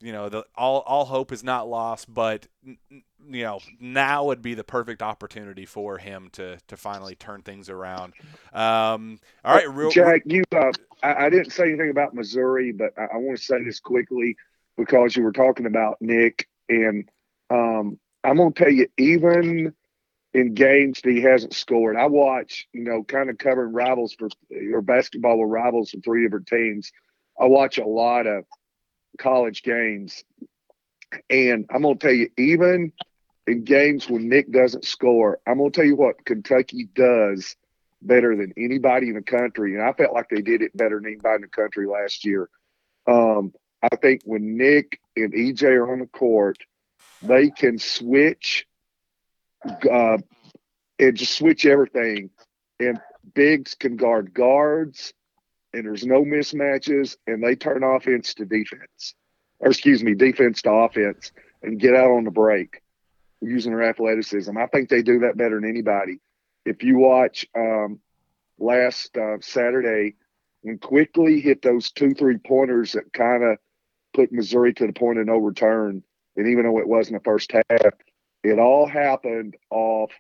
[0.02, 4.54] you know, the all all hope is not lost, but you know, now would be
[4.54, 8.14] the perfect opportunity for him to to finally turn things around.
[8.54, 10.72] Um, all right, real, Jack, you uh,
[11.04, 14.38] I, I, didn't say anything about Missouri, but I, I, want to say this quickly
[14.78, 17.10] because you were talking about Nick, and
[17.50, 19.74] um, I'm going to tell you, even
[20.34, 24.30] in games that he hasn't scored, I watch, you know, kind of covering rivals for
[24.74, 26.92] or basketball rivals for three different teams.
[27.40, 28.46] I watch a lot of
[29.18, 30.24] college games.
[31.30, 32.92] And I'm going to tell you, even
[33.48, 37.56] in games when Nick doesn't score, I'm going to tell you what Kentucky does
[38.02, 39.74] better than anybody in the country.
[39.74, 42.50] And I felt like they did it better than anybody in the country last year.
[43.08, 46.58] Um, I think when Nick and EJ are on the court,
[47.22, 48.66] they can switch
[49.92, 50.18] uh,
[51.00, 52.30] and just switch everything.
[52.80, 53.00] And
[53.34, 55.14] bigs can guard guards
[55.74, 59.16] and there's no mismatches, and they turn offense to defense,
[59.60, 61.32] or excuse me, defense to offense,
[61.62, 62.82] and get out on the break
[63.42, 64.58] using their athleticism.
[64.58, 66.20] I think they do that better than anybody.
[66.66, 68.00] If you watch um,
[68.58, 70.16] last uh, Saturday,
[70.62, 73.58] when Quickley hit those two three pointers that kind of
[74.14, 76.04] put Missouri to the point of no return,
[76.36, 77.94] and even though it wasn't the first half,
[78.44, 80.12] it all happened off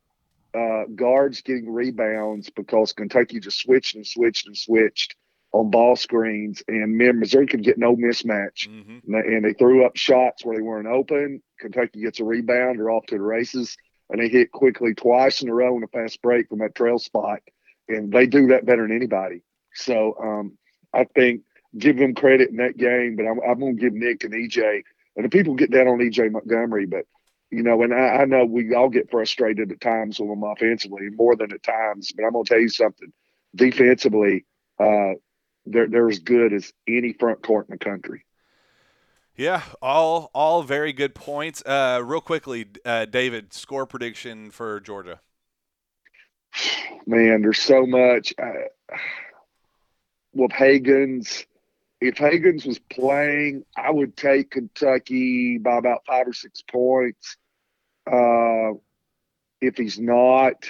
[0.53, 5.15] uh, guards getting rebounds because Kentucky just switched and switched and switched
[5.51, 8.67] on ball screens, and Missouri could get no mismatch.
[8.67, 9.13] Mm-hmm.
[9.13, 11.41] And they threw up shots where they weren't open.
[11.59, 13.75] Kentucky gets a rebound, they're off to the races,
[14.09, 16.99] and they hit Quickley twice in a row in a fast break from that trail
[16.99, 17.39] spot.
[17.87, 19.41] And they do that better than anybody.
[19.73, 20.57] So um,
[20.93, 21.41] I think
[21.77, 24.83] give them credit in that game, but I'm, I'm going to give Nick and EJ,
[25.15, 27.05] and the people get down on EJ Montgomery, but
[27.51, 31.09] you know, and I, I, know we all get frustrated at times with them offensively,
[31.09, 32.11] more than at times.
[32.11, 33.11] But I'm going to tell you something:
[33.55, 34.45] defensively,
[34.79, 35.13] uh,
[35.65, 38.25] they're they're as good as any front court in the country.
[39.35, 41.63] Yeah, all all very good points.
[41.65, 45.21] Uh, real quickly, uh, David, score prediction for Georgia.
[47.05, 48.33] Man, there's so much.
[48.41, 48.95] Uh,
[50.33, 51.45] with Hagans,
[52.01, 57.37] if Hagans was playing, I would take Kentucky by about five or six points.
[58.09, 58.73] Uh,
[59.61, 60.65] if he's not,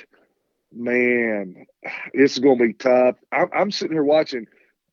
[0.72, 1.66] man,
[2.14, 3.16] this is going to be tough.
[3.32, 4.48] I'm, I'm, sitting here watching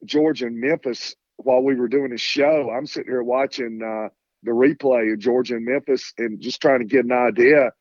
[0.04, 2.70] Georgia and Memphis while we were doing the show.
[2.70, 4.08] I'm sitting here watching uh,
[4.42, 7.72] the replay of Georgia and Memphis and just trying to get an idea.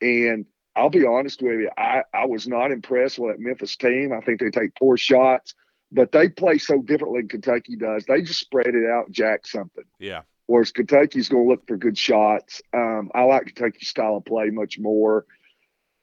[0.00, 4.12] And I'll be honest with you, I, I was not impressed with that Memphis team.
[4.12, 5.54] I think they take poor shots
[5.92, 8.04] but they play so differently than Kentucky does.
[8.04, 9.84] They just spread it out, jack something.
[9.98, 10.22] Yeah.
[10.46, 12.62] Whereas Kentucky's going to look for good shots.
[12.74, 15.26] Um, I like Kentucky's style of play much more.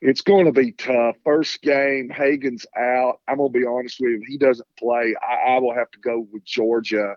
[0.02, 1.16] It's going to be tough.
[1.24, 3.20] First game, Hagans out.
[3.28, 4.20] I'm going to be honest with you.
[4.22, 7.16] If he doesn't play, I, I will have to go with Georgia.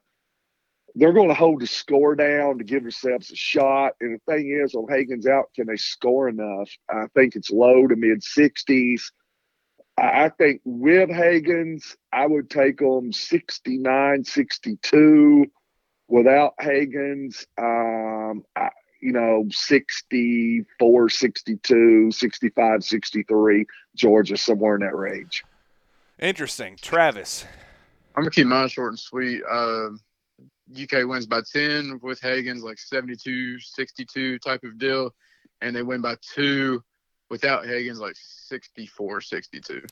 [0.95, 3.93] They're going to hold the score down to give themselves a shot.
[4.01, 6.71] And the thing is, when Hagans out, can they score enough?
[6.89, 9.03] I think it's low to mid 60s.
[9.99, 15.47] I think with Hagans, I would take them 69, 62.
[16.09, 18.71] Without Hagans, um, I,
[19.01, 25.43] you know, 64, 62, 65, 63, Georgia, somewhere in that range.
[26.19, 26.77] Interesting.
[26.81, 27.47] Travis.
[28.15, 29.43] I'm going to keep mine short and sweet.
[29.51, 29.91] Uh,
[30.81, 35.15] UK wins by 10 with Hagans, like 72, 62 type of deal.
[35.63, 36.83] And they win by two
[37.31, 39.83] without Hagans, like 64 62.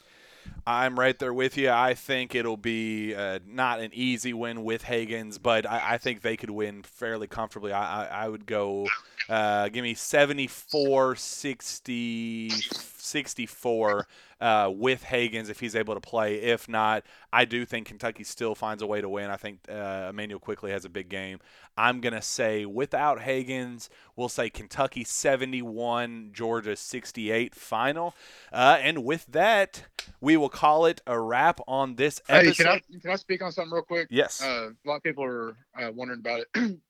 [0.66, 1.70] I'm right there with you.
[1.70, 6.20] I think it'll be uh, not an easy win with Hagans, but I, I, think
[6.20, 7.72] they could win fairly comfortably.
[7.72, 8.86] I, I, I would go,
[9.30, 14.06] uh, give me 74 60, 64
[14.40, 16.36] uh, with Hagans if he's able to play.
[16.36, 19.30] If not, I do think Kentucky still finds a way to win.
[19.30, 21.40] I think uh, Immanuel Quickley has a big game.
[21.76, 28.14] I'm going to say without Hagans, we'll say Kentucky 71, Georgia 68 final.
[28.52, 29.84] Uh, and with that,
[30.20, 32.48] we will call it a wrap on this episode.
[32.48, 34.08] Hey, can I, can I speak on something real quick?
[34.10, 34.42] Yes.
[34.42, 36.48] Uh, a lot of people are uh, wondering about it.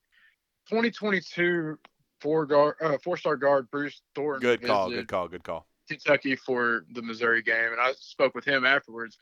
[0.68, 1.78] 2022
[2.20, 4.40] four guard, uh, four star guard Bruce Thornton.
[4.40, 4.90] Good call.
[4.90, 5.28] Good call.
[5.28, 5.68] Good call.
[5.89, 9.19] Kentucky for the Missouri game, and I spoke with him afterwards.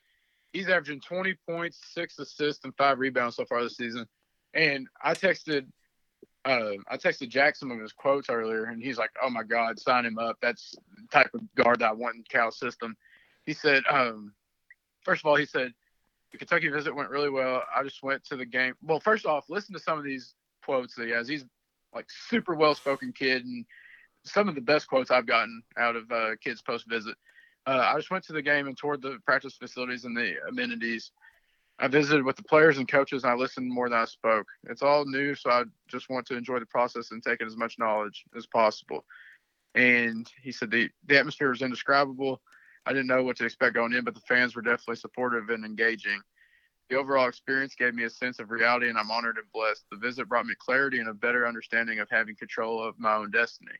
[0.52, 4.06] He's averaging 20 points, six assists, and five rebounds so far this season.
[4.55, 5.66] And I texted,
[6.44, 9.78] uh, I texted Jack some of his quotes earlier, and he's like, "Oh my God,
[9.78, 10.38] sign him up.
[10.40, 12.97] That's the type of guard that I want in Cal's system."
[13.44, 14.32] He said, um,
[15.02, 15.72] first of all, he said
[16.32, 17.62] the Kentucky visit went really well.
[17.74, 18.74] I just went to the game.
[18.82, 20.34] Well, first off, listen to some of these
[20.64, 21.28] quotes that he has.
[21.28, 21.44] He's
[21.94, 23.64] like super well spoken kid and
[24.26, 27.16] some of the best quotes I've gotten out of uh, kids post visit.
[27.66, 31.10] Uh, I just went to the game and toured the practice facilities and the amenities.
[31.78, 34.46] I visited with the players and coaches, and I listened more than I spoke.
[34.68, 37.56] It's all new, so I just want to enjoy the process and take in as
[37.56, 39.04] much knowledge as possible.
[39.74, 42.40] And he said the, the atmosphere was indescribable.
[42.86, 45.64] I didn't know what to expect going in, but the fans were definitely supportive and
[45.64, 46.20] engaging.
[46.88, 49.84] The overall experience gave me a sense of reality, and I'm honored and blessed.
[49.90, 53.32] The visit brought me clarity and a better understanding of having control of my own
[53.32, 53.76] destiny.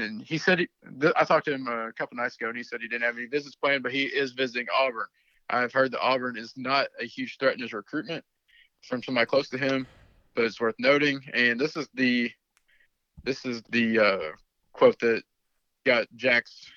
[0.00, 0.68] And he said, he,
[1.00, 3.16] th- I talked to him a couple nights ago, and he said he didn't have
[3.16, 5.06] any visits planned, but he is visiting Auburn.
[5.48, 8.24] I've heard that Auburn is not a huge threat in his recruitment
[8.82, 9.86] from somebody close to him,
[10.34, 11.20] but it's worth noting.
[11.34, 12.30] And this is the
[13.24, 14.32] this is the uh,
[14.72, 15.22] quote that
[15.84, 16.70] got Jack's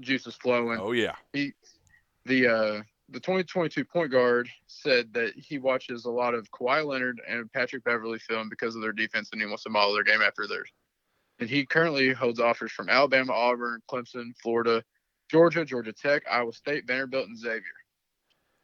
[0.00, 0.78] juices flowing.
[0.80, 1.14] Oh yeah.
[1.32, 1.52] He
[2.24, 7.20] the uh, the 2022 point guard said that he watches a lot of Kawhi Leonard
[7.28, 10.22] and Patrick Beverley film because of their defense, and he wants to model their game
[10.22, 10.70] after theirs.
[11.42, 14.80] And he currently holds offers from Alabama, Auburn, Clemson, Florida,
[15.28, 17.62] Georgia, Georgia Tech, Iowa State, Vanderbilt, and Xavier.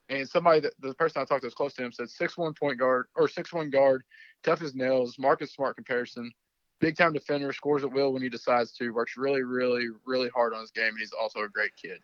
[0.08, 2.54] And somebody that the person I talked to was close to him said six one
[2.54, 4.04] point guard or six one guard,
[4.44, 6.30] tough as nails, Marcus Smart comparison,
[6.80, 10.54] big time defender, scores at will when he decides to, works really, really, really hard
[10.54, 11.98] on his game, and he's also a great kid.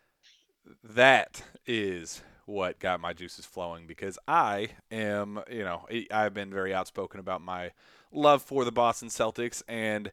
[0.83, 6.73] That is what got my juices flowing because I am, you know, I've been very
[6.73, 7.71] outspoken about my
[8.11, 10.11] love for the Boston Celtics and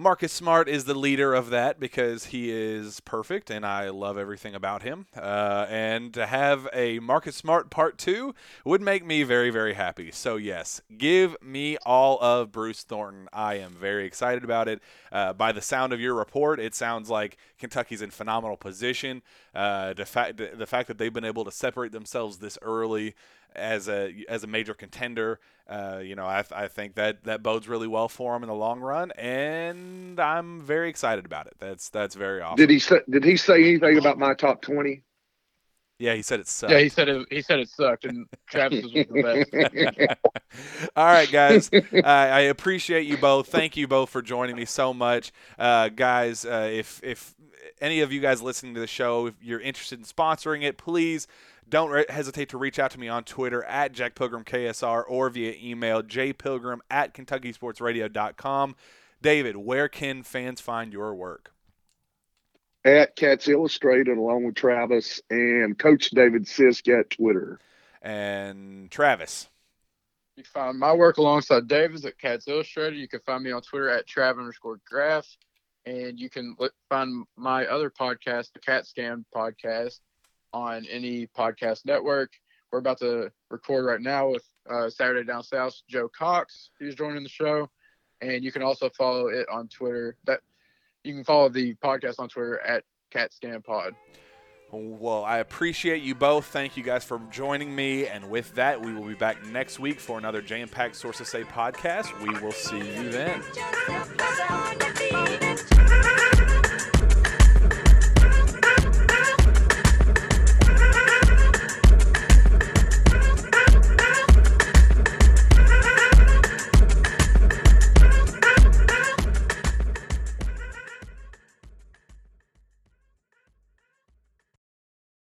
[0.00, 4.54] Marcus Smart is the leader of that because he is perfect and I love everything
[4.54, 5.04] about him.
[5.14, 10.10] Uh, and to have a Marcus Smart part two would make me very, very happy.
[10.10, 13.28] So, yes, give me all of Bruce Thornton.
[13.30, 14.80] I am very excited about it.
[15.12, 19.20] Uh, by the sound of your report, it sounds like Kentucky's in phenomenal position.
[19.54, 23.14] Uh, the, fact, the fact that they've been able to separate themselves this early
[23.54, 25.40] as a as a major contender.
[25.68, 28.54] Uh, you know, I, I think that that bodes really well for him in the
[28.54, 31.54] long run, and I'm very excited about it.
[31.58, 32.56] That's that's very awesome.
[32.56, 35.04] Did he say Did he say anything about my top twenty?
[36.00, 36.72] Yeah, he said it sucked.
[36.72, 37.26] Yeah, he said it.
[37.30, 40.18] He said it sucked, and Travis was the best.
[40.96, 41.70] All right, guys.
[41.72, 43.48] Uh, I appreciate you both.
[43.48, 46.46] Thank you both for joining me so much, uh, guys.
[46.46, 47.34] Uh, if if
[47.82, 51.28] any of you guys listening to the show, if you're interested in sponsoring it, please
[51.68, 55.28] don't re- hesitate to reach out to me on Twitter at Jack Pilgrim KSR or
[55.28, 58.74] via email jpilgrim at KentuckySportsRadio.com.
[59.20, 61.52] David, where can fans find your work?
[62.84, 67.58] At Cats Illustrated, along with Travis and Coach David Sisk at Twitter.
[68.00, 69.48] And Travis.
[70.36, 72.98] You can find my work alongside Davis at Cats Illustrated.
[72.98, 75.26] You can find me on Twitter at Trav underscore Graf.
[75.84, 76.56] And you can
[76.88, 80.00] find my other podcast, the Cat Scan podcast,
[80.52, 82.32] on any podcast network.
[82.72, 87.22] We're about to record right now with uh, Saturday Down South, Joe Cox, He's joining
[87.22, 87.68] the show,
[88.20, 90.16] and you can also follow it on Twitter.
[90.24, 90.40] That
[91.04, 93.92] you can follow the podcast on Twitter at CatScanPod.
[94.72, 96.46] Well, I appreciate you both.
[96.46, 98.06] Thank you guys for joining me.
[98.06, 101.42] And with that, we will be back next week for another Jam Pack Sources Say
[101.42, 102.16] podcast.
[102.22, 103.42] We will see you then.